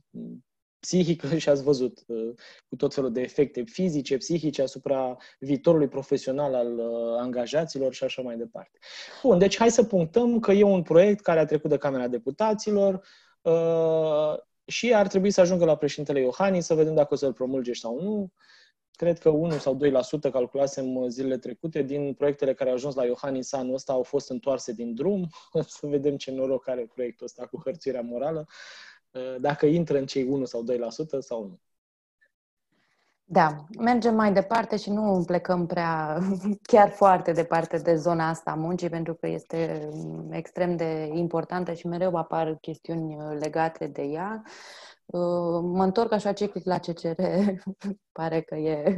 Psihică 0.79 1.35
și 1.37 1.49
ați 1.49 1.63
văzut 1.63 2.03
uh, 2.07 2.33
cu 2.69 2.75
tot 2.75 2.93
felul 2.93 3.11
de 3.11 3.21
efecte 3.21 3.63
fizice, 3.63 4.17
psihice 4.17 4.61
asupra 4.61 5.17
viitorului 5.39 5.87
profesional 5.87 6.53
al 6.55 6.77
uh, 6.77 7.17
angajaților 7.19 7.93
și 7.93 8.03
așa 8.03 8.21
mai 8.21 8.37
departe. 8.37 8.79
Bun, 9.23 9.37
deci 9.37 9.57
hai 9.57 9.71
să 9.71 9.83
punctăm 9.83 10.39
că 10.39 10.51
e 10.51 10.63
un 10.63 10.81
proiect 10.81 11.21
care 11.21 11.39
a 11.39 11.45
trecut 11.45 11.69
de 11.69 11.77
Camera 11.77 12.07
Deputaților 12.07 13.07
uh, 13.41 14.33
și 14.65 14.93
ar 14.93 15.07
trebui 15.07 15.31
să 15.31 15.41
ajungă 15.41 15.65
la 15.65 15.75
președintele 15.75 16.19
Iohannis 16.19 16.65
să 16.65 16.73
vedem 16.73 16.93
dacă 16.93 17.13
o 17.13 17.17
să-l 17.17 17.33
promulge 17.33 17.73
sau 17.73 18.01
nu. 18.01 18.31
Cred 18.91 19.19
că 19.19 19.29
1 19.29 19.51
sau 19.51 19.77
2% 20.27 20.31
calculasem 20.31 21.05
zilele 21.07 21.37
trecute 21.37 21.81
din 21.81 22.13
proiectele 22.13 22.53
care 22.53 22.69
au 22.69 22.75
ajuns 22.75 22.95
la 22.95 23.05
Iohannis 23.05 23.53
anul 23.53 23.73
ăsta 23.73 23.93
au 23.93 24.03
fost 24.03 24.29
întoarse 24.29 24.71
din 24.71 24.93
drum. 24.93 25.29
să 25.67 25.87
vedem 25.87 26.17
ce 26.17 26.31
noroc 26.31 26.67
are 26.67 26.89
proiectul 26.93 27.25
ăsta 27.25 27.45
cu 27.45 27.61
hărțuirea 27.63 28.01
morală. 28.01 28.45
Uh, 28.47 28.88
dacă 29.39 29.65
intră 29.65 29.97
în 29.97 30.05
cei 30.05 30.23
1 30.23 30.45
sau 30.45 30.63
2% 30.63 31.19
sau 31.19 31.43
nu. 31.43 31.59
Da, 33.31 33.65
mergem 33.79 34.15
mai 34.15 34.33
departe 34.33 34.77
și 34.77 34.89
nu 34.89 35.23
plecăm 35.25 35.65
prea, 35.65 36.19
chiar 36.71 36.89
foarte 36.89 37.31
departe 37.31 37.77
de 37.77 37.95
zona 37.95 38.29
asta 38.29 38.51
a 38.51 38.55
muncii, 38.55 38.89
pentru 38.89 39.13
că 39.13 39.27
este 39.27 39.89
extrem 40.29 40.75
de 40.75 41.09
importantă 41.13 41.73
și 41.73 41.87
mereu 41.87 42.15
apar 42.15 42.55
chestiuni 42.55 43.17
legate 43.39 43.87
de 43.87 44.01
ea. 44.01 44.43
Uh, 45.11 45.59
mă 45.61 45.83
întorc 45.83 46.11
așa 46.11 46.31
ciclic 46.31 46.65
la 46.65 46.77
CCR, 46.77 47.21
pare 48.19 48.41
că 48.41 48.55
e... 48.55 48.97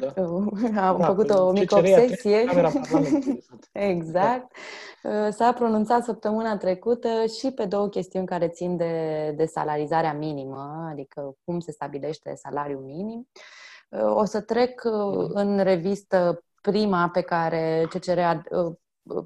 Da. 0.00 0.22
Am 0.88 0.98
da, 0.98 1.04
făcut 1.06 1.30
o 1.30 1.50
mică 1.50 1.74
CCR 1.74 2.00
obsesie. 2.00 2.44
exact. 3.92 4.56
Da. 5.02 5.30
S-a 5.30 5.52
pronunțat 5.52 6.04
săptămâna 6.04 6.56
trecută 6.56 7.08
și 7.38 7.50
pe 7.50 7.64
două 7.64 7.88
chestiuni 7.88 8.26
care 8.26 8.48
țin 8.48 8.76
de, 8.76 9.32
de 9.36 9.44
salarizarea 9.44 10.12
minimă, 10.12 10.88
adică 10.90 11.36
cum 11.44 11.60
se 11.60 11.72
stabilește 11.72 12.34
salariul 12.34 12.82
minim. 12.82 13.28
Uh, 13.88 14.14
o 14.14 14.24
să 14.24 14.40
trec 14.40 14.84
mhm. 14.84 15.30
în 15.34 15.58
revistă 15.62 16.44
prima 16.60 17.08
pe 17.08 17.20
care 17.20 17.86
CCR 17.90 18.18
a, 18.18 18.42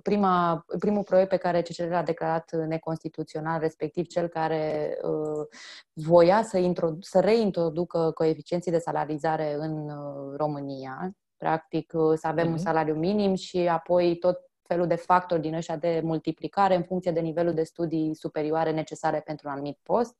prima, 0.02 0.64
primul 0.78 1.02
proiect 1.02 1.28
pe 1.28 1.36
care 1.36 1.62
CCR 1.62 1.92
a 1.92 2.02
declarat 2.02 2.52
neconstituțional, 2.66 3.60
respectiv 3.60 4.06
cel 4.06 4.28
care 4.28 4.96
uh, 5.02 5.46
voia 5.92 6.42
să, 6.42 6.58
introdu- 6.58 7.00
să 7.00 7.20
reintroducă 7.20 8.10
coeficienții 8.14 8.70
de 8.70 8.78
salarizare 8.78 9.54
în 9.54 9.88
uh, 9.88 10.36
România, 10.36 11.12
practic 11.36 11.92
uh, 11.94 12.18
să 12.18 12.26
avem 12.26 12.44
uh-huh. 12.44 12.48
un 12.48 12.52
mhm. 12.52 12.62
salariu 12.62 12.94
minim 12.94 13.34
și 13.34 13.58
apoi 13.58 14.18
tot 14.18 14.38
felul 14.72 14.86
de 14.86 14.94
factori 14.94 15.40
din 15.40 15.54
ăștia 15.54 15.76
de 15.76 16.00
multiplicare 16.04 16.74
în 16.74 16.82
funcție 16.82 17.10
de 17.10 17.20
nivelul 17.20 17.54
de 17.54 17.62
studii 17.62 18.14
superioare 18.14 18.70
necesare 18.70 19.20
pentru 19.20 19.48
un 19.48 19.54
anumit 19.54 19.78
post. 19.82 20.14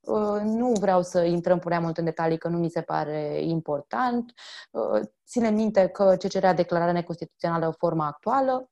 Uh, 0.00 0.40
nu 0.44 0.72
vreau 0.80 1.02
să 1.02 1.22
intrăm 1.22 1.58
prea 1.58 1.80
mult 1.80 1.98
în 1.98 2.04
detalii, 2.04 2.38
că 2.38 2.48
nu 2.48 2.58
mi 2.58 2.68
se 2.68 2.80
pare 2.80 3.40
important. 3.42 4.32
Uh, 4.70 5.00
ține 5.26 5.50
minte 5.50 5.86
că 5.86 6.16
CCR 6.18 6.44
a 6.44 6.52
declarat 6.52 6.92
neconstituțională 6.92 7.74
forma 7.78 8.06
actuală, 8.06 8.70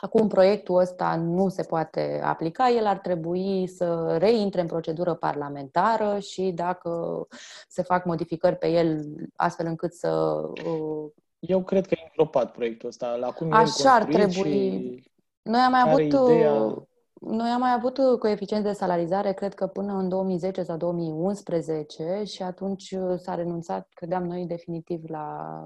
Acum 0.00 0.28
proiectul 0.28 0.78
ăsta 0.78 1.16
nu 1.16 1.48
se 1.48 1.62
poate 1.62 2.20
aplica, 2.24 2.68
el 2.68 2.86
ar 2.86 2.98
trebui 2.98 3.66
să 3.66 4.16
reintre 4.18 4.60
în 4.60 4.66
procedură 4.66 5.14
parlamentară 5.14 6.18
și 6.18 6.52
dacă 6.54 7.26
se 7.68 7.82
fac 7.82 8.04
modificări 8.04 8.56
pe 8.56 8.68
el 8.68 9.04
astfel 9.36 9.66
încât 9.66 9.92
să... 9.92 10.40
Uh, 10.64 11.10
Eu 11.38 11.62
cred 11.62 11.86
că 11.86 11.94
e 11.98 12.02
îngropat 12.08 12.52
proiectul 12.52 12.88
ăsta. 12.88 13.16
La 13.20 13.30
cum 13.30 13.52
Așa 13.52 13.94
ar 13.94 14.04
trebui. 14.04 15.02
Noi 15.42 15.60
am 15.60 15.70
mai 15.70 15.82
avut... 15.86 16.00
Ideea... 16.00 16.86
Noi 17.20 17.48
am 17.48 17.60
mai 17.60 17.72
avut 17.72 18.18
coeficienți 18.18 18.66
de 18.66 18.72
salarizare, 18.72 19.32
cred 19.32 19.54
că 19.54 19.66
până 19.66 19.92
în 19.92 20.08
2010 20.08 20.62
sau 20.62 20.76
2011 20.76 22.22
și 22.24 22.42
atunci 22.42 22.94
s-a 23.16 23.34
renunțat, 23.34 23.88
credeam 23.94 24.24
noi, 24.24 24.46
definitiv 24.46 25.00
la, 25.08 25.64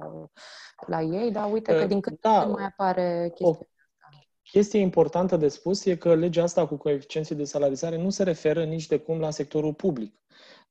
la 0.87 1.01
ei, 1.01 1.31
dar 1.31 1.53
uite 1.53 1.77
că 1.79 1.87
din 1.87 2.01
cât 2.01 2.21
da, 2.21 2.45
mai 2.45 2.65
apare 2.65 3.33
chestia. 3.35 3.67
Chestia 4.53 4.81
importantă 4.81 5.37
de 5.37 5.49
spus 5.49 5.85
e 5.85 5.97
că 5.97 6.15
legea 6.15 6.43
asta 6.43 6.67
cu 6.67 6.77
coeficienții 6.77 7.35
de 7.35 7.45
salarizare 7.45 7.97
nu 7.97 8.11
se 8.11 8.23
referă 8.23 8.65
nici 8.65 8.87
de 8.87 8.99
cum 8.99 9.19
la 9.19 9.31
sectorul 9.31 9.75
public. 9.75 10.15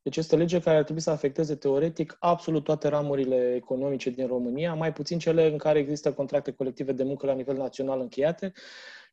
Deci 0.01 0.17
este 0.17 0.35
o 0.35 0.37
lege 0.37 0.59
care 0.59 0.77
ar 0.77 0.83
trebui 0.83 1.01
să 1.01 1.09
afecteze 1.09 1.55
teoretic 1.55 2.17
absolut 2.19 2.63
toate 2.63 2.87
ramurile 2.87 3.53
economice 3.55 4.09
din 4.09 4.27
România, 4.27 4.73
mai 4.73 4.93
puțin 4.93 5.19
cele 5.19 5.51
în 5.51 5.57
care 5.57 5.79
există 5.79 6.13
contracte 6.13 6.51
colective 6.51 6.91
de 6.91 7.03
muncă 7.03 7.25
la 7.25 7.33
nivel 7.33 7.57
național 7.57 7.99
încheiate. 7.99 8.53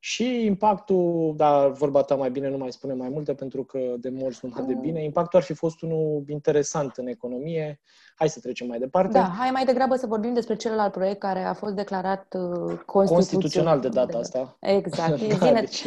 Și 0.01 0.45
impactul, 0.45 1.35
da, 1.37 1.69
vorba 1.69 2.03
ta 2.03 2.15
mai 2.15 2.31
bine 2.31 2.49
nu 2.49 2.57
mai 2.57 2.73
spune 2.73 2.93
mai 2.93 3.09
multe 3.09 3.35
pentru 3.35 3.65
că 3.65 3.79
de 3.99 4.09
morți 4.09 4.47
nu 4.47 4.65
de 4.67 4.75
bine, 4.75 5.05
impactul 5.05 5.39
ar 5.39 5.45
fi 5.45 5.53
fost 5.55 5.83
unul 5.83 6.25
interesant 6.27 6.97
în 6.97 7.07
economie. 7.07 7.81
Hai 8.15 8.29
să 8.29 8.41
trecem 8.41 8.67
mai 8.67 8.79
departe. 8.79 9.13
Da, 9.13 9.35
hai 9.39 9.51
mai 9.51 9.65
degrabă 9.65 9.97
să 9.97 10.07
vorbim 10.07 10.35
despre 10.35 10.57
celălalt 10.57 10.93
proiect 10.93 11.19
care 11.19 11.43
a 11.43 11.53
fost 11.53 11.75
declarat 11.75 12.35
uh, 12.35 12.79
constituțional. 12.87 13.07
Constituțional 13.07 13.81
de 13.81 13.89
data 13.89 14.19
asta. 14.19 14.57
Exact. 14.61 15.21
da, 15.39 15.53
deci, 15.53 15.85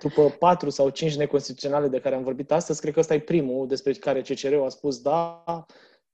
după 0.00 0.22
patru 0.38 0.70
sau 0.70 0.88
cinci 0.88 1.16
neconstituționale 1.16 1.88
de 1.88 2.00
care 2.00 2.14
am 2.14 2.22
vorbit 2.22 2.52
astăzi, 2.52 2.80
cred 2.80 2.92
că 2.92 3.00
ăsta 3.00 3.14
e 3.14 3.20
primul 3.20 3.66
despre 3.66 3.92
care 3.92 4.20
CCR-ul 4.20 4.64
a 4.64 4.68
spus 4.68 5.00
da, 5.00 5.44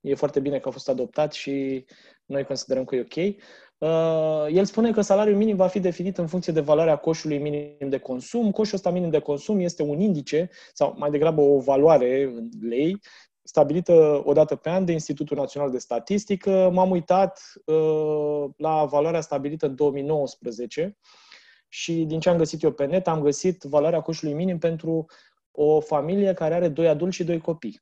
e 0.09 0.15
foarte 0.15 0.39
bine 0.39 0.59
că 0.59 0.67
a 0.67 0.71
fost 0.71 0.89
adoptat 0.89 1.33
și 1.33 1.85
noi 2.25 2.43
considerăm 2.43 2.85
că 2.85 2.95
e 2.95 2.99
ok. 2.99 3.35
Uh, 3.77 4.55
el 4.55 4.65
spune 4.65 4.91
că 4.91 5.01
salariul 5.01 5.37
minim 5.37 5.55
va 5.55 5.67
fi 5.67 5.79
definit 5.79 6.17
în 6.17 6.27
funcție 6.27 6.53
de 6.53 6.61
valoarea 6.61 6.95
coșului 6.95 7.37
minim 7.37 7.89
de 7.89 7.97
consum. 7.97 8.51
Coșul 8.51 8.75
ăsta 8.75 8.89
minim 8.89 9.09
de 9.09 9.19
consum 9.19 9.59
este 9.59 9.83
un 9.83 9.99
indice, 9.99 10.49
sau 10.73 10.95
mai 10.97 11.09
degrabă 11.09 11.41
o 11.41 11.59
valoare 11.59 12.23
în 12.23 12.49
lei, 12.61 12.99
stabilită 13.43 14.21
o 14.25 14.33
dată 14.33 14.55
pe 14.55 14.69
an 14.69 14.85
de 14.85 14.91
Institutul 14.91 15.37
Național 15.37 15.71
de 15.71 15.77
Statistică. 15.77 16.69
M-am 16.73 16.91
uitat 16.91 17.41
uh, 17.65 18.49
la 18.57 18.85
valoarea 18.85 19.21
stabilită 19.21 19.65
în 19.65 19.75
2019 19.75 20.97
și 21.67 21.93
din 21.93 22.19
ce 22.19 22.29
am 22.29 22.37
găsit 22.37 22.61
eu 22.61 22.71
pe 22.71 22.85
net, 22.85 23.07
am 23.07 23.21
găsit 23.21 23.63
valoarea 23.63 24.01
coșului 24.01 24.33
minim 24.33 24.57
pentru 24.57 25.05
o 25.51 25.79
familie 25.79 26.33
care 26.33 26.53
are 26.53 26.67
doi 26.67 26.87
adulți 26.87 27.15
și 27.15 27.23
doi 27.23 27.39
copii. 27.39 27.81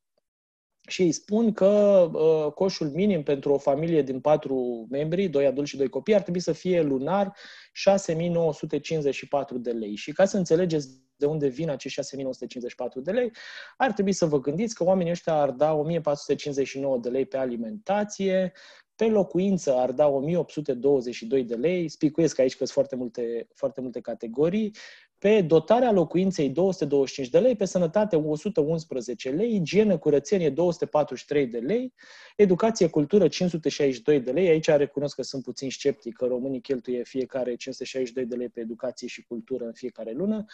Și 0.87 1.01
îi 1.01 1.11
spun 1.11 1.53
că 1.53 1.65
uh, 2.13 2.51
coșul 2.51 2.89
minim 2.89 3.23
pentru 3.23 3.53
o 3.53 3.57
familie 3.57 4.01
din 4.01 4.19
patru 4.19 4.87
membri, 4.89 5.27
doi 5.27 5.45
adulți 5.45 5.69
și 5.69 5.77
doi 5.77 5.89
copii, 5.89 6.15
ar 6.15 6.21
trebui 6.21 6.39
să 6.39 6.51
fie 6.51 6.81
lunar 6.81 7.35
6954 7.73 9.57
de 9.57 9.71
lei. 9.71 9.95
Și 9.95 10.11
ca 10.11 10.25
să 10.25 10.37
înțelegeți 10.37 10.89
de 11.15 11.25
unde 11.25 11.47
vin 11.47 11.69
acești 11.69 11.95
6954 11.95 13.01
de 13.01 13.11
lei, 13.11 13.31
ar 13.77 13.91
trebui 13.91 14.11
să 14.11 14.25
vă 14.25 14.39
gândiți 14.39 14.75
că 14.75 14.83
oamenii 14.83 15.11
ăștia 15.11 15.33
ar 15.33 15.51
da 15.51 15.73
1459 15.73 16.97
de 16.97 17.09
lei 17.09 17.25
pe 17.25 17.37
alimentație, 17.37 18.53
pe 18.95 19.05
locuință 19.05 19.73
ar 19.73 19.91
da 19.91 20.07
1822 20.07 21.43
de 21.43 21.55
lei, 21.55 21.89
spicuiesc 21.89 22.39
aici 22.39 22.51
că 22.51 22.57
sunt 22.57 22.69
foarte 22.69 22.95
multe, 22.95 23.47
foarte 23.53 23.81
multe 23.81 23.99
categorii, 23.99 24.75
pe 25.19 25.41
dotarea 25.41 25.91
locuinței 25.91 26.49
225 26.49 27.29
de 27.29 27.39
lei, 27.39 27.55
pe 27.55 27.65
sănătate 27.65 28.15
111 28.15 29.29
lei, 29.29 29.55
igienă, 29.55 29.97
curățenie 29.97 30.49
243 30.49 31.47
de 31.47 31.57
lei, 31.57 31.93
educație, 32.35 32.87
cultură 32.87 33.27
562 33.27 34.19
de 34.19 34.31
lei. 34.31 34.47
Aici 34.47 34.67
recunosc 34.67 35.15
că 35.15 35.21
sunt 35.21 35.43
puțin 35.43 35.69
sceptic 35.69 36.15
că 36.15 36.25
românii 36.25 36.61
cheltuie 36.61 37.03
fiecare 37.03 37.55
562 37.55 38.25
de 38.25 38.35
lei 38.35 38.49
pe 38.49 38.59
educație 38.59 39.07
și 39.07 39.23
cultură 39.23 39.65
în 39.65 39.73
fiecare 39.73 40.11
lună. 40.11 40.45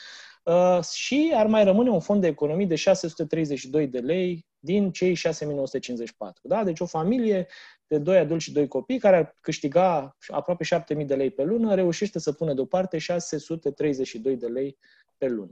Uh, 0.44 0.84
și 0.84 1.32
ar 1.36 1.48
mai 1.48 1.64
rămâne 1.64 1.90
un 1.90 2.00
fond 2.00 2.22
de 2.22 2.28
economii 2.28 2.68
de 2.68 2.76
632 2.76 3.88
de 3.88 4.00
lei 4.00 4.46
din 4.60 4.92
cei 4.92 5.14
6954. 5.14 6.48
Da? 6.48 6.64
Deci 6.64 6.80
o 6.80 6.86
familie 6.86 7.48
de 7.92 7.98
doi 7.98 8.18
adulți 8.18 8.44
și 8.44 8.52
doi 8.52 8.68
copii 8.68 9.00
care 9.00 9.16
ar 9.16 9.38
câștiga 9.42 10.18
aproape 10.28 10.64
7000 10.64 11.06
de 11.06 11.16
lei 11.16 11.32
pe 11.32 11.44
lună, 11.44 11.76
reușește 11.76 12.20
să 12.20 12.32
pună 12.32 12.54
deoparte 12.54 12.98
632 12.98 14.38
de 14.38 14.48
lei 14.48 14.78
pe 15.18 15.28
lună. 15.28 15.52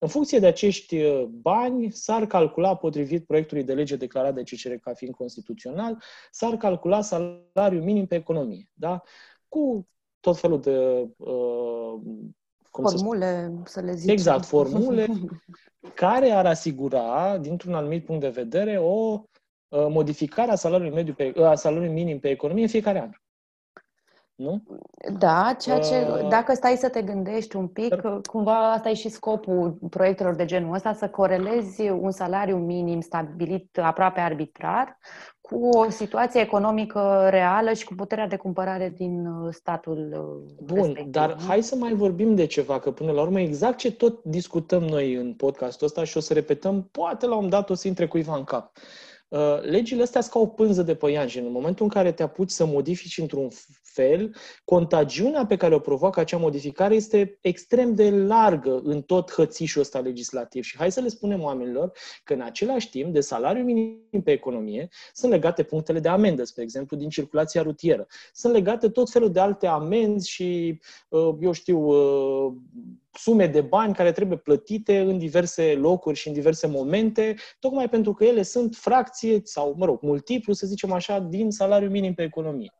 În 0.00 0.08
funcție 0.08 0.38
de 0.38 0.46
acești 0.46 1.02
uh, 1.02 1.24
bani, 1.24 1.90
s-ar 1.90 2.26
calcula, 2.26 2.76
potrivit 2.76 3.26
proiectului 3.26 3.64
de 3.64 3.74
lege 3.74 3.96
declarat 3.96 4.34
de 4.34 4.42
CCR 4.42 4.72
ca 4.72 4.94
fiind 4.94 5.14
constituțional, 5.14 6.02
s-ar 6.30 6.56
calcula 6.56 7.00
salariul 7.00 7.82
minim 7.82 8.06
pe 8.06 8.14
economie. 8.14 8.70
Da? 8.74 9.02
Cu 9.48 9.88
tot 10.20 10.38
felul 10.38 10.60
de 10.60 11.08
uh, 11.16 12.00
cum 12.70 12.84
formule, 12.84 13.52
să, 13.64 13.72
să 13.72 13.80
le 13.80 13.94
zicem. 13.94 14.12
Exact, 14.12 14.44
formule 14.44 15.08
care 15.94 16.30
ar 16.30 16.46
asigura, 16.46 17.38
dintr-un 17.38 17.74
anumit 17.74 18.04
punct 18.04 18.20
de 18.20 18.28
vedere, 18.28 18.78
o 18.78 19.12
Uh, 19.12 19.37
modificarea 19.70 20.54
salariului, 20.54 20.94
mediu 20.94 21.14
pe, 21.14 21.32
uh, 21.36 21.44
a 21.44 21.54
salariului 21.54 21.94
minim 21.94 22.18
pe 22.18 22.28
economie 22.28 22.62
în 22.62 22.68
fiecare 22.68 23.00
an. 23.00 23.10
Nu? 24.34 24.62
Da, 25.18 25.56
ceea 25.60 25.78
ce, 25.78 25.94
uh, 25.94 26.28
dacă 26.28 26.54
stai 26.54 26.76
să 26.76 26.88
te 26.88 27.02
gândești 27.02 27.56
un 27.56 27.66
pic, 27.68 27.88
dar, 27.88 28.20
cumva 28.20 28.72
asta 28.72 28.88
e 28.88 28.94
și 28.94 29.08
scopul 29.08 29.78
proiectelor 29.90 30.34
de 30.34 30.44
genul 30.44 30.74
ăsta, 30.74 30.92
să 30.92 31.08
corelezi 31.08 31.88
un 31.88 32.10
salariu 32.10 32.56
minim 32.56 33.00
stabilit 33.00 33.78
aproape 33.78 34.20
arbitrar 34.20 34.98
cu 35.40 35.68
o 35.68 35.90
situație 35.90 36.40
economică 36.40 37.26
reală 37.30 37.72
și 37.72 37.84
cu 37.84 37.94
puterea 37.94 38.26
de 38.26 38.36
cumpărare 38.36 38.92
din 38.96 39.28
statul 39.50 40.08
Bun, 40.62 40.76
respectiv. 40.76 41.12
dar 41.12 41.36
hai 41.46 41.62
să 41.62 41.76
mai 41.76 41.94
vorbim 41.94 42.34
de 42.34 42.46
ceva, 42.46 42.78
că 42.78 42.90
până 42.90 43.12
la 43.12 43.22
urmă 43.22 43.40
exact 43.40 43.76
ce 43.76 43.92
tot 43.92 44.22
discutăm 44.24 44.82
noi 44.82 45.14
în 45.14 45.34
podcastul 45.34 45.86
ăsta 45.86 46.04
și 46.04 46.16
o 46.16 46.20
să 46.20 46.32
repetăm, 46.32 46.88
poate 46.92 47.26
la 47.26 47.36
un 47.36 47.48
dat 47.48 47.70
o 47.70 47.74
să 47.74 47.88
intre 47.88 48.06
cuiva 48.06 48.36
în 48.36 48.44
cap. 48.44 48.72
Uh, 49.28 49.38
Uh, 49.38 49.60
legile 49.62 50.02
astea 50.02 50.20
sunt 50.20 50.32
ca 50.32 50.38
o 50.38 50.46
pânză 50.46 50.82
de 50.82 50.94
păian 50.94 51.26
și 51.26 51.38
în 51.38 51.50
momentul 51.50 51.84
în 51.84 51.90
care 51.90 52.12
te 52.12 52.22
apuci 52.22 52.50
să 52.50 52.64
modifici 52.64 53.18
într-un 53.18 53.48
fel, 53.82 54.34
contagiunea 54.64 55.46
pe 55.46 55.56
care 55.56 55.74
o 55.74 55.78
provoacă 55.78 56.20
acea 56.20 56.36
modificare 56.36 56.94
este 56.94 57.38
extrem 57.40 57.94
de 57.94 58.10
largă 58.10 58.80
în 58.84 59.02
tot 59.02 59.32
hățișul 59.32 59.80
ăsta 59.80 59.98
legislativ. 59.98 60.62
Și 60.62 60.76
hai 60.76 60.92
să 60.92 61.00
le 61.00 61.08
spunem 61.08 61.42
oamenilor 61.42 61.92
că 62.24 62.32
în 62.32 62.40
același 62.40 62.90
timp 62.90 63.12
de 63.12 63.20
salariul 63.20 63.64
minim 63.64 64.22
pe 64.24 64.30
economie 64.30 64.88
sunt 65.12 65.32
legate 65.32 65.62
punctele 65.62 66.00
de 66.00 66.08
amendă, 66.08 66.44
spre 66.44 66.62
exemplu, 66.62 66.96
din 66.96 67.08
circulația 67.08 67.62
rutieră. 67.62 68.06
Sunt 68.32 68.52
legate 68.52 68.88
tot 68.88 69.10
felul 69.10 69.32
de 69.32 69.40
alte 69.40 69.66
amenzi 69.66 70.30
și, 70.30 70.80
uh, 71.08 71.34
eu 71.40 71.52
știu, 71.52 71.78
uh, 71.78 72.52
sume 73.18 73.46
de 73.46 73.60
bani 73.60 73.94
care 73.94 74.12
trebuie 74.12 74.38
plătite 74.38 74.98
în 74.98 75.18
diverse 75.18 75.74
locuri 75.74 76.16
și 76.16 76.28
în 76.28 76.34
diverse 76.34 76.66
momente, 76.66 77.34
tocmai 77.58 77.88
pentru 77.88 78.12
că 78.12 78.24
ele 78.24 78.42
sunt 78.42 78.76
fracție 78.76 79.40
sau, 79.44 79.74
mă 79.76 79.84
rog, 79.84 80.02
multiplu, 80.02 80.52
să 80.52 80.66
zicem 80.66 80.92
așa, 80.92 81.18
din 81.18 81.50
salariul 81.50 81.90
minim 81.90 82.14
pe 82.14 82.22
economie. 82.22 82.77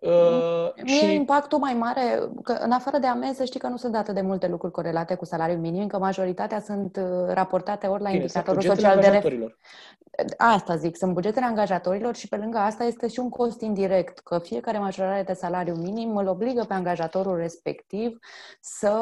Uh, 0.00 0.82
Mie 0.82 0.94
și... 0.94 1.14
impactul 1.14 1.58
mai 1.58 1.74
mare, 1.74 2.30
că 2.42 2.52
în 2.52 2.70
afară 2.70 2.98
de 2.98 3.06
amenzi, 3.06 3.36
să 3.36 3.44
știi 3.44 3.60
că 3.60 3.66
nu 3.66 3.76
sunt 3.76 3.96
atât 3.96 4.14
de 4.14 4.20
multe 4.20 4.48
lucruri 4.48 4.72
corelate 4.72 5.14
cu 5.14 5.24
salariul 5.24 5.58
minim, 5.58 5.86
că 5.86 5.98
majoritatea 5.98 6.60
sunt 6.60 6.96
uh, 6.96 7.32
raportate 7.32 7.86
ori 7.86 8.02
la 8.02 8.08
Bine, 8.08 8.20
indicatorul 8.20 8.62
social 8.62 9.00
de 9.00 9.06
ref... 9.08 9.24
Asta 10.36 10.76
zic, 10.76 10.96
sunt 10.96 11.12
bugetele 11.12 11.46
angajatorilor 11.46 12.14
și 12.14 12.28
pe 12.28 12.36
lângă 12.36 12.58
asta 12.58 12.84
este 12.84 13.08
și 13.08 13.20
un 13.20 13.28
cost 13.28 13.60
indirect, 13.60 14.18
că 14.18 14.38
fiecare 14.38 14.78
majorare 14.78 15.22
de 15.22 15.32
salariu 15.32 15.74
minim 15.74 16.16
îl 16.16 16.26
obligă 16.26 16.64
pe 16.68 16.74
angajatorul 16.74 17.36
respectiv 17.36 18.18
să 18.60 18.94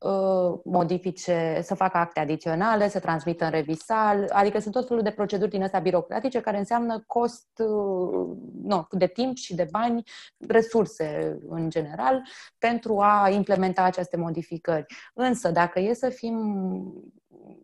uh, 0.00 0.60
modifice, 0.64 1.60
să 1.62 1.74
facă 1.74 1.96
acte 1.96 2.20
adiționale, 2.20 2.88
să 2.88 2.98
transmită 2.98 3.44
în 3.44 3.50
revisal, 3.50 4.28
adică 4.32 4.60
sunt 4.60 4.74
tot 4.74 4.86
felul 4.86 5.02
de 5.02 5.10
proceduri 5.10 5.50
din 5.50 5.62
astea 5.62 5.80
birocratice 5.80 6.40
care 6.40 6.58
înseamnă 6.58 7.04
cost 7.06 7.48
uh, 7.58 8.26
no, 8.62 8.86
de 8.90 9.06
timp 9.06 9.36
și 9.36 9.54
de 9.54 9.68
bani 9.70 10.04
resurse 10.48 11.38
în 11.48 11.70
general 11.70 12.22
pentru 12.58 13.00
a 13.00 13.28
implementa 13.30 13.82
aceste 13.82 14.16
modificări. 14.16 14.86
Însă, 15.14 15.50
dacă 15.50 15.80
e 15.80 15.94
să 15.94 16.08
fim 16.08 16.34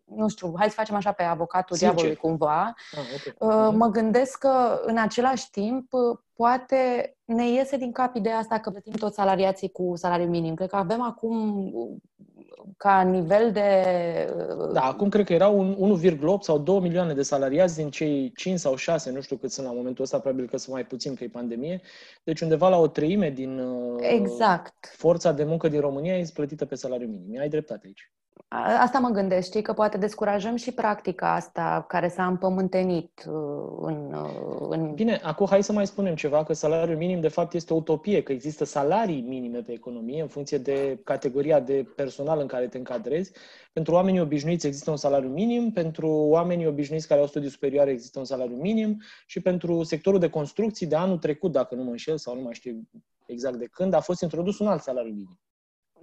nu 0.05 0.27
știu, 0.27 0.53
hai 0.57 0.67
să 0.69 0.75
facem 0.75 0.95
așa 0.95 1.11
pe 1.11 1.23
avocatul 1.23 1.75
Sincer. 1.75 1.95
diavolului 1.95 2.21
cumva, 2.21 2.73
ah, 2.91 2.99
okay. 2.99 3.67
uh, 3.67 3.73
mă 3.75 3.87
gândesc 3.87 4.37
că 4.37 4.81
în 4.85 4.97
același 4.97 5.49
timp 5.49 5.89
poate 6.33 7.13
ne 7.25 7.49
iese 7.49 7.77
din 7.77 7.91
cap 7.91 8.15
ideea 8.15 8.37
asta 8.37 8.59
că 8.59 8.69
plătim 8.69 8.93
toți 8.93 9.15
salariații 9.15 9.71
cu 9.71 9.93
salariu 9.95 10.27
minim. 10.27 10.55
Cred 10.55 10.69
că 10.69 10.75
avem 10.75 11.01
acum 11.01 11.63
ca 12.77 13.01
nivel 13.01 13.51
de... 13.51 13.69
Da, 14.73 14.81
acum 14.81 15.09
cred 15.09 15.25
că 15.25 15.33
erau 15.33 15.75
1,8 16.03 16.17
sau 16.39 16.57
2 16.57 16.79
milioane 16.79 17.13
de 17.13 17.21
salariați 17.21 17.75
din 17.75 17.89
cei 17.89 18.31
5 18.35 18.59
sau 18.59 18.75
6, 18.75 19.11
nu 19.11 19.21
știu 19.21 19.35
cât 19.35 19.51
sunt 19.51 19.65
la 19.65 19.73
momentul 19.73 20.03
ăsta, 20.03 20.19
probabil 20.19 20.47
că 20.47 20.57
sunt 20.57 20.73
mai 20.73 20.85
puțin 20.85 21.15
că 21.15 21.23
e 21.23 21.27
pandemie. 21.27 21.81
Deci 22.23 22.41
undeva 22.41 22.69
la 22.69 22.77
o 22.77 22.87
treime 22.87 23.29
din 23.29 23.59
uh, 23.59 23.99
exact. 23.99 24.93
forța 24.95 25.31
de 25.31 25.43
muncă 25.43 25.67
din 25.67 25.79
România 25.79 26.17
este 26.17 26.33
plătită 26.35 26.65
pe 26.65 26.75
salariu 26.75 27.07
minim. 27.07 27.39
Ai 27.39 27.49
dreptate 27.49 27.85
aici. 27.85 28.11
Asta 28.79 28.99
mă 28.99 29.09
gândesc, 29.09 29.47
știi, 29.47 29.61
că 29.61 29.73
poate 29.73 29.97
descurajăm 29.97 30.55
și 30.55 30.71
practica 30.71 31.33
asta 31.33 31.85
care 31.87 32.07
s-a 32.07 32.25
împământenit 32.25 33.25
uh, 33.27 33.77
în, 33.81 34.13
uh, 34.13 34.67
în... 34.69 34.93
Bine, 34.93 35.19
acum 35.23 35.45
hai 35.49 35.63
să 35.63 35.73
mai 35.73 35.87
spunem 35.87 36.15
ceva, 36.15 36.43
că 36.43 36.53
salariul 36.53 36.97
minim 36.97 37.19
de 37.19 37.27
fapt 37.27 37.53
este 37.53 37.73
o 37.73 37.75
utopie, 37.75 38.23
că 38.23 38.31
există 38.31 38.65
salarii 38.65 39.21
minime 39.21 39.59
pe 39.59 39.71
economie 39.71 40.21
în 40.21 40.27
funcție 40.27 40.57
de 40.57 40.99
categoria 41.03 41.59
de 41.59 41.87
personal 41.95 42.39
în 42.39 42.47
care 42.47 42.67
te 42.67 42.77
încadrezi. 42.77 43.31
Pentru 43.73 43.93
oamenii 43.93 44.19
obișnuiți 44.19 44.67
există 44.67 44.91
un 44.91 44.97
salariu 44.97 45.29
minim, 45.29 45.71
pentru 45.71 46.09
oamenii 46.09 46.67
obișnuiți 46.67 47.07
care 47.07 47.19
au 47.19 47.27
studii 47.27 47.49
superioare 47.49 47.91
există 47.91 48.19
un 48.19 48.25
salariu 48.25 48.55
minim 48.55 49.01
și 49.25 49.39
pentru 49.39 49.83
sectorul 49.83 50.19
de 50.19 50.29
construcții 50.29 50.87
de 50.87 50.95
anul 50.95 51.17
trecut, 51.17 51.51
dacă 51.51 51.75
nu 51.75 51.83
mă 51.83 51.89
înșel 51.89 52.17
sau 52.17 52.35
nu 52.35 52.41
mai 52.41 52.53
știu 52.53 52.87
exact 53.25 53.55
de 53.55 53.65
când, 53.71 53.93
a 53.93 53.99
fost 53.99 54.21
introdus 54.21 54.59
un 54.59 54.67
alt 54.67 54.81
salariu 54.81 55.11
minim. 55.11 55.42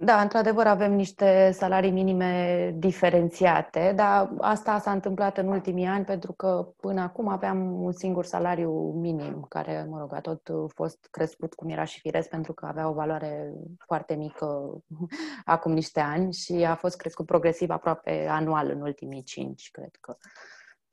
Da, 0.03 0.21
într-adevăr 0.21 0.67
avem 0.67 0.93
niște 0.93 1.51
salarii 1.53 1.91
minime 1.91 2.73
diferențiate, 2.77 3.93
dar 3.95 4.31
asta 4.37 4.79
s-a 4.79 4.91
întâmplat 4.91 5.37
în 5.37 5.47
ultimii 5.47 5.85
ani 5.85 6.05
pentru 6.05 6.33
că 6.33 6.67
până 6.79 7.01
acum 7.01 7.27
aveam 7.27 7.83
un 7.83 7.91
singur 7.91 8.25
salariu 8.25 8.91
minim, 8.91 9.45
care, 9.49 9.85
mă 9.89 9.99
rog, 9.99 10.13
a 10.13 10.19
tot 10.19 10.49
fost 10.67 11.07
crescut 11.11 11.53
cum 11.53 11.69
era 11.69 11.83
și 11.83 11.99
firesc 11.99 12.29
pentru 12.29 12.53
că 12.53 12.65
avea 12.65 12.89
o 12.89 12.93
valoare 12.93 13.53
foarte 13.85 14.13
mică 14.13 14.77
acum 15.45 15.71
niște 15.71 15.99
ani 15.99 16.33
și 16.33 16.53
a 16.53 16.75
fost 16.75 16.97
crescut 16.97 17.25
progresiv 17.25 17.69
aproape 17.69 18.27
anual 18.29 18.69
în 18.69 18.81
ultimii 18.81 19.23
cinci, 19.23 19.69
cred 19.71 19.95
că 19.99 20.17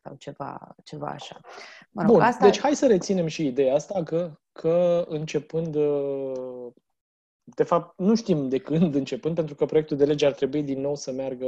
sau 0.03 0.15
ceva, 0.15 0.75
ceva 0.85 1.07
așa. 1.07 1.41
Mă 1.91 2.03
rog, 2.03 2.11
Bun, 2.11 2.21
asta... 2.21 2.45
deci 2.45 2.61
hai 2.61 2.75
să 2.75 2.87
reținem 2.87 3.27
și 3.27 3.47
ideea 3.47 3.75
asta 3.75 4.03
că, 4.03 4.31
că 4.53 5.05
începând 5.09 5.75
uh, 5.75 6.73
de 7.55 7.63
fapt, 7.63 7.99
nu 7.99 8.15
știm 8.15 8.49
de 8.49 8.59
când 8.59 8.95
începând, 8.95 9.35
pentru 9.35 9.55
că 9.55 9.65
proiectul 9.65 9.97
de 9.97 10.05
lege 10.05 10.27
ar 10.27 10.33
trebui 10.33 10.63
din 10.63 10.81
nou 10.81 10.95
să 10.95 11.13
meargă 11.13 11.47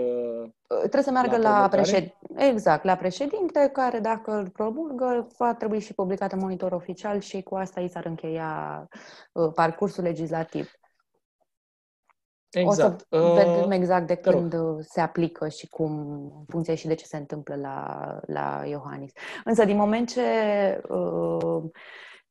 Trebuie 0.67 1.03
să 1.03 1.11
meargă 1.11 1.37
la, 1.37 1.61
la 1.61 1.69
președinte. 1.69 2.19
Exact, 2.37 2.85
la 2.85 2.97
președinte, 2.97 3.71
care 3.73 3.99
dacă 3.99 4.33
îl 4.33 4.49
promulgă, 4.49 5.27
va 5.39 5.55
trebui 5.55 5.81
și 5.81 5.95
publicat 5.95 6.33
în 6.33 6.39
monitor 6.39 6.73
oficial 6.73 7.21
și 7.21 7.43
cu 7.43 7.55
asta 7.55 7.81
i 7.81 7.89
s-ar 7.89 8.05
încheia 8.05 8.89
uh, 9.33 9.53
parcursul 9.55 10.03
legislativ. 10.05 10.71
Exact. 12.51 13.07
O 13.11 13.17
să 13.17 13.25
uh, 13.25 13.45
vedem 13.45 13.71
exact 13.71 14.07
de 14.07 14.15
când 14.15 14.53
rog. 14.53 14.83
se 14.83 15.01
aplică 15.01 15.49
și 15.49 15.69
cum, 15.69 15.99
în 16.39 16.45
funcție 16.49 16.75
și 16.75 16.87
de 16.87 16.95
ce 16.95 17.05
se 17.05 17.17
întâmplă 17.17 17.55
la, 17.55 18.19
la 18.27 18.63
Iohannis. 18.67 19.13
Însă, 19.45 19.65
din 19.65 19.77
moment 19.77 20.09
ce 20.09 20.21
uh, 20.89 21.63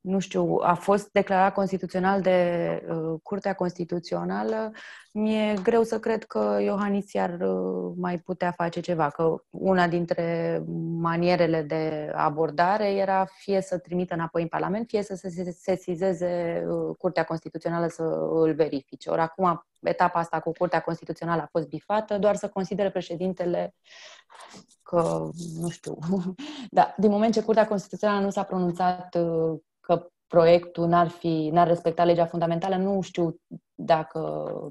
nu 0.01 0.19
știu, 0.19 0.59
a 0.61 0.73
fost 0.73 1.11
declarat 1.11 1.53
constituțional 1.53 2.21
de 2.21 2.81
uh, 2.89 3.19
Curtea 3.23 3.53
Constituțională, 3.53 4.71
mi-e 5.13 5.53
greu 5.63 5.83
să 5.83 5.99
cred 5.99 6.23
că 6.23 6.57
Iohannis 6.61 7.15
ar 7.15 7.39
uh, 7.41 7.93
mai 7.95 8.19
putea 8.19 8.51
face 8.51 8.79
ceva, 8.79 9.09
că 9.09 9.35
una 9.49 9.87
dintre 9.87 10.61
manierele 10.99 11.61
de 11.61 12.11
abordare 12.15 12.91
era 12.91 13.25
fie 13.25 13.61
să 13.61 13.77
trimită 13.77 14.13
înapoi 14.13 14.41
în 14.41 14.47
Parlament, 14.47 14.87
fie 14.87 15.03
să 15.03 15.15
se 15.15 15.51
sesizeze 15.51 16.63
uh, 16.67 16.95
Curtea 16.97 17.23
Constituțională 17.23 17.87
să 17.87 18.03
îl 18.31 18.53
verifice. 18.53 19.09
Ori 19.09 19.21
acum 19.21 19.65
etapa 19.81 20.19
asta 20.19 20.39
cu 20.39 20.51
Curtea 20.51 20.81
Constituțională 20.81 21.41
a 21.41 21.49
fost 21.51 21.67
bifată, 21.67 22.17
doar 22.17 22.35
să 22.35 22.49
considere 22.49 22.91
președintele 22.91 23.75
că, 24.83 25.29
nu 25.59 25.69
știu, 25.69 25.97
da, 26.77 26.93
din 26.97 27.09
moment 27.09 27.33
ce 27.33 27.43
Curtea 27.43 27.67
Constituțională 27.67 28.23
nu 28.23 28.29
s-a 28.29 28.43
pronunțat 28.43 29.15
uh, 29.15 29.59
că 29.89 30.07
proiectul 30.27 30.87
n-ar, 30.87 31.07
fi, 31.07 31.49
n-ar 31.51 31.67
respecta 31.67 32.03
legea 32.03 32.25
fundamentală, 32.25 32.75
nu 32.75 33.01
știu 33.01 33.39
dacă 33.75 34.19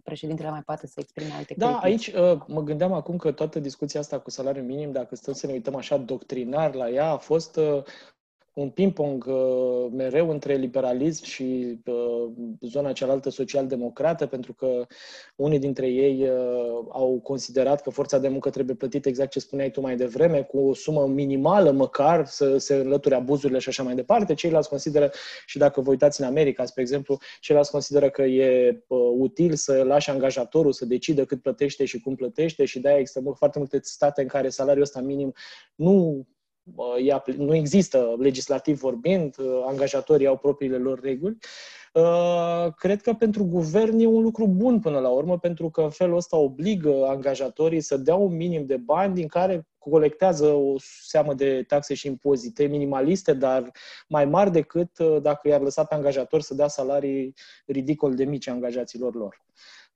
președintele 0.05 0.51
mai 0.51 0.63
poate 0.63 0.87
să 0.87 1.01
exprime 1.01 1.33
alte 1.33 1.55
Da, 1.57 1.79
critici. 1.79 2.15
aici 2.15 2.21
uh, 2.21 2.41
mă 2.47 2.63
gândeam 2.63 2.93
acum 2.93 3.17
că 3.17 3.33
toată 3.33 3.61
discuția 3.61 4.01
asta 4.01 4.19
cu 4.19 4.31
salariul 4.31 4.65
minim, 4.65 4.93
dacă 4.93 5.15
stăm 5.15 5.35
să 5.35 5.47
ne 5.47 5.53
uităm 5.53 5.75
așa 5.75 5.97
doctrinar 5.97 6.75
la 6.75 6.91
ea, 6.91 7.11
a 7.11 7.17
fost 7.17 7.57
uh, 7.57 7.83
un 8.59 8.71
ping-pong 8.71 9.25
uh, 9.27 9.91
mereu 9.93 10.31
între 10.31 10.55
liberalism 10.55 11.25
și 11.25 11.79
uh, 11.85 12.31
zona 12.61 12.93
cealaltă 12.93 13.31
social-democrată, 13.31 14.27
pentru 14.27 14.53
că 14.53 14.87
unii 15.37 15.59
dintre 15.59 15.87
ei 15.87 16.23
uh, 16.23 16.87
au 16.89 17.21
considerat 17.23 17.83
că 17.83 17.91
forța 17.91 18.19
de 18.19 18.29
muncă 18.29 18.51
trebuie 18.51 18.77
plătită 18.77 19.09
exact 19.09 19.31
ce 19.31 19.41
spuneai 19.41 19.71
tu 19.71 19.81
mai 19.81 19.97
devreme, 19.97 20.43
cu 20.43 20.59
o 20.59 20.75
sumă 20.75 21.07
minimală 21.07 21.71
măcar, 21.71 22.27
să 22.27 22.57
se 22.57 22.75
înlăture 22.75 23.15
abuzurile 23.15 23.59
și 23.59 23.69
așa 23.69 23.83
mai 23.83 23.95
departe. 23.95 24.35
Ceilalți 24.35 24.69
consideră, 24.69 25.11
și 25.47 25.59
dacă 25.59 25.81
vă 25.81 25.91
uitați 25.91 26.21
în 26.21 26.27
America, 26.27 26.65
spre 26.65 26.83
exemplu, 26.83 27.19
ceilalți 27.41 27.71
consideră 27.71 28.11
că 28.11 28.23
e 28.23 28.83
util 29.19 29.55
să 29.55 29.83
lași 29.83 30.11
angajatorul 30.11 30.73
să 30.73 30.87
decidă 30.87 31.25
cât 31.25 31.43
plătește 31.43 31.85
și 31.85 32.01
cum 32.01 32.15
plătește 32.15 32.65
și 32.65 32.81
de-aia 32.81 32.99
există 32.99 33.23
foarte 33.37 33.59
multe 33.59 33.79
state 33.83 34.23
în 34.23 34.29
care 34.29 34.49
salariul 34.49 34.83
ăsta 34.83 35.01
minim 35.01 35.33
nu 35.75 36.27
nu 37.37 37.55
există 37.55 38.17
legislativ 38.19 38.81
vorbind, 38.81 39.37
uh, 39.39 39.65
angajatorii 39.67 40.27
au 40.27 40.37
propriile 40.37 40.77
lor 40.77 41.01
reguli. 41.01 41.37
Uh, 41.93 42.73
cred 42.77 43.03
că 43.03 43.13
pentru 43.13 43.45
guvern 43.45 43.99
e 43.99 44.07
un 44.07 44.23
lucru 44.23 44.47
bun 44.47 44.81
până 44.81 44.99
la 44.99 45.09
urmă, 45.09 45.39
pentru 45.39 45.71
că 45.71 45.81
în 45.81 45.91
felul 45.91 46.17
ăsta 46.17 46.37
obligă 46.37 47.07
angajatorii 47.09 47.81
să 47.81 47.97
dea 47.97 48.15
un 48.15 48.37
minim 48.37 48.67
de 48.67 48.77
bani 48.77 49.15
din 49.15 49.27
care 49.27 49.67
colectează 49.79 50.47
o 50.47 50.75
seamă 51.03 51.35
de 51.35 51.65
taxe 51.67 51.95
și 51.95 52.07
impozite 52.07 52.67
minimaliste, 52.67 53.33
dar 53.35 53.71
mai 54.09 54.25
mari 54.25 54.51
decât 54.51 54.99
uh, 54.99 55.23
dacă 55.23 55.49
i-ar 55.49 55.61
lăsa 55.61 55.85
pe 55.85 55.95
angajator 55.95 56.41
să 56.41 56.55
dea 56.55 56.69
salarii 56.69 57.35
ridicol 57.67 58.15
de 58.15 58.25
mici 58.25 58.49
angajaților 58.49 59.15
lor. 59.15 59.43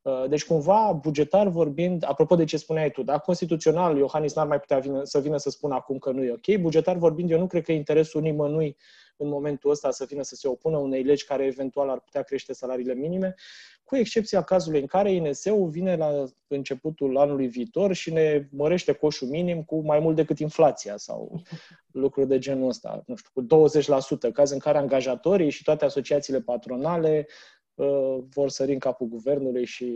Uh, 0.03 0.25
deci, 0.29 0.45
cumva, 0.45 0.93
bugetar 0.93 1.49
vorbind, 1.49 2.05
apropo 2.07 2.35
de 2.35 2.45
ce 2.45 2.57
spuneai 2.57 2.91
tu, 2.91 3.03
da, 3.03 3.19
constituțional, 3.19 3.97
Iohannis 3.97 4.35
n-ar 4.35 4.47
mai 4.47 4.61
putea 4.61 4.79
vină, 4.79 5.05
să 5.05 5.21
vină 5.21 5.37
să 5.37 5.51
spună 5.51 5.75
acum 5.75 5.99
că 5.99 6.11
nu 6.11 6.23
e 6.23 6.33
ok. 6.33 6.61
Bugetar 6.61 6.97
vorbind, 6.97 7.31
eu 7.31 7.39
nu 7.39 7.47
cred 7.47 7.63
că 7.63 7.73
interesul 7.73 8.21
nimănui 8.21 8.77
în 9.17 9.29
momentul 9.29 9.71
ăsta 9.71 9.91
să 9.91 10.05
vină 10.09 10.23
să 10.23 10.35
se 10.35 10.49
opună 10.49 10.77
unei 10.77 11.03
legi 11.03 11.25
care 11.25 11.45
eventual 11.45 11.89
ar 11.89 12.01
putea 12.01 12.23
crește 12.23 12.53
salariile 12.53 12.95
minime, 12.95 13.35
cu 13.85 13.97
excepția 13.97 14.43
cazului 14.43 14.81
în 14.81 14.87
care 14.87 15.13
INS-ul 15.13 15.69
vine 15.69 15.97
la 15.97 16.25
începutul 16.47 17.19
anului 17.19 17.47
viitor 17.47 17.93
și 17.93 18.13
ne 18.13 18.49
mărește 18.51 18.93
coșul 18.93 19.29
minim 19.29 19.63
cu 19.63 19.81
mai 19.85 19.99
mult 19.99 20.17
decât 20.17 20.39
inflația 20.39 20.97
sau 20.97 21.43
lucruri 21.93 22.29
de 22.29 22.39
genul 22.39 22.69
ăsta, 22.69 23.03
nu 23.07 23.15
știu, 23.17 23.31
cu 23.35 23.69
20%, 24.29 24.33
caz 24.33 24.51
în 24.51 24.59
care 24.59 24.79
angajatorii 24.79 25.51
și 25.51 25.63
toate 25.63 25.85
asociațiile 25.85 26.41
patronale 26.41 27.27
Uh, 27.27 27.62
vor 28.35 28.49
sări 28.49 28.73
în 28.73 28.79
capul 28.79 29.07
guvernului 29.07 29.65
și 29.65 29.87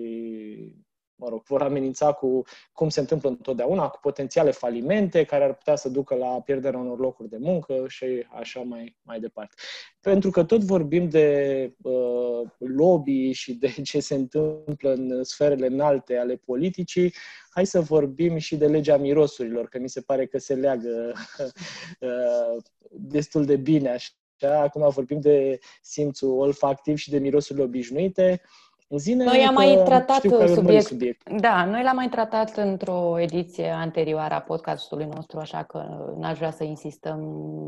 mă 1.17 1.29
rog, 1.29 1.43
vor 1.45 1.63
amenința 1.63 2.13
cu 2.13 2.43
cum 2.73 2.89
se 2.89 3.01
întâmplă 3.01 3.29
întotdeauna, 3.29 3.89
cu 3.89 3.99
potențiale 4.01 4.51
falimente 4.51 5.25
care 5.25 5.45
ar 5.45 5.55
putea 5.55 5.77
să 5.77 5.89
ducă 5.89 6.15
la 6.15 6.41
pierderea 6.41 6.79
unor 6.79 6.99
locuri 6.99 7.29
de 7.29 7.37
muncă 7.41 7.85
și 7.89 8.27
așa 8.31 8.61
mai, 8.61 8.97
mai 9.03 9.21
departe. 9.21 9.55
Pentru 10.01 10.31
că 10.31 10.45
tot 10.45 10.63
vorbim 10.63 11.09
de 11.09 11.73
uh, 11.83 12.49
lobby 12.59 13.31
și 13.33 13.55
de 13.55 13.69
ce 13.91 14.01
se 14.01 14.15
întâmplă 14.15 14.93
în 14.93 15.25
sferele 15.25 15.67
înalte 15.67 16.17
ale 16.17 16.37
politicii, 16.37 17.15
hai 17.51 17.67
să 17.67 17.81
vorbim 17.81 18.37
și 18.37 18.57
de 18.57 18.67
legea 18.67 18.97
mirosurilor, 18.97 19.69
că 19.69 19.79
mi 19.79 19.89
se 19.89 20.01
pare 20.01 20.27
că 20.27 20.39
se 20.39 20.55
leagă 20.55 21.13
uh, 22.01 22.63
destul 22.91 23.45
de 23.45 23.57
bine 23.57 23.89
așa 23.89 24.09
acum 24.43 24.89
vorbim 24.89 25.21
de 25.21 25.59
simțul 25.83 26.39
olfactiv 26.39 26.97
și 26.97 27.11
de 27.11 27.19
mirosurile 27.19 27.65
obișnuite. 27.65 28.41
Zine 28.89 29.25
noi 29.25 29.45
am 29.47 29.55
mai 29.55 29.83
tratat 29.85 30.21
subiect. 30.55 30.87
subiect. 30.87 31.31
Da, 31.31 31.65
noi 31.65 31.83
l-am 31.83 31.97
mai 31.97 32.09
tratat 32.09 32.57
într-o 32.57 33.19
ediție 33.21 33.71
anterioară 33.71 34.35
a 34.35 34.41
podcastului 34.41 35.09
nostru, 35.15 35.39
așa 35.39 35.63
că 35.63 36.13
n-aș 36.17 36.37
vrea 36.37 36.51
să 36.51 36.65
insistăm 36.65 37.21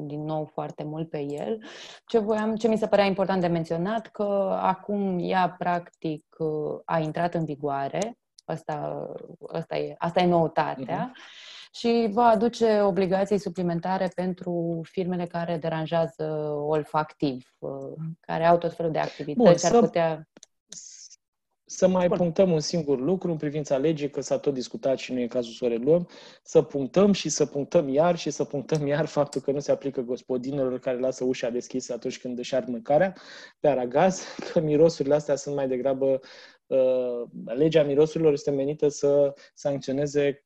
din 0.06 0.24
nou 0.24 0.44
foarte 0.52 0.84
mult 0.84 1.10
pe 1.10 1.18
el. 1.18 1.58
Ce, 2.06 2.18
voiam, 2.18 2.56
ce 2.56 2.68
mi 2.68 2.78
se 2.78 2.86
părea 2.86 3.04
important 3.04 3.40
de 3.40 3.46
menționat, 3.46 4.06
că 4.06 4.58
acum 4.62 5.18
ea 5.20 5.54
practic 5.58 6.24
a 6.84 6.98
intrat 6.98 7.34
în 7.34 7.44
vigoare, 7.44 8.18
asta, 8.44 9.06
asta, 9.52 9.76
e, 9.76 9.94
asta 9.98 10.20
e 10.20 10.26
noutatea, 10.26 11.10
uh-huh 11.10 11.46
și 11.72 12.08
va 12.10 12.24
aduce 12.24 12.80
obligații 12.80 13.38
suplimentare 13.38 14.10
pentru 14.14 14.80
firmele 14.82 15.26
care 15.26 15.56
deranjează 15.56 16.54
olfactiv, 16.66 17.54
uh, 17.58 17.70
care 18.20 18.44
au 18.44 18.58
tot 18.58 18.74
felul 18.74 18.92
de 18.92 18.98
activități. 18.98 19.70
Bun, 19.70 19.78
ar 19.78 19.84
putea... 19.84 20.28
Să 21.70 21.88
mai 21.88 22.08
Bun. 22.08 22.16
punctăm 22.16 22.52
un 22.52 22.60
singur 22.60 23.00
lucru 23.00 23.30
în 23.30 23.36
privința 23.36 23.76
legii, 23.76 24.10
că 24.10 24.20
s-a 24.20 24.38
tot 24.38 24.54
discutat 24.54 24.98
și 24.98 25.12
nu 25.12 25.20
e 25.20 25.26
cazul 25.26 25.52
să 25.52 25.64
o 25.64 25.68
reluăm, 25.68 26.08
să 26.42 26.62
punctăm 26.62 27.12
și 27.12 27.28
să 27.28 27.46
punctăm 27.46 27.88
iar 27.88 28.16
și 28.16 28.30
să 28.30 28.44
punctăm 28.44 28.86
iar 28.86 29.06
faptul 29.06 29.40
că 29.40 29.50
nu 29.50 29.58
se 29.58 29.72
aplică 29.72 30.00
gospodinelor 30.00 30.78
care 30.78 30.98
lasă 30.98 31.24
ușa 31.24 31.50
deschisă 31.50 31.92
atunci 31.92 32.20
când 32.20 32.38
își 32.38 32.54
ard 32.54 32.68
mâncarea 32.68 33.14
pe 33.60 33.68
aragaz, 33.68 34.22
că 34.52 34.60
mirosurile 34.60 35.14
astea 35.14 35.36
sunt 35.36 35.54
mai 35.54 35.68
degrabă 35.68 36.20
uh, 36.66 37.22
legea 37.44 37.82
mirosurilor 37.82 38.32
este 38.32 38.50
menită 38.50 38.88
să 38.88 39.34
sancționeze 39.54 40.42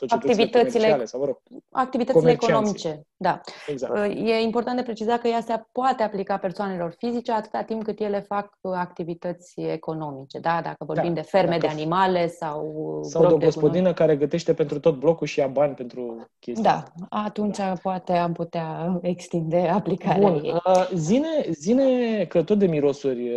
uh, 0.00 0.08
activitățile, 0.12 1.04
sau, 1.04 1.20
mă 1.20 1.26
rog, 1.26 1.38
activitățile 1.70 2.30
economice. 2.30 3.06
Da. 3.16 3.40
Exact. 3.66 3.92
Uh, 3.96 4.28
e 4.28 4.40
important 4.40 4.76
de 4.76 4.82
precizat 4.82 5.20
că 5.20 5.28
ea 5.28 5.40
se 5.40 5.64
poate 5.72 6.02
aplica 6.02 6.36
persoanelor 6.36 6.94
fizice 6.98 7.32
atâta 7.32 7.62
timp 7.62 7.84
cât 7.84 8.00
ele 8.00 8.20
fac 8.20 8.58
uh, 8.60 8.72
activități 8.74 9.60
economice. 9.60 10.38
Da? 10.38 10.60
Dacă 10.62 10.84
vorbim 10.84 11.14
da. 11.14 11.20
de 11.20 11.26
ferme 11.26 11.58
Dacă... 11.58 11.66
de 11.66 11.80
animale 11.80 12.28
sau 12.28 13.00
Sau 13.02 13.26
de 13.26 13.32
o 13.32 13.36
gospodină 13.36 13.88
de 13.88 13.94
care 13.94 14.16
gătește 14.16 14.54
pentru 14.54 14.80
tot 14.80 14.98
blocul 14.98 15.26
și 15.26 15.38
ia 15.38 15.46
bani 15.46 15.74
pentru 15.74 16.26
chestii. 16.38 16.64
Da, 16.64 16.84
atunci 17.08 17.58
poate 17.82 18.12
am 18.12 18.32
putea 18.32 18.98
extinde 19.02 19.58
aplicarea 19.58 20.30
Bun. 20.30 20.44
ei. 20.44 20.52
Uh, 20.52 20.88
zine, 20.94 21.28
zine 21.50 22.24
că 22.24 22.42
tot 22.42 22.58
de 22.58 22.66
mirosuri, 22.66 23.30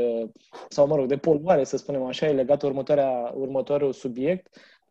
sau 0.69 0.87
mă 0.87 0.95
rog, 0.95 1.05
de 1.05 1.17
poluare, 1.17 1.63
să 1.63 1.77
spunem 1.77 2.03
așa, 2.03 2.25
e 2.25 2.31
legat 2.31 2.61
următoarea, 2.61 3.33
următorul 3.35 3.93
subiect 3.93 4.47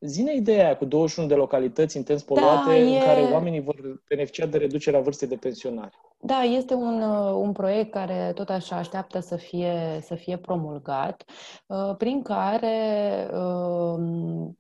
Zine 0.07 0.35
ideea 0.35 0.65
aia 0.65 0.77
cu 0.77 0.85
21 0.85 1.29
de 1.29 1.35
localități 1.35 1.97
intens 1.97 2.23
poluate 2.23 2.69
da, 2.69 2.77
e... 2.77 2.83
în 2.83 3.05
care 3.05 3.21
oamenii 3.21 3.61
vor 3.61 4.03
beneficia 4.09 4.47
de 4.47 4.59
reducerea 4.59 5.01
vârstei 5.01 5.29
de 5.29 5.37
pensionare. 5.37 5.93
Da, 6.21 6.43
este 6.43 6.75
un, 6.75 7.03
uh, 7.03 7.35
un 7.35 7.53
proiect 7.53 7.91
care 7.91 8.33
tot 8.35 8.49
așa 8.49 8.77
așteaptă 8.77 9.21
să 9.21 9.37
fie, 9.37 10.01
să 10.03 10.15
fie 10.15 10.37
promulgat, 10.37 11.25
uh, 11.67 11.97
prin 11.99 12.23
care 12.23 12.77
uh, 13.33 13.95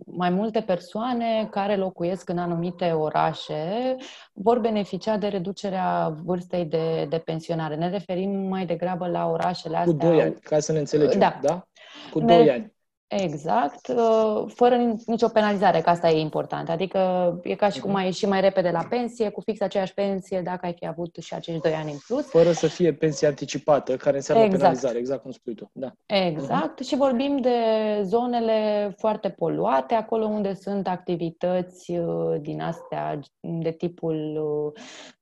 mai 0.06 0.30
multe 0.30 0.60
persoane 0.60 1.48
care 1.50 1.76
locuiesc 1.76 2.28
în 2.28 2.38
anumite 2.38 2.90
orașe 2.90 3.96
vor 4.32 4.58
beneficia 4.58 5.16
de 5.16 5.26
reducerea 5.26 6.14
vârstei 6.24 6.64
de, 6.64 7.06
de 7.08 7.18
pensionare. 7.18 7.76
Ne 7.76 7.90
referim 7.90 8.30
mai 8.30 8.66
degrabă 8.66 9.06
la 9.06 9.26
orașele 9.30 9.76
astea. 9.76 9.92
Cu 9.92 10.14
2 10.14 10.22
ani, 10.22 10.34
ca 10.34 10.58
să 10.58 10.72
ne 10.72 10.78
înțelegem, 10.78 11.18
da? 11.18 11.38
da? 11.42 11.66
Cu 12.10 12.20
2 12.20 12.50
ani. 12.50 12.73
Exact, 13.06 13.88
uh, 13.88 14.44
fără 14.54 14.96
nicio 15.06 15.28
penalizare, 15.28 15.80
că 15.80 15.90
asta 15.90 16.10
e 16.10 16.20
important. 16.20 16.68
Adică 16.68 17.00
e 17.42 17.54
ca 17.54 17.68
și 17.68 17.80
cum 17.80 17.90
mhm. 17.90 17.98
ai 17.98 18.04
ieși 18.04 18.26
mai 18.26 18.40
repede 18.40 18.70
la 18.70 18.86
pensie, 18.88 19.28
cu 19.28 19.40
fix 19.40 19.60
aceeași 19.60 19.94
pensie, 19.94 20.40
dacă 20.40 20.66
ai 20.66 20.74
fi 20.78 20.86
avut 20.86 21.16
și 21.20 21.34
acești 21.34 21.60
doi 21.60 21.72
ani 21.72 21.92
în 21.92 21.98
plus. 22.06 22.28
Fără 22.28 22.52
să 22.52 22.66
fie 22.66 22.92
pensie 22.92 23.26
anticipată, 23.26 23.96
care 23.96 24.16
înseamnă 24.16 24.44
exact. 24.44 24.62
penalizare, 24.62 24.98
exact 24.98 25.22
cum 25.22 25.30
spui 25.30 25.54
tu. 25.54 25.70
Da. 25.72 25.92
Exact, 26.06 26.80
uh-huh. 26.80 26.86
și 26.86 26.96
vorbim 26.96 27.40
de 27.40 27.58
zonele 28.02 28.94
foarte 28.98 29.28
poluate, 29.28 29.94
acolo 29.94 30.24
unde 30.24 30.54
sunt 30.54 30.88
activități 30.88 31.90
uh, 31.90 32.40
din 32.40 32.60
astea 32.60 33.20
de 33.40 33.70
tipul, 33.70 34.42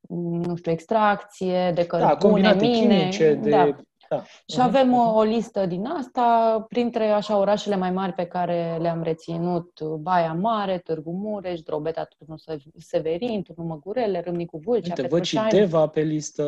nu 0.08 0.56
știu, 0.56 0.72
extracție, 0.72 1.72
de 1.74 1.86
cărbune, 1.86 2.42
da, 2.42 2.54
mine. 2.54 2.98
chimice, 2.98 3.34
de 3.34 3.50
da 3.50 3.76
da. 4.14 4.22
Și 4.46 4.60
avem 4.60 4.94
o, 4.94 5.14
o 5.14 5.22
listă 5.22 5.66
din 5.66 5.86
asta, 5.86 6.64
printre 6.68 7.10
așa 7.10 7.36
orașele 7.36 7.76
mai 7.76 7.90
mari 7.90 8.12
pe 8.12 8.24
care 8.24 8.78
le-am 8.80 9.02
reținut, 9.02 9.82
Baia 9.82 10.32
Mare, 10.32 10.78
Târgu 10.78 11.10
Mureș, 11.10 11.60
Drobeta, 11.60 12.04
Turnul 12.18 12.40
Severin, 12.78 13.42
Turnul 13.42 13.66
Măgurele, 13.66 14.20
Râmnicu 14.20 14.60
Vâlcea, 14.64 14.94
Uite, 14.96 15.08
văd 15.08 15.24
și 15.24 15.40
Deva 15.50 15.86
pe 15.86 16.00
listă. 16.00 16.44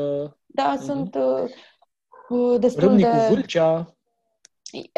Da, 0.46 0.76
uh-huh. 0.76 0.84
sunt 0.84 1.14
uh, 2.28 2.60
destul 2.60 2.82
Râmnicu 2.82 3.10
de... 3.10 3.26
Vâlcea. 3.28 3.94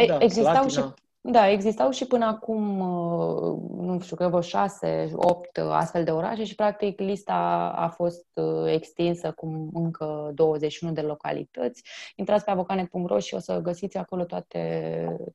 Da, 0.07 0.19
Existau 0.19 0.69
Slatina. 0.69 0.69
și 0.69 1.06
da, 1.31 1.51
existau 1.51 1.91
și 1.91 2.07
până 2.07 2.25
acum, 2.25 2.79
uh, 2.79 3.59
nu 3.81 4.01
știu, 4.01 4.17
că 4.17 4.29
vreo 4.29 4.41
șase, 4.41 5.11
opt 5.15 5.59
astfel 5.59 6.05
de 6.05 6.11
orașe 6.11 6.45
și, 6.45 6.55
practic, 6.55 7.01
lista 7.01 7.35
a 7.77 7.89
fost 7.89 8.27
uh, 8.35 8.73
extinsă 8.73 9.33
cu 9.33 9.71
încă 9.73 10.31
21 10.35 10.93
de 10.93 11.01
localități. 11.01 11.83
Intrați 12.17 12.45
pe 12.45 12.51
avocanet.ro 12.51 13.19
și 13.19 13.35
o 13.35 13.39
să 13.39 13.61
găsiți 13.63 13.97
acolo 13.97 14.25
toate, 14.25 14.61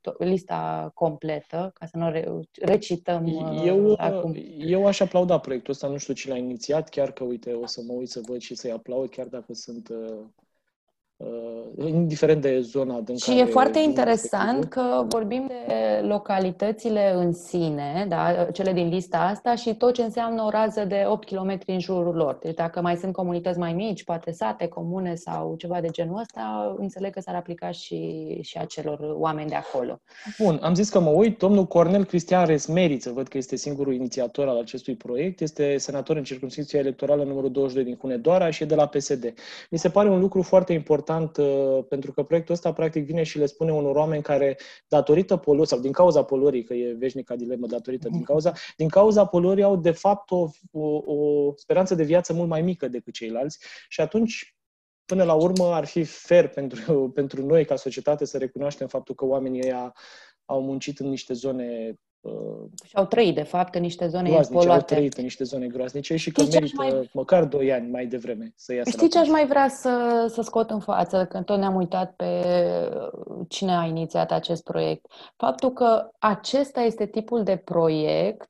to- 0.01 0.17
lista 0.17 0.91
completă, 0.93 1.71
ca 1.73 1.85
să 1.85 1.97
nu 1.97 2.09
re- 2.09 2.39
recităm 2.61 3.25
uh, 3.25 3.61
eu, 3.65 3.93
acum. 3.97 4.35
Eu 4.57 4.85
aș 4.85 4.99
aplauda 4.99 5.37
proiectul 5.37 5.73
ăsta, 5.73 5.87
nu 5.87 5.97
știu 5.97 6.13
ce 6.13 6.29
l-a 6.29 6.37
inițiat, 6.37 6.89
chiar 6.89 7.11
că, 7.11 7.23
uite, 7.23 7.51
o 7.51 7.65
să 7.65 7.81
mă 7.87 7.93
uit 7.93 8.09
să 8.09 8.21
văd 8.27 8.39
și 8.39 8.55
să-i 8.55 8.71
aplaud, 8.71 9.09
chiar 9.09 9.25
dacă 9.25 9.53
sunt 9.53 9.89
Uh, 9.89 10.25
indiferent 11.85 12.41
de 12.41 12.59
zona 12.59 12.99
din 12.99 13.15
Și 13.15 13.39
e 13.39 13.45
foarte 13.45 13.79
interesant 13.79 14.63
că 14.63 15.05
vorbim 15.07 15.45
de 15.47 16.05
localitățile 16.07 17.13
în 17.15 17.33
sine, 17.33 18.05
da, 18.09 18.47
cele 18.53 18.73
din 18.73 18.87
lista 18.87 19.17
asta 19.17 19.55
și 19.55 19.75
tot 19.75 19.93
ce 19.93 20.01
înseamnă 20.01 20.43
o 20.43 20.49
rază 20.49 20.85
de 20.85 21.03
8 21.07 21.27
km 21.27 21.59
în 21.65 21.79
jurul 21.79 22.15
lor. 22.15 22.37
Deci 22.41 22.55
dacă 22.55 22.81
mai 22.81 22.95
sunt 22.95 23.13
comunități 23.13 23.59
mai 23.59 23.73
mici, 23.73 24.03
poate 24.03 24.31
sate, 24.31 24.67
comune 24.67 25.15
sau 25.15 25.55
ceva 25.57 25.81
de 25.81 25.87
genul 25.87 26.19
ăsta, 26.19 26.75
înțeleg 26.77 27.13
că 27.13 27.19
s-ar 27.19 27.35
aplica 27.35 27.71
și, 27.71 28.37
și 28.41 28.57
acelor 28.57 28.99
oameni 29.13 29.49
de 29.49 29.55
acolo. 29.55 30.01
Bun, 30.39 30.59
am 30.61 30.73
zis 30.73 30.89
că 30.89 30.99
mă 30.99 31.09
uit. 31.09 31.37
Domnul 31.37 31.65
Cornel 31.65 32.05
Cristian 32.05 32.45
Resmeriță, 32.45 33.11
văd 33.11 33.27
că 33.27 33.37
este 33.37 33.55
singurul 33.55 33.93
inițiator 33.93 34.47
al 34.47 34.57
acestui 34.57 34.95
proiect, 34.95 35.41
este 35.41 35.77
senator 35.77 36.15
în 36.15 36.23
circunscripția 36.23 36.79
electorală 36.79 37.23
numărul 37.23 37.51
22 37.51 37.83
din 37.83 37.97
Hunedoara 38.01 38.49
și 38.49 38.63
e 38.63 38.65
de 38.65 38.75
la 38.75 38.85
PSD. 38.85 39.33
Mi 39.69 39.77
se 39.77 39.89
pare 39.89 40.09
un 40.09 40.19
lucru 40.19 40.41
foarte 40.41 40.73
important 40.73 41.10
important 41.19 41.37
uh, 41.37 41.85
pentru 41.89 42.11
că 42.11 42.23
proiectul 42.23 42.53
ăsta 42.53 42.73
practic 42.73 43.05
vine 43.05 43.23
și 43.23 43.37
le 43.37 43.45
spune 43.45 43.71
unor 43.71 43.95
oameni 43.95 44.23
care 44.23 44.57
datorită 44.87 45.37
poluării 45.37 45.67
sau 45.67 45.79
din 45.79 45.91
cauza 45.91 46.23
poluării, 46.23 46.63
că 46.63 46.73
e 46.73 46.93
veșnica 46.93 47.35
dilemă 47.35 47.67
datorită 47.67 48.09
din 48.09 48.23
cauza, 48.23 48.53
din 48.77 48.87
cauza 48.87 49.25
poluării 49.25 49.63
au 49.63 49.75
de 49.75 49.91
fapt 49.91 50.31
o, 50.31 50.47
o, 50.71 51.13
o 51.13 51.51
speranță 51.55 51.95
de 51.95 52.03
viață 52.03 52.33
mult 52.33 52.49
mai 52.49 52.61
mică 52.61 52.87
decât 52.87 53.13
ceilalți 53.13 53.59
și 53.89 54.01
atunci 54.01 54.55
până 55.05 55.23
la 55.23 55.33
urmă 55.33 55.65
ar 55.65 55.85
fi 55.85 56.03
fair 56.03 56.47
pentru, 56.47 57.09
pentru 57.19 57.45
noi 57.45 57.65
ca 57.65 57.75
societate 57.75 58.25
să 58.25 58.37
recunoaștem 58.37 58.87
faptul 58.87 59.15
că 59.15 59.25
oamenii 59.25 59.63
ăia 59.63 59.95
au 60.45 60.61
muncit 60.61 60.99
în 60.99 61.09
niște 61.09 61.33
zone 61.33 61.95
Uh, 61.95 61.97
și 62.83 62.95
au 62.95 63.05
trăit, 63.05 63.35
de 63.35 63.43
fapt, 63.43 63.75
în 63.75 63.81
niște 63.81 64.07
zone 64.07 64.29
groaznice, 64.29 64.59
poluate. 64.59 64.93
au 64.93 64.99
trăit 64.99 65.17
în 65.17 65.23
niște 65.23 65.43
zone 65.43 65.67
groaznice 65.67 66.15
și 66.15 66.31
că 66.31 66.43
merită 66.51 66.73
mai... 66.75 67.09
măcar 67.13 67.45
2 67.45 67.71
ani 67.71 67.89
mai 67.89 68.05
devreme 68.05 68.53
să 68.55 68.73
iasă 68.73 68.89
Știi 68.89 69.09
ce 69.09 69.19
aș 69.19 69.27
mai 69.27 69.47
vrea 69.47 69.67
să, 69.67 70.25
să 70.29 70.41
scot 70.41 70.69
în 70.69 70.79
față, 70.79 71.25
că 71.25 71.41
tot 71.41 71.57
ne-am 71.57 71.75
uitat 71.75 72.13
pe 72.15 72.43
cine 73.47 73.75
a 73.75 73.85
inițiat 73.85 74.31
acest 74.31 74.63
proiect? 74.63 75.05
Faptul 75.35 75.71
că 75.71 76.09
acesta 76.19 76.81
este 76.81 77.05
tipul 77.05 77.43
de 77.43 77.55
proiect 77.55 78.49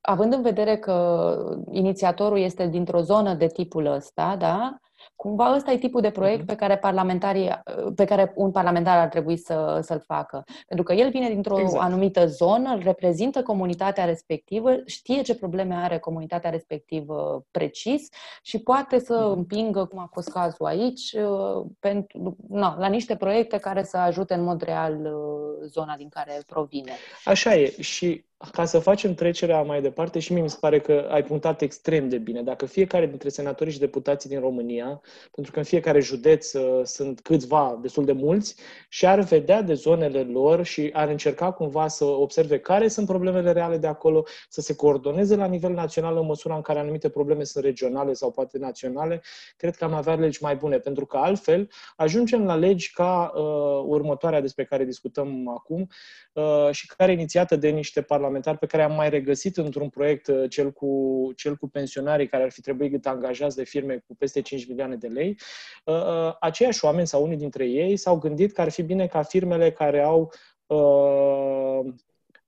având 0.00 0.32
în 0.32 0.42
vedere 0.42 0.76
că 0.76 1.36
inițiatorul 1.70 2.38
este 2.38 2.66
dintr-o 2.66 3.00
zonă 3.00 3.34
de 3.34 3.46
tipul 3.46 3.86
ăsta, 3.86 4.36
da? 4.36 4.76
Cumva 5.16 5.54
ăsta 5.54 5.72
e 5.72 5.78
tipul 5.78 6.00
de 6.00 6.10
proiect 6.10 6.38
mhm. 6.38 6.46
pe 6.46 6.54
care 6.54 6.76
parlamentarii, 6.76 7.62
pe 7.94 8.04
care 8.04 8.32
un 8.34 8.50
parlamentar 8.50 8.98
ar 8.98 9.08
trebui 9.08 9.36
să, 9.36 9.80
să-l 9.82 10.02
facă. 10.06 10.44
Pentru 10.66 10.86
că 10.86 10.92
el 10.92 11.10
vine 11.10 11.28
dintr-o 11.28 11.60
exact. 11.60 11.82
anumită 11.82 12.26
zonă, 12.26 12.78
reprezintă 12.82 13.42
comunitatea 13.42 14.04
respectivă, 14.04 14.76
știe 14.86 15.22
ce 15.22 15.34
probleme 15.34 15.74
are 15.74 15.98
comunitatea 15.98 16.50
respectivă 16.50 17.44
precis 17.50 18.08
și 18.42 18.58
poate 18.58 18.98
să 18.98 19.14
mhm. 19.14 19.38
împingă, 19.38 19.84
cum 19.84 19.98
a 19.98 20.08
fost 20.12 20.28
cazul 20.28 20.66
aici, 20.66 21.12
uh, 21.12 21.66
pentru, 21.78 22.36
na, 22.48 22.76
la 22.78 22.86
niște 22.86 23.16
proiecte 23.16 23.58
care 23.58 23.82
să 23.82 23.96
ajute 23.96 24.34
în 24.34 24.44
mod 24.44 24.62
real 24.62 24.94
uh, 24.94 25.68
zona 25.68 25.96
din 25.96 26.08
care 26.08 26.42
provine. 26.46 26.92
Așa 27.24 27.54
e. 27.54 27.74
Și 27.80 28.24
ca 28.52 28.64
să 28.64 28.78
facem 28.78 29.14
trecerea 29.14 29.62
mai 29.62 29.82
departe 29.82 30.18
și 30.18 30.32
mie 30.32 30.42
mi 30.42 30.50
se 30.50 30.56
pare 30.60 30.80
că 30.80 31.06
ai 31.10 31.22
punctat 31.22 31.60
extrem 31.60 32.08
de 32.08 32.18
bine. 32.18 32.42
Dacă 32.42 32.66
fiecare 32.66 33.06
dintre 33.06 33.28
senatorii 33.28 33.72
și 33.72 33.78
deputații 33.78 34.28
din 34.28 34.40
România, 34.40 35.00
pentru 35.32 35.52
că 35.52 35.58
în 35.58 35.64
fiecare 35.64 36.00
județ 36.00 36.52
uh, 36.52 36.84
sunt 36.84 37.20
câțiva, 37.20 37.78
destul 37.82 38.04
de 38.04 38.12
mulți, 38.12 38.56
și 38.88 39.06
ar 39.06 39.20
vedea 39.20 39.62
de 39.62 39.74
zonele 39.74 40.22
lor 40.22 40.64
și 40.64 40.90
ar 40.92 41.08
încerca 41.08 41.52
cumva 41.52 41.88
să 41.88 42.04
observe 42.04 42.58
care 42.58 42.88
sunt 42.88 43.06
problemele 43.06 43.52
reale 43.52 43.76
de 43.76 43.86
acolo, 43.86 44.24
să 44.48 44.60
se 44.60 44.74
coordoneze 44.74 45.36
la 45.36 45.46
nivel 45.46 45.72
național 45.72 46.16
în 46.16 46.26
măsura 46.26 46.54
în 46.54 46.62
care 46.62 46.78
anumite 46.78 47.08
probleme 47.08 47.44
sunt 47.44 47.64
regionale 47.64 48.12
sau 48.12 48.30
poate 48.30 48.58
naționale, 48.58 49.22
cred 49.56 49.76
că 49.76 49.84
am 49.84 49.92
avea 49.92 50.14
legi 50.14 50.42
mai 50.42 50.56
bune, 50.56 50.78
pentru 50.78 51.06
că 51.06 51.16
altfel 51.16 51.68
ajungem 51.96 52.44
la 52.44 52.54
legi 52.54 52.92
ca 52.92 53.32
uh, 53.34 53.42
următoarea 53.86 54.40
despre 54.40 54.64
care 54.64 54.84
discutăm 54.84 55.48
acum 55.48 55.88
uh, 56.32 56.68
și 56.70 56.86
care 56.96 57.12
inițiată 57.12 57.56
de 57.56 57.68
niște 57.68 58.00
parlamentari 58.00 58.24
parlamentar 58.26 58.56
pe 58.56 58.66
care 58.66 58.82
am 58.82 58.94
mai 58.94 59.10
regăsit 59.10 59.56
într-un 59.56 59.88
proiect, 59.88 60.26
uh, 60.26 60.50
cel 60.50 60.72
cu, 60.72 61.32
cel 61.36 61.56
cu 61.56 61.68
pensionarii 61.68 62.26
care 62.28 62.42
ar 62.42 62.50
fi 62.50 62.60
trebuit 62.60 63.06
angajați 63.06 63.56
de 63.56 63.64
firme 63.64 64.04
cu 64.06 64.14
peste 64.14 64.40
5 64.40 64.68
milioane 64.68 64.96
de 64.96 65.06
lei, 65.06 65.38
uh, 65.84 65.94
uh, 65.94 66.34
aceiași 66.40 66.84
oameni 66.84 67.06
sau 67.06 67.22
unii 67.22 67.36
dintre 67.36 67.66
ei 67.66 67.96
s-au 67.96 68.18
gândit 68.18 68.52
că 68.52 68.60
ar 68.60 68.70
fi 68.70 68.82
bine 68.82 69.06
ca 69.06 69.22
firmele 69.22 69.72
care 69.72 70.02
au 70.02 70.32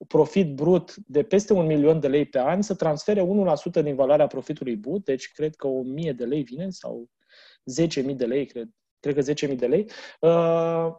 profit 0.07 0.55
brut 0.55 0.95
de 0.97 1.22
peste 1.22 1.53
un 1.53 1.66
milion 1.66 2.01
de 2.01 2.09
lei 2.09 2.24
pe 2.24 2.39
an 2.39 2.62
să 2.62 2.74
transfere 2.74 3.22
1% 3.22 3.83
din 3.83 3.95
valoarea 3.95 4.26
profitului 4.26 4.76
brut, 4.76 5.05
deci 5.05 5.33
cred 5.33 5.55
că 5.55 5.66
1000 5.66 6.12
de 6.12 6.24
lei 6.24 6.43
vine 6.43 6.70
sau 6.70 7.09
10.000 8.03 8.16
de 8.16 8.24
lei, 8.24 8.47
cred, 8.47 8.68
cred 9.01 9.14
că 9.14 9.46
10.000 9.49 9.57
de 9.57 9.66
lei, 9.66 9.90
uh, 10.20 10.30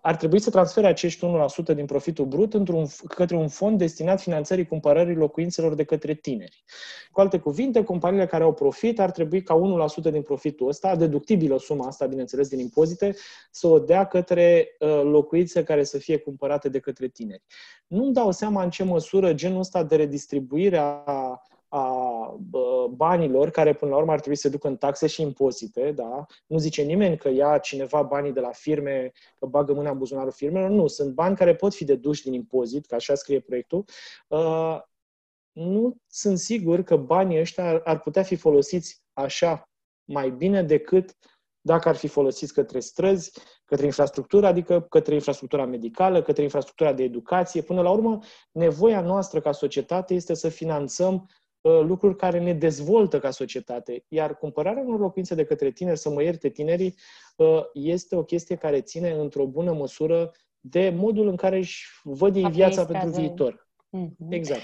ar 0.01 0.15
trebui 0.17 0.39
să 0.39 0.49
transfere 0.49 0.87
acești 0.87 1.25
1% 1.25 1.73
din 1.73 1.85
profitul 1.85 2.25
brut 2.25 2.53
într-un, 2.53 2.85
către 3.07 3.35
un 3.35 3.47
fond 3.47 3.77
destinat 3.77 4.21
finanțării 4.21 4.65
cumpărării 4.65 5.15
locuințelor 5.15 5.73
de 5.73 5.83
către 5.83 6.13
tineri. 6.13 6.63
Cu 7.11 7.21
alte 7.21 7.39
cuvinte, 7.39 7.83
companiile 7.83 8.25
care 8.25 8.43
au 8.43 8.53
profit 8.53 8.99
ar 8.99 9.11
trebui 9.11 9.43
ca 9.43 9.55
1% 10.09 10.11
din 10.11 10.21
profitul 10.21 10.67
ăsta, 10.67 10.95
deductibilă 10.95 11.59
suma 11.59 11.87
asta, 11.87 12.05
bineînțeles, 12.05 12.47
din 12.47 12.59
impozite, 12.59 13.15
să 13.51 13.67
o 13.67 13.79
dea 13.79 14.05
către 14.05 14.75
uh, 14.79 15.01
locuințe 15.03 15.63
care 15.63 15.83
să 15.83 15.97
fie 15.97 16.17
cumpărate 16.17 16.69
de 16.69 16.79
către 16.79 17.07
tineri. 17.07 17.43
Nu-mi 17.87 18.13
dau 18.13 18.31
seama 18.31 18.63
în 18.63 18.69
ce 18.69 18.83
măsură 18.83 19.33
genul 19.33 19.59
ăsta 19.59 19.83
de 19.83 19.95
redistribuire 19.95 20.77
a 20.77 21.03
a 21.69 22.35
banilor 22.89 23.49
care 23.49 23.73
până 23.73 23.91
la 23.91 23.97
urmă 23.97 24.11
ar 24.11 24.19
trebui 24.19 24.37
să 24.37 24.41
se 24.41 24.49
ducă 24.49 24.67
în 24.67 24.77
taxe 24.77 25.07
și 25.07 25.21
impozite, 25.21 25.91
da? 25.91 26.25
Nu 26.47 26.57
zice 26.57 26.81
nimeni 26.81 27.17
că 27.17 27.29
ia 27.29 27.57
cineva 27.57 28.01
banii 28.01 28.31
de 28.31 28.39
la 28.39 28.51
firme, 28.51 29.11
că 29.39 29.45
bagă 29.45 29.73
mâna 29.73 29.89
în 29.89 29.97
buzunarul 29.97 30.31
firmelor, 30.31 30.69
nu, 30.69 30.87
sunt 30.87 31.13
bani 31.13 31.35
care 31.35 31.55
pot 31.55 31.73
fi 31.73 31.85
deduși 31.85 32.23
din 32.23 32.33
impozit, 32.33 32.85
că 32.85 32.95
așa 32.95 33.15
scrie 33.15 33.39
proiectul. 33.39 33.85
Uh, 34.27 34.79
nu 35.51 35.97
sunt 36.07 36.39
sigur 36.39 36.81
că 36.81 36.95
banii 36.95 37.39
ăștia 37.39 37.81
ar 37.83 37.99
putea 37.99 38.23
fi 38.23 38.35
folosiți 38.35 39.01
așa 39.13 39.69
mai 40.03 40.29
bine 40.29 40.63
decât 40.63 41.17
dacă 41.61 41.89
ar 41.89 41.95
fi 41.95 42.07
folosiți 42.07 42.53
către 42.53 42.79
străzi, 42.79 43.31
către 43.65 43.85
infrastructură, 43.85 44.47
adică 44.47 44.81
către 44.81 45.13
infrastructura 45.13 45.65
medicală, 45.65 46.21
către 46.21 46.43
infrastructura 46.43 46.93
de 46.93 47.03
educație. 47.03 47.61
Până 47.61 47.81
la 47.81 47.91
urmă, 47.91 48.19
nevoia 48.51 49.01
noastră 49.01 49.39
ca 49.41 49.51
societate 49.51 50.13
este 50.13 50.33
să 50.33 50.49
finanțăm 50.49 51.13
uh, 51.13 51.21
lucruri 51.61 52.15
care 52.15 52.39
ne 52.39 52.53
dezvoltă 52.53 53.19
ca 53.19 53.29
societate. 53.31 54.05
Iar 54.07 54.37
cumpărarea 54.37 54.83
unor 54.83 54.99
locuințe 54.99 55.35
de 55.35 55.43
către 55.43 55.71
tineri, 55.71 55.97
să 55.97 56.09
mă 56.09 56.23
ierte 56.23 56.49
tinerii, 56.49 56.95
uh, 57.35 57.61
este 57.73 58.15
o 58.15 58.23
chestie 58.23 58.55
care 58.55 58.81
ține 58.81 59.11
într-o 59.11 59.45
bună 59.45 59.73
măsură 59.73 60.31
de 60.59 60.93
modul 60.95 61.27
în 61.27 61.35
care 61.35 61.57
își 61.57 61.85
văd 62.03 62.35
ei 62.35 62.49
viața 62.49 62.85
pentru 62.85 63.09
viitor. 63.09 63.67
Mm-hmm. 63.97 64.29
Exact. 64.29 64.61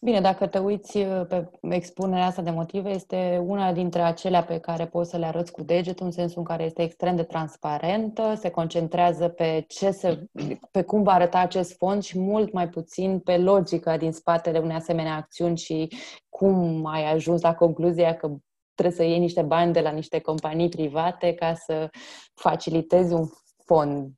Bine, 0.00 0.20
dacă 0.20 0.46
te 0.46 0.58
uiți 0.58 0.96
uh, 0.96 1.26
pe 1.28 1.50
expunerea 1.60 2.26
asta 2.26 2.42
de 2.42 2.50
motive, 2.50 2.90
este 2.90 3.42
una 3.46 3.72
dintre 3.72 4.02
acelea 4.02 4.44
pe 4.44 4.58
care 4.58 4.86
poți 4.86 5.10
să 5.10 5.16
le 5.16 5.26
arăți 5.26 5.52
cu 5.52 5.62
degetul, 5.62 6.06
în 6.06 6.12
sensul 6.12 6.38
în 6.38 6.44
care 6.44 6.64
este 6.64 6.82
extrem 6.82 7.16
de 7.16 7.22
transparentă, 7.22 8.34
se 8.36 8.50
concentrează 8.50 9.28
pe, 9.28 9.64
ce 9.68 9.90
se, 9.90 10.24
pe 10.70 10.82
cum 10.82 11.02
va 11.02 11.12
arăta 11.12 11.38
acest 11.38 11.76
fond 11.76 12.02
și 12.02 12.18
mult 12.18 12.52
mai 12.52 12.68
puțin 12.68 13.18
pe 13.18 13.36
logica 13.36 13.96
din 13.96 14.12
spatele 14.12 14.58
unei 14.58 14.76
asemenea 14.76 15.16
acțiuni 15.16 15.56
și 15.56 15.88
cum 16.28 16.86
ai 16.86 17.12
ajuns 17.12 17.40
la 17.40 17.54
concluzia 17.54 18.16
că 18.16 18.30
trebuie 18.74 18.96
să 18.96 19.02
iei 19.04 19.18
niște 19.18 19.42
bani 19.42 19.72
de 19.72 19.80
la 19.80 19.90
niște 19.90 20.18
companii 20.18 20.68
private 20.68 21.34
ca 21.34 21.54
să 21.54 21.88
facilitezi 22.34 23.12
un 23.12 23.26
fond 23.64 24.14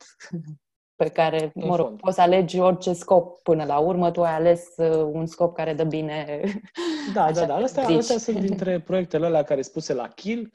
pe 1.00 1.08
care, 1.08 1.52
mă 1.54 1.76
rog, 1.76 2.00
poți 2.00 2.14
să 2.14 2.20
alegi 2.20 2.58
orice 2.58 2.92
scop 2.92 3.42
până 3.42 3.64
la 3.64 3.78
urmă. 3.78 4.10
Tu 4.10 4.22
ai 4.22 4.34
ales 4.34 4.66
uh, 4.76 5.08
un 5.12 5.26
scop 5.26 5.54
care 5.54 5.74
dă 5.74 5.84
bine. 5.84 6.40
Da, 7.14 7.30
da, 7.32 7.44
da. 7.44 7.54
Astea, 7.54 7.84
astea 7.86 8.18
sunt 8.18 8.40
dintre 8.40 8.80
proiectele 8.80 9.26
alea 9.26 9.42
care 9.42 9.62
spuse 9.62 9.94
la 9.94 10.08
Kill, 10.08 10.52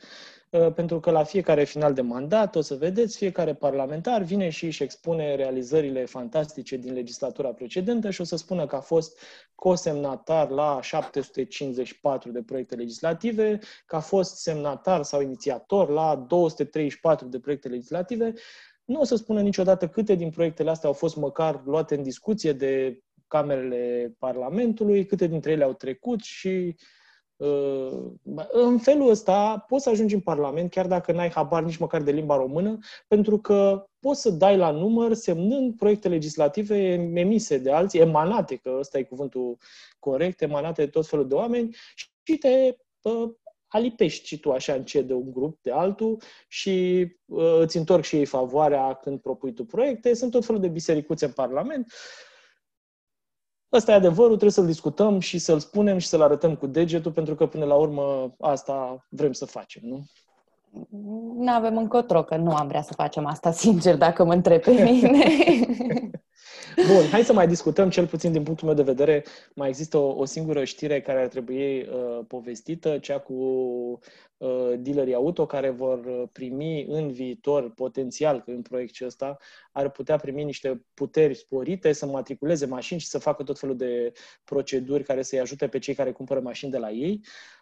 uh, 0.49 0.73
pentru 0.73 0.99
că 0.99 1.11
la 1.11 1.23
fiecare 1.23 1.63
final 1.63 1.93
de 1.93 2.01
mandat, 2.01 2.55
o 2.55 2.61
să 2.61 2.75
vedeți, 2.75 3.17
fiecare 3.17 3.53
parlamentar 3.53 4.21
vine 4.21 4.49
și 4.49 4.65
își 4.65 4.83
expune 4.83 5.35
realizările 5.35 6.05
fantastice 6.05 6.77
din 6.77 6.93
legislatura 6.93 7.49
precedentă 7.49 8.09
și 8.09 8.21
o 8.21 8.23
să 8.23 8.35
spună 8.35 8.65
că 8.65 8.75
a 8.75 8.79
fost 8.79 9.19
cosemnatar 9.55 10.49
la 10.49 10.79
754 10.81 12.31
de 12.31 12.41
proiecte 12.41 12.75
legislative, 12.75 13.59
că 13.85 13.95
a 13.95 13.99
fost 13.99 14.35
semnatar 14.35 15.03
sau 15.03 15.21
inițiator 15.21 15.89
la 15.89 16.25
234 16.27 17.27
de 17.27 17.39
proiecte 17.39 17.67
legislative 17.67 18.33
nu 18.85 18.99
o 18.99 19.03
să 19.03 19.15
spună 19.15 19.41
niciodată 19.41 19.87
câte 19.87 20.15
din 20.15 20.29
proiectele 20.29 20.69
astea 20.69 20.89
au 20.89 20.95
fost 20.95 21.15
măcar 21.15 21.61
luate 21.65 21.95
în 21.95 22.03
discuție 22.03 22.53
de 22.53 22.99
camerele 23.27 24.15
Parlamentului, 24.19 25.05
câte 25.05 25.27
dintre 25.27 25.51
ele 25.51 25.63
au 25.63 25.73
trecut 25.73 26.21
și 26.21 26.75
uh, 27.35 27.91
în 28.51 28.77
felul 28.77 29.09
ăsta 29.09 29.65
poți 29.67 29.83
să 29.83 29.89
ajungi 29.89 30.13
în 30.13 30.19
Parlament 30.21 30.69
chiar 30.69 30.87
dacă 30.87 31.11
n-ai 31.11 31.29
habar 31.29 31.63
nici 31.63 31.77
măcar 31.77 32.01
de 32.01 32.11
limba 32.11 32.35
română, 32.35 32.77
pentru 33.07 33.37
că 33.39 33.85
poți 33.99 34.21
să 34.21 34.29
dai 34.29 34.57
la 34.57 34.71
număr 34.71 35.13
semnând 35.13 35.75
proiecte 35.75 36.07
legislative 36.07 36.77
emise 37.13 37.57
de 37.57 37.71
alții, 37.71 37.99
emanate, 37.99 38.55
că 38.55 38.75
ăsta 38.79 38.97
e 38.97 39.03
cuvântul 39.03 39.57
corect, 39.99 40.41
emanate 40.41 40.83
de 40.83 40.89
tot 40.89 41.07
felul 41.07 41.27
de 41.27 41.33
oameni 41.33 41.75
și 42.25 42.37
te 42.37 42.75
uh, 43.01 43.29
alipești 43.67 44.27
și 44.27 44.39
tu 44.39 44.51
așa 44.51 44.73
încet 44.73 45.07
de 45.07 45.13
un 45.13 45.31
grup 45.31 45.61
de 45.61 45.71
altul 45.71 46.21
și 46.47 47.07
uh, 47.25 47.59
îți 47.59 47.77
întorc 47.77 48.03
și 48.03 48.15
ei 48.15 48.25
favoarea 48.25 48.93
când 48.93 49.19
propui 49.19 49.53
tu 49.53 49.65
proiecte. 49.65 50.13
Sunt 50.13 50.31
tot 50.31 50.45
felul 50.45 50.61
de 50.61 50.67
bisericuțe 50.67 51.25
în 51.25 51.31
Parlament. 51.31 51.93
Ăsta 53.71 53.91
e 53.91 53.95
adevărul, 53.95 54.27
trebuie 54.29 54.51
să-l 54.51 54.65
discutăm 54.65 55.19
și 55.19 55.37
să-l 55.37 55.59
spunem 55.59 55.97
și 55.97 56.07
să-l 56.07 56.21
arătăm 56.21 56.55
cu 56.55 56.67
degetul, 56.67 57.11
pentru 57.11 57.35
că 57.35 57.47
până 57.47 57.65
la 57.65 57.75
urmă 57.75 58.35
asta 58.39 59.05
vrem 59.09 59.31
să 59.31 59.45
facem, 59.45 59.81
nu? 59.85 60.03
Nu 61.37 61.51
avem 61.51 61.77
încotro, 61.77 62.23
că 62.23 62.35
nu 62.35 62.55
am 62.55 62.67
vrea 62.67 62.81
să 62.81 62.93
facem 62.93 63.25
asta, 63.25 63.51
sincer, 63.51 63.97
dacă 63.97 64.23
mă 64.23 64.33
întreb 64.33 64.61
pe 64.61 64.71
mine. 64.71 65.25
Bun, 66.75 67.07
hai 67.11 67.23
să 67.23 67.33
mai 67.33 67.47
discutăm, 67.47 67.89
cel 67.89 68.07
puțin 68.07 68.31
din 68.31 68.43
punctul 68.43 68.67
meu 68.67 68.75
de 68.75 68.83
vedere, 68.83 69.23
mai 69.53 69.69
există 69.69 69.97
o, 69.97 70.17
o 70.17 70.25
singură 70.25 70.63
știre 70.63 71.01
care 71.01 71.21
ar 71.21 71.27
trebui 71.27 71.81
uh, 71.81 72.25
povestită, 72.27 72.97
cea 72.97 73.19
cu 73.19 73.33
uh, 74.37 74.73
dealerii 74.77 75.13
auto 75.13 75.45
care 75.45 75.69
vor 75.69 76.27
primi 76.31 76.85
în 76.87 77.11
viitor, 77.11 77.71
potențial, 77.73 78.41
că 78.41 78.51
în 78.51 78.61
proiectul 78.61 79.05
ăsta, 79.05 79.37
ar 79.71 79.89
putea 79.89 80.17
primi 80.17 80.43
niște 80.43 80.85
puteri 80.93 81.35
sporite 81.35 81.91
să 81.91 82.05
matriculeze 82.05 82.65
mașini 82.65 82.99
și 82.99 83.07
să 83.07 83.19
facă 83.19 83.43
tot 83.43 83.59
felul 83.59 83.77
de 83.77 84.11
proceduri 84.43 85.03
care 85.03 85.21
să-i 85.21 85.39
ajute 85.39 85.67
pe 85.67 85.79
cei 85.79 85.93
care 85.93 86.11
cumpără 86.11 86.39
mașini 86.39 86.71
de 86.71 86.77
la 86.77 86.91
ei. 86.91 87.21
Uh, 87.21 87.54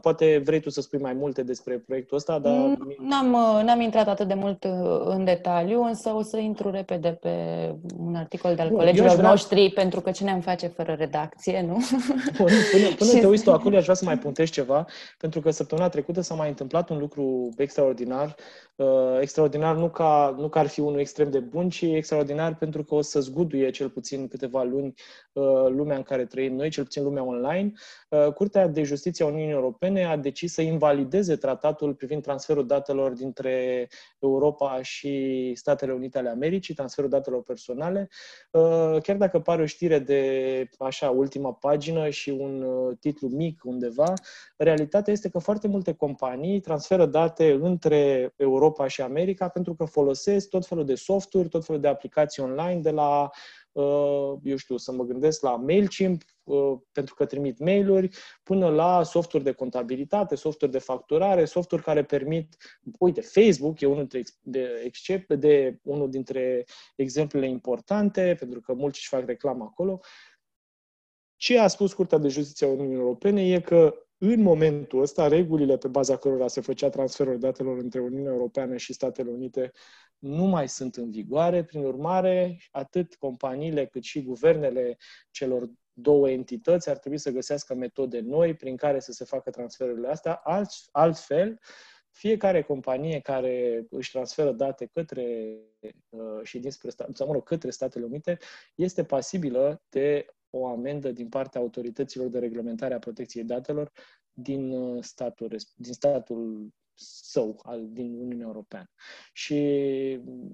poate 0.00 0.42
vrei 0.44 0.60
tu 0.60 0.70
să 0.70 0.80
spui 0.80 0.98
mai 0.98 1.12
multe 1.12 1.42
despre 1.42 1.78
proiectul 1.78 2.16
ăsta, 2.16 2.38
dar... 2.38 2.52
Mm, 2.52 2.96
n-am, 2.98 3.32
uh, 3.32 3.64
n-am 3.64 3.80
intrat 3.80 4.08
atât 4.08 4.28
de 4.28 4.34
mult 4.34 4.64
uh, 4.64 5.00
în 5.04 5.24
detaliu, 5.24 5.82
însă 5.82 6.10
o 6.14 6.22
să 6.22 6.38
intru 6.38 6.70
repede 6.70 7.18
pe 7.20 7.30
un 7.98 8.14
articol 8.14 8.54
de-al 8.54 8.68
Bun, 8.68 8.76
colegilor 8.78 9.16
vrea... 9.16 9.28
noștri, 9.28 9.70
pentru 9.70 10.00
că 10.00 10.10
ce 10.10 10.24
ne-am 10.24 10.40
face 10.40 10.66
fără 10.66 10.92
redacție, 10.98 11.64
nu? 11.66 11.74
Bun, 12.38 12.50
până, 12.70 12.94
până 12.98 13.10
te 13.20 13.26
uiți 13.26 13.44
tu 13.44 13.52
acolo, 13.52 13.76
aș 13.76 13.82
vrea 13.82 13.94
să 13.94 14.04
mai 14.04 14.18
puntești 14.18 14.54
ceva, 14.54 14.86
pentru 15.18 15.40
că 15.40 15.50
săptămâna 15.50 15.88
trecută 15.88 16.20
s-a 16.20 16.34
mai 16.34 16.48
întâmplat 16.48 16.90
un 16.90 16.98
lucru 16.98 17.48
extraordinar 17.56 18.36
Uh, 18.80 19.18
extraordinar 19.20 19.76
nu 19.76 19.88
ca, 19.88 20.34
nu 20.38 20.48
că 20.48 20.58
ar 20.58 20.66
fi 20.66 20.80
unul 20.80 20.98
extrem 20.98 21.30
de 21.30 21.38
bun, 21.38 21.68
ci 21.68 21.82
extraordinar 21.82 22.56
pentru 22.56 22.84
că 22.84 22.94
o 22.94 23.00
să 23.00 23.20
zguduie 23.20 23.70
cel 23.70 23.88
puțin 23.88 24.28
câteva 24.28 24.62
luni 24.62 24.94
uh, 25.32 25.66
lumea 25.68 25.96
în 25.96 26.02
care 26.02 26.24
trăim 26.24 26.54
noi, 26.54 26.70
cel 26.70 26.84
puțin 26.84 27.02
lumea 27.02 27.24
online. 27.24 27.72
Uh, 28.08 28.32
Curtea 28.32 28.68
de 28.68 28.82
Justiție 28.82 28.99
a 29.20 29.24
Uniunii 29.24 29.52
Europene 29.52 30.04
a 30.04 30.16
decis 30.16 30.52
să 30.52 30.62
invalideze 30.62 31.36
tratatul 31.36 31.94
privind 31.94 32.22
transferul 32.22 32.66
datelor 32.66 33.12
dintre 33.12 33.88
Europa 34.18 34.82
și 34.82 35.52
Statele 35.54 35.92
Unite 35.92 36.18
ale 36.18 36.28
Americii, 36.28 36.74
transferul 36.74 37.10
datelor 37.10 37.42
personale. 37.42 38.08
Chiar 39.02 39.16
dacă 39.16 39.38
pare 39.38 39.62
o 39.62 39.66
știre 39.66 39.98
de 39.98 40.68
așa 40.78 41.10
ultima 41.10 41.52
pagină 41.52 42.08
și 42.08 42.30
un 42.30 42.64
titlu 43.00 43.28
mic 43.28 43.60
undeva, 43.64 44.12
realitatea 44.56 45.12
este 45.12 45.28
că 45.28 45.38
foarte 45.38 45.68
multe 45.68 45.92
companii 45.92 46.60
transferă 46.60 47.06
date 47.06 47.58
între 47.60 48.32
Europa 48.36 48.68
Europa 48.70 48.86
și 48.86 49.00
America 49.00 49.48
pentru 49.48 49.74
că 49.74 49.84
folosesc 49.84 50.48
tot 50.48 50.66
felul 50.66 50.84
de 50.84 50.94
softuri, 50.94 51.48
tot 51.48 51.64
felul 51.64 51.80
de 51.80 51.88
aplicații 51.88 52.42
online 52.42 52.80
de 52.80 52.90
la 52.90 53.30
uh, 53.72 54.32
eu 54.42 54.56
știu, 54.56 54.76
să 54.76 54.92
mă 54.92 55.04
gândesc 55.04 55.42
la 55.42 55.56
MailChimp, 55.56 56.22
uh, 56.22 56.28
pentru 56.92 57.14
că 57.14 57.24
trimit 57.24 57.58
mail-uri, 57.58 58.08
până 58.42 58.68
la 58.68 59.02
softuri 59.02 59.44
de 59.44 59.52
contabilitate, 59.52 60.34
softuri 60.34 60.70
de 60.70 60.78
facturare, 60.78 61.44
softuri 61.44 61.82
care 61.82 62.04
permit, 62.04 62.56
uite, 62.98 63.20
Facebook 63.20 63.80
e 63.80 63.86
unul 63.86 64.06
dintre, 64.06 64.22
de, 64.40 64.82
excep, 64.84 65.32
de 65.32 65.78
unul 65.82 66.10
dintre 66.10 66.64
exemplele 66.96 67.48
importante, 67.48 68.36
pentru 68.38 68.60
că 68.60 68.72
mulți 68.72 68.98
își 68.98 69.08
fac 69.08 69.26
reclamă 69.26 69.64
acolo. 69.64 70.00
Ce 71.36 71.58
a 71.58 71.66
spus 71.66 71.92
Curtea 71.92 72.18
de 72.18 72.28
Justiție 72.28 72.66
a 72.66 72.70
Uniunii 72.70 72.96
Europene 72.96 73.52
e 73.52 73.60
că 73.60 73.94
în 74.22 74.42
momentul 74.42 75.02
ăsta, 75.02 75.28
regulile 75.28 75.76
pe 75.76 75.88
baza 75.88 76.16
cărora 76.16 76.48
se 76.48 76.60
făcea 76.60 76.88
transferul 76.88 77.38
datelor 77.38 77.78
între 77.78 78.00
Uniunea 78.00 78.32
Europeană 78.32 78.76
și 78.76 78.92
Statele 78.92 79.30
Unite 79.30 79.72
nu 80.18 80.44
mai 80.44 80.68
sunt 80.68 80.96
în 80.96 81.10
vigoare. 81.10 81.64
Prin 81.64 81.84
urmare, 81.84 82.58
atât 82.70 83.14
companiile 83.14 83.86
cât 83.86 84.02
și 84.02 84.22
guvernele 84.22 84.96
celor 85.30 85.70
două 86.00 86.30
entități 86.30 86.90
ar 86.90 86.98
trebui 86.98 87.18
să 87.18 87.30
găsească 87.30 87.74
metode 87.74 88.20
noi 88.20 88.54
prin 88.54 88.76
care 88.76 89.00
să 89.00 89.12
se 89.12 89.24
facă 89.24 89.50
transferurile 89.50 90.08
astea. 90.08 90.34
Alt, 90.34 90.70
altfel, 90.92 91.60
fiecare 92.10 92.62
companie 92.62 93.20
care 93.20 93.86
își 93.90 94.10
transferă 94.10 94.52
date 94.52 94.86
către 94.86 95.56
uh, 96.08 96.40
și 96.42 96.58
dinspre 96.58 96.90
sau, 96.90 97.26
mă 97.26 97.32
rog, 97.32 97.42
către 97.42 97.70
Statele 97.70 98.04
Unite 98.04 98.38
este 98.74 99.04
pasibilă 99.04 99.82
de 99.88 100.26
o 100.50 100.66
amendă 100.66 101.10
din 101.10 101.28
partea 101.28 101.60
autorităților 101.60 102.28
de 102.28 102.38
reglementare 102.38 102.94
a 102.94 102.98
protecției 102.98 103.44
datelor 103.44 103.92
din 104.32 104.70
uh, 104.70 105.02
statul, 105.02 105.56
din 105.76 105.92
statul 105.92 106.68
său, 107.00 107.60
al, 107.62 107.88
din 107.92 108.14
Uniunea 108.14 108.46
Europeană. 108.46 108.90
Și 109.32 109.54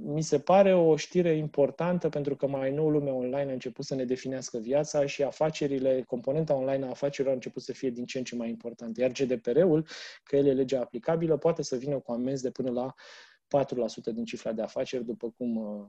mi 0.02 0.22
se 0.22 0.38
pare 0.40 0.74
o 0.74 0.96
știre 0.96 1.36
importantă 1.36 2.08
pentru 2.08 2.36
că 2.36 2.46
mai 2.46 2.72
nou 2.72 2.90
lumea 2.90 3.12
online 3.12 3.50
a 3.50 3.52
început 3.52 3.84
să 3.84 3.94
ne 3.94 4.04
definească 4.04 4.58
viața 4.58 5.06
și 5.06 5.22
afacerile, 5.22 6.02
componenta 6.06 6.54
online 6.54 6.84
a 6.84 6.88
afacerilor 6.88 7.30
a 7.30 7.34
început 7.34 7.62
să 7.62 7.72
fie 7.72 7.90
din 7.90 8.04
ce 8.04 8.18
în 8.18 8.24
ce 8.24 8.36
mai 8.36 8.48
importantă. 8.48 9.00
Iar 9.00 9.10
GDPR-ul, 9.10 9.86
că 10.22 10.36
el 10.36 10.46
e 10.46 10.52
legea 10.52 10.80
aplicabilă, 10.80 11.36
poate 11.36 11.62
să 11.62 11.76
vină 11.76 11.98
cu 11.98 12.12
amenzi 12.12 12.42
de 12.42 12.50
până 12.50 12.70
la 12.70 12.94
4% 14.10 14.12
din 14.12 14.24
cifra 14.24 14.52
de 14.52 14.62
afaceri, 14.62 15.04
după 15.04 15.30
cum 15.30 15.56
uh, 15.56 15.86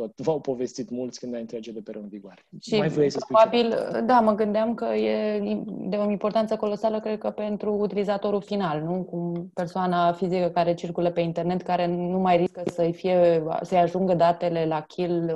tot 0.00 0.20
v-au 0.20 0.40
povestit 0.40 0.90
mulți 0.90 1.20
când 1.20 1.34
a 1.34 1.38
intrat 1.38 1.60
GDPR 1.60 1.96
în 1.96 2.08
vigoare. 2.08 2.44
Și 2.60 2.76
Mai 2.76 2.88
vrei 2.88 3.10
să 3.10 3.18
spui 3.20 3.36
probabil, 3.36 3.70
ceva? 3.70 4.00
da, 4.00 4.20
mă 4.20 4.34
gândeam 4.34 4.74
că 4.74 4.84
e 4.84 5.40
de 5.66 5.96
o 5.96 6.10
importanță 6.10 6.56
colosală, 6.56 7.00
cred 7.00 7.18
că 7.18 7.30
pentru 7.30 7.72
utilizatorul 7.72 8.42
final, 8.42 8.80
nu? 8.80 9.02
Cu 9.02 9.50
persoana 9.54 10.12
fizică 10.12 10.48
care 10.48 10.74
circulă 10.74 11.10
pe 11.10 11.20
internet, 11.20 11.62
care 11.62 11.86
nu 11.86 12.18
mai 12.18 12.36
riscă 12.36 12.62
să-i 12.66 12.92
fie, 12.92 13.42
să-i 13.62 13.78
ajungă 13.78 14.14
datele 14.14 14.66
la 14.66 14.80
kill, 14.80 15.34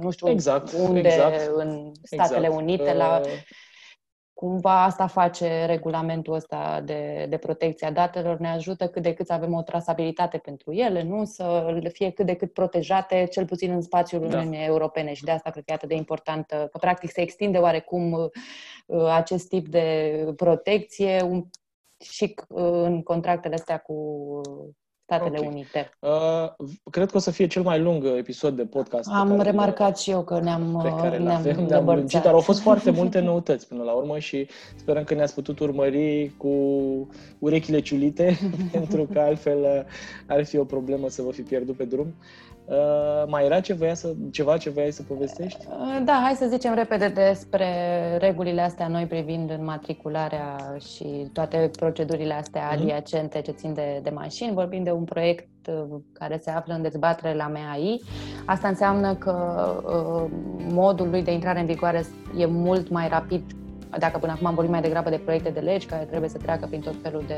nu 0.00 0.10
știu 0.10 0.28
exact, 0.28 0.72
unde, 0.72 0.98
exact, 0.98 1.50
în 1.54 1.92
Statele 2.02 2.46
exact. 2.46 2.62
Unite, 2.62 2.94
la... 2.94 3.20
Uh, 3.24 3.30
cumva 4.40 4.82
asta 4.82 5.06
face 5.06 5.64
regulamentul 5.64 6.34
ăsta 6.34 6.80
de, 6.84 7.26
de 7.28 7.36
protecție 7.36 7.86
a 7.86 7.92
datelor, 7.92 8.38
ne 8.38 8.48
ajută 8.48 8.88
cât 8.88 9.02
de 9.02 9.14
cât 9.14 9.26
să 9.26 9.32
avem 9.32 9.54
o 9.54 9.62
trasabilitate 9.62 10.38
pentru 10.38 10.72
ele, 10.72 11.02
nu 11.02 11.24
să 11.24 11.78
fie 11.92 12.10
cât 12.10 12.26
de 12.26 12.34
cât 12.34 12.52
protejate, 12.52 13.28
cel 13.30 13.46
puțin 13.46 13.70
în 13.70 13.80
spațiul 13.80 14.28
da. 14.28 14.38
Uniunii 14.38 14.64
Europene 14.64 15.12
și 15.12 15.24
de 15.24 15.30
asta 15.30 15.50
cred 15.50 15.64
că 15.64 15.72
e 15.72 15.74
atât 15.74 15.88
de 15.88 15.94
important 15.94 16.46
că 16.46 16.78
practic 16.80 17.10
se 17.10 17.20
extinde 17.20 17.58
oarecum 17.58 18.12
uh, 18.12 19.06
acest 19.06 19.48
tip 19.48 19.68
de 19.68 20.24
protecție 20.36 21.44
și 21.98 22.34
uh, 22.48 22.62
în 22.62 23.02
contractele 23.02 23.54
astea 23.54 23.78
cu 23.78 23.94
Statele 25.10 25.38
okay. 25.38 25.48
Unite. 25.52 25.90
Uh, 25.98 26.66
cred 26.90 27.10
că 27.10 27.16
o 27.16 27.20
să 27.20 27.30
fie 27.30 27.46
cel 27.46 27.62
mai 27.62 27.80
lung 27.80 28.04
episod 28.18 28.56
de 28.56 28.64
podcast. 28.64 29.10
Am 29.12 29.40
remarcat 29.40 29.98
și 29.98 30.10
eu 30.10 30.22
că 30.22 30.40
ne-am 30.40 30.80
pe 30.82 31.02
care 31.02 31.18
ne-am, 31.18 31.36
avem, 31.36 31.64
ne-am 31.64 31.84
lungit, 31.84 32.22
dar 32.22 32.32
au 32.32 32.40
fost 32.40 32.60
foarte 32.60 32.90
multe 32.90 33.20
noutăți 33.30 33.68
până 33.68 33.82
la 33.82 33.92
urmă 33.92 34.18
și 34.18 34.46
sperăm 34.76 35.04
că 35.04 35.14
ne-ați 35.14 35.34
putut 35.34 35.58
urmări 35.58 36.32
cu 36.36 36.48
urechile 37.38 37.80
ciulite, 37.80 38.38
pentru 38.72 39.08
că 39.12 39.20
altfel 39.20 39.58
uh, 39.58 39.82
ar 40.26 40.44
fi 40.44 40.58
o 40.58 40.64
problemă 40.64 41.08
să 41.08 41.22
vă 41.22 41.30
fi 41.30 41.42
pierdut 41.42 41.76
pe 41.76 41.84
drum. 41.84 42.06
Uh, 42.06 42.49
mai 43.26 43.44
era 43.44 43.60
ce 43.60 43.74
voia 43.74 43.94
să, 43.94 44.14
ceva 44.30 44.56
ce 44.56 44.70
voiai 44.70 44.90
să 44.90 45.02
povestești? 45.02 45.66
Uh, 45.68 46.00
da, 46.04 46.20
hai 46.22 46.34
să 46.34 46.46
zicem 46.48 46.74
repede 46.74 47.08
despre 47.08 47.66
regulile 48.18 48.60
astea 48.60 48.88
noi 48.88 49.06
privind 49.06 49.50
înmatricularea 49.50 50.76
și 50.78 51.30
toate 51.32 51.70
procedurile 51.78 52.34
astea 52.34 52.68
mm-hmm. 52.68 52.80
adiacente 52.80 53.40
ce 53.40 53.50
țin 53.50 53.74
de, 53.74 54.00
de 54.02 54.10
mașini. 54.10 54.54
Vorbim 54.54 54.82
de 54.82 54.90
un 54.90 55.04
proiect 55.04 55.48
uh, 55.68 56.00
care 56.12 56.40
se 56.42 56.50
află 56.50 56.74
în 56.74 56.82
dezbatere 56.82 57.34
la 57.34 57.48
MAI. 57.48 58.02
Asta 58.46 58.68
înseamnă 58.68 59.14
că 59.14 59.34
uh, 59.84 60.30
modul 60.68 61.10
lui 61.10 61.22
de 61.22 61.32
intrare 61.32 61.60
în 61.60 61.66
vigoare 61.66 62.04
e 62.36 62.46
mult 62.46 62.88
mai 62.88 63.08
rapid 63.08 63.42
dacă 63.98 64.18
până 64.18 64.32
acum 64.32 64.46
am 64.46 64.54
vorbit 64.54 64.72
mai 64.72 64.80
degrabă 64.80 65.10
de 65.10 65.20
proiecte 65.24 65.50
de 65.50 65.60
legi 65.60 65.86
care 65.86 66.04
trebuie 66.04 66.30
să 66.30 66.38
treacă 66.38 66.66
prin 66.66 66.80
tot 66.80 66.94
felul 67.02 67.24
de, 67.26 67.36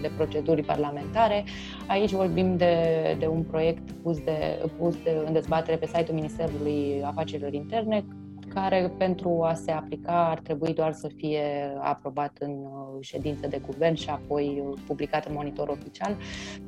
de 0.00 0.10
proceduri 0.16 0.62
parlamentare, 0.62 1.44
aici 1.86 2.10
vorbim 2.10 2.56
de, 2.56 2.74
de 3.18 3.26
un 3.26 3.42
proiect 3.42 3.90
pus, 4.02 4.18
de, 4.18 4.68
pus 4.78 5.02
de, 5.02 5.22
în 5.26 5.32
dezbatere 5.32 5.76
pe 5.76 5.86
site-ul 5.86 6.14
Ministerului 6.14 7.02
Afacerilor 7.04 7.52
Interne, 7.52 8.04
care 8.44 8.92
pentru 8.98 9.42
a 9.42 9.54
se 9.54 9.70
aplica 9.70 10.28
ar 10.28 10.38
trebui 10.38 10.74
doar 10.74 10.92
să 10.92 11.08
fie 11.16 11.42
aprobat 11.80 12.36
în 12.38 12.50
uh, 12.50 12.96
ședință 13.00 13.46
de 13.46 13.60
guvern 13.66 13.94
și 13.94 14.08
apoi 14.08 14.62
uh, 14.66 14.78
publicat 14.86 15.26
în 15.26 15.32
monitor 15.34 15.68
oficial. 15.68 16.16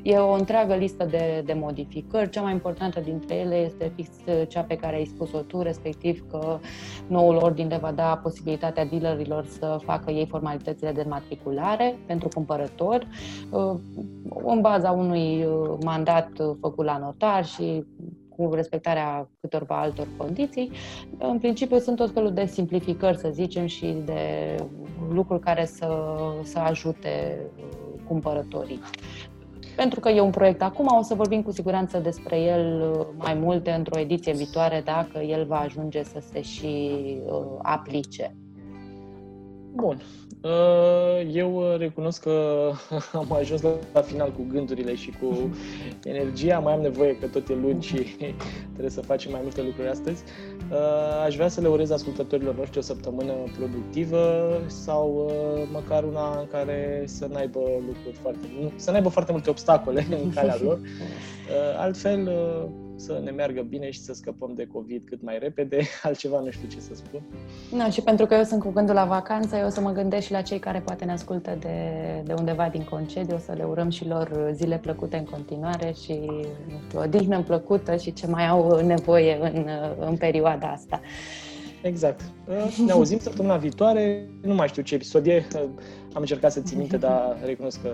E 0.03 0.17
o 0.17 0.33
întreagă 0.33 0.75
listă 0.75 1.05
de, 1.05 1.43
de 1.47 1.53
modificări. 1.53 2.31
Cea 2.31 2.43
mai 2.43 2.53
importantă 2.53 3.01
dintre 3.01 3.35
ele 3.35 3.55
este 3.55 3.93
fix 3.95 4.09
uh, 4.27 4.43
cea 4.49 4.63
pe 4.63 4.77
care 4.77 4.97
ai 4.97 5.05
spus-o 5.05 5.39
tu, 5.39 5.63
respectiv 5.63 6.25
că 6.31 6.59
noul 7.07 7.37
ordin 7.37 7.67
le 7.69 7.77
va 7.77 7.93
da 7.93 8.21
posibilitatea 8.23 8.85
dealerilor 8.85 9.47
să 9.47 9.79
facă 9.85 10.11
ei 10.11 10.27
formalitățile 10.27 10.93
de 10.93 11.05
matriculare 11.09 11.97
pentru 12.07 12.29
cumpărători 12.29 13.07
în 14.45 14.61
baza 14.61 14.91
unui 14.91 15.47
mandat 15.85 16.29
făcut 16.61 16.85
la 16.85 16.99
notar 16.99 17.45
și 17.45 17.85
cu 18.37 18.51
respectarea 18.55 19.29
câtorva 19.41 19.81
altor 19.81 20.09
condiții. 20.17 20.71
În 21.19 21.39
principiu 21.39 21.79
sunt 21.79 21.97
tot 21.97 22.13
felul 22.13 22.33
de 22.33 22.47
simplificări, 22.47 23.19
să 23.19 23.29
zicem, 23.33 23.67
și 23.67 23.97
de 24.05 24.55
lucruri 25.13 25.41
care 25.41 25.65
să, 25.65 26.17
să 26.43 26.59
ajute 26.59 27.39
uh, 27.59 27.85
cumpărătorii. 28.09 28.81
Pentru 29.77 30.01
că 30.01 30.09
e 30.09 30.21
un 30.21 30.31
proiect 30.31 30.63
acum, 30.63 30.87
o 30.99 31.03
să 31.03 31.15
vorbim 31.15 31.43
cu 31.43 31.51
siguranță 31.51 31.99
despre 31.99 32.41
el 32.41 32.93
uh, 32.99 33.07
mai 33.17 33.35
multe 33.35 33.71
într-o 33.71 33.99
ediție 33.99 34.33
viitoare, 34.33 34.83
dacă 34.85 35.19
el 35.19 35.45
va 35.47 35.59
ajunge 35.59 36.03
să 36.03 36.23
se 36.33 36.41
și 36.41 37.01
uh, 37.27 37.59
aplice. 37.63 38.35
Bun. 39.75 40.01
Uh, 40.45 41.31
eu 41.33 41.57
uh, 41.57 41.79
recunosc 41.79 42.23
că 42.23 42.71
am 43.13 43.33
ajuns 43.33 43.63
la 43.93 44.01
final 44.03 44.33
cu 44.33 44.47
gândurile 44.53 44.95
și 44.95 45.13
cu 45.21 45.51
energia. 46.13 46.59
Mai 46.59 46.73
am 46.73 46.81
nevoie 46.81 47.17
că 47.17 47.27
tot 47.27 47.49
e 47.49 47.55
luni 47.55 47.83
și 47.83 47.97
trebuie 48.73 48.91
să 48.91 49.01
facem 49.01 49.31
mai 49.31 49.41
multe 49.43 49.63
lucruri 49.63 49.89
astăzi. 49.89 50.23
Uh, 50.71 51.25
aș 51.25 51.35
vrea 51.35 51.49
să 51.49 51.61
le 51.61 51.69
urez 51.69 51.91
ascultătorilor 51.91 52.57
noștri 52.57 52.79
o 52.79 52.83
săptămână 52.83 53.33
productivă 53.57 54.49
sau 54.67 55.33
măcar 55.73 56.05
una 56.05 56.39
în 56.39 56.47
care 56.51 57.03
să 57.07 57.27
n-aibă 57.33 57.61
lucruri 57.87 58.17
foarte, 58.21 58.47
să 58.77 58.91
n-aibă 58.91 59.09
foarte 59.09 59.33
multe 59.33 59.51
obstacole 59.51 60.07
în 60.11 60.31
calea 60.31 60.57
lor. 60.63 60.81
Altfel, 61.77 62.31
să 62.97 63.21
ne 63.25 63.31
meargă 63.31 63.63
bine 63.63 63.91
și 63.91 64.01
să 64.01 64.13
scăpăm 64.13 64.53
de 64.55 64.67
COVID 64.73 65.03
cât 65.05 65.23
mai 65.23 65.39
repede. 65.39 65.81
Altceva 66.03 66.41
nu 66.41 66.51
știu 66.51 66.69
ce 66.69 66.81
să 66.81 66.95
spun. 66.95 67.21
Nu, 67.73 67.91
și 67.91 68.01
pentru 68.01 68.27
că 68.27 68.35
eu 68.35 68.43
sunt 68.43 68.63
cu 68.63 68.71
gândul 68.71 68.95
la 68.95 69.05
vacanță, 69.05 69.57
eu 69.57 69.67
o 69.67 69.71
să 69.71 69.81
mă 69.81 69.93
gândesc 69.93 70.27
și 70.27 70.33
la 70.33 70.41
cei 70.41 70.59
care 70.59 70.81
poate 70.81 71.05
ne 71.05 71.13
ascultă 71.13 71.57
de, 71.61 71.77
de 72.25 72.33
undeva 72.33 72.69
din 72.69 72.85
concediu, 72.91 73.35
o 73.35 73.39
să 73.39 73.53
le 73.53 73.65
urăm 73.65 73.91
și 73.91 74.07
lor 74.07 74.51
zile 74.53 74.79
plăcute 74.79 75.17
în 75.17 75.25
continuare 75.25 75.95
și 76.03 76.21
nu 76.69 76.81
știu, 76.87 77.01
o 77.01 77.07
dihnă 77.07 77.43
plăcută 77.43 77.97
și 77.97 78.13
ce 78.13 78.27
mai 78.27 78.49
au 78.49 78.81
nevoie 78.81 79.39
în, 79.41 79.69
în 79.99 80.17
perioada 80.17 80.67
asta. 80.67 81.01
Exact. 81.85 82.21
Ne 82.87 82.93
auzim 82.93 83.19
săptămâna 83.19 83.57
viitoare. 83.57 84.29
Nu 84.43 84.55
mai 84.55 84.69
știu 84.69 84.83
ce 84.83 84.95
episod 84.95 85.27
e. 85.27 85.47
Am 86.13 86.21
încercat 86.21 86.53
să 86.53 86.61
țin 86.61 86.79
minte, 86.79 86.97
dar 86.97 87.37
recunosc 87.45 87.83
că 87.83 87.91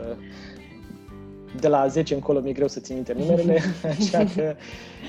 de 1.61 1.69
la 1.69 1.87
10 1.87 2.15
încolo 2.15 2.41
mi-e 2.41 2.53
greu 2.53 2.69
să 2.69 2.81
țin 2.81 2.95
minte 2.95 3.15
numerele, 3.19 3.61
așa 3.99 4.25
că 4.35 4.55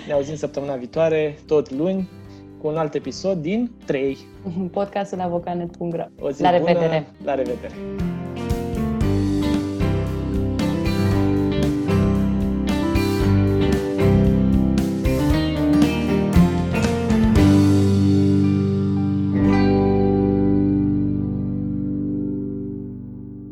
ne 0.08 0.14
auzim 0.14 0.36
săptămâna 0.36 0.76
viitoare, 0.76 1.38
tot 1.46 1.72
luni, 1.72 2.10
cu 2.62 2.68
un 2.68 2.78
alt 2.78 2.94
episod 2.94 3.38
din 3.38 3.72
3. 3.86 4.18
Podcastul 4.72 5.20
avocanet.ro 5.20 6.04
O 6.20 6.32
zi 6.32 6.42
la 6.42 6.50
bună, 6.50 6.72
revedere! 6.72 7.08
La 7.24 7.36
revedere! 7.36 7.74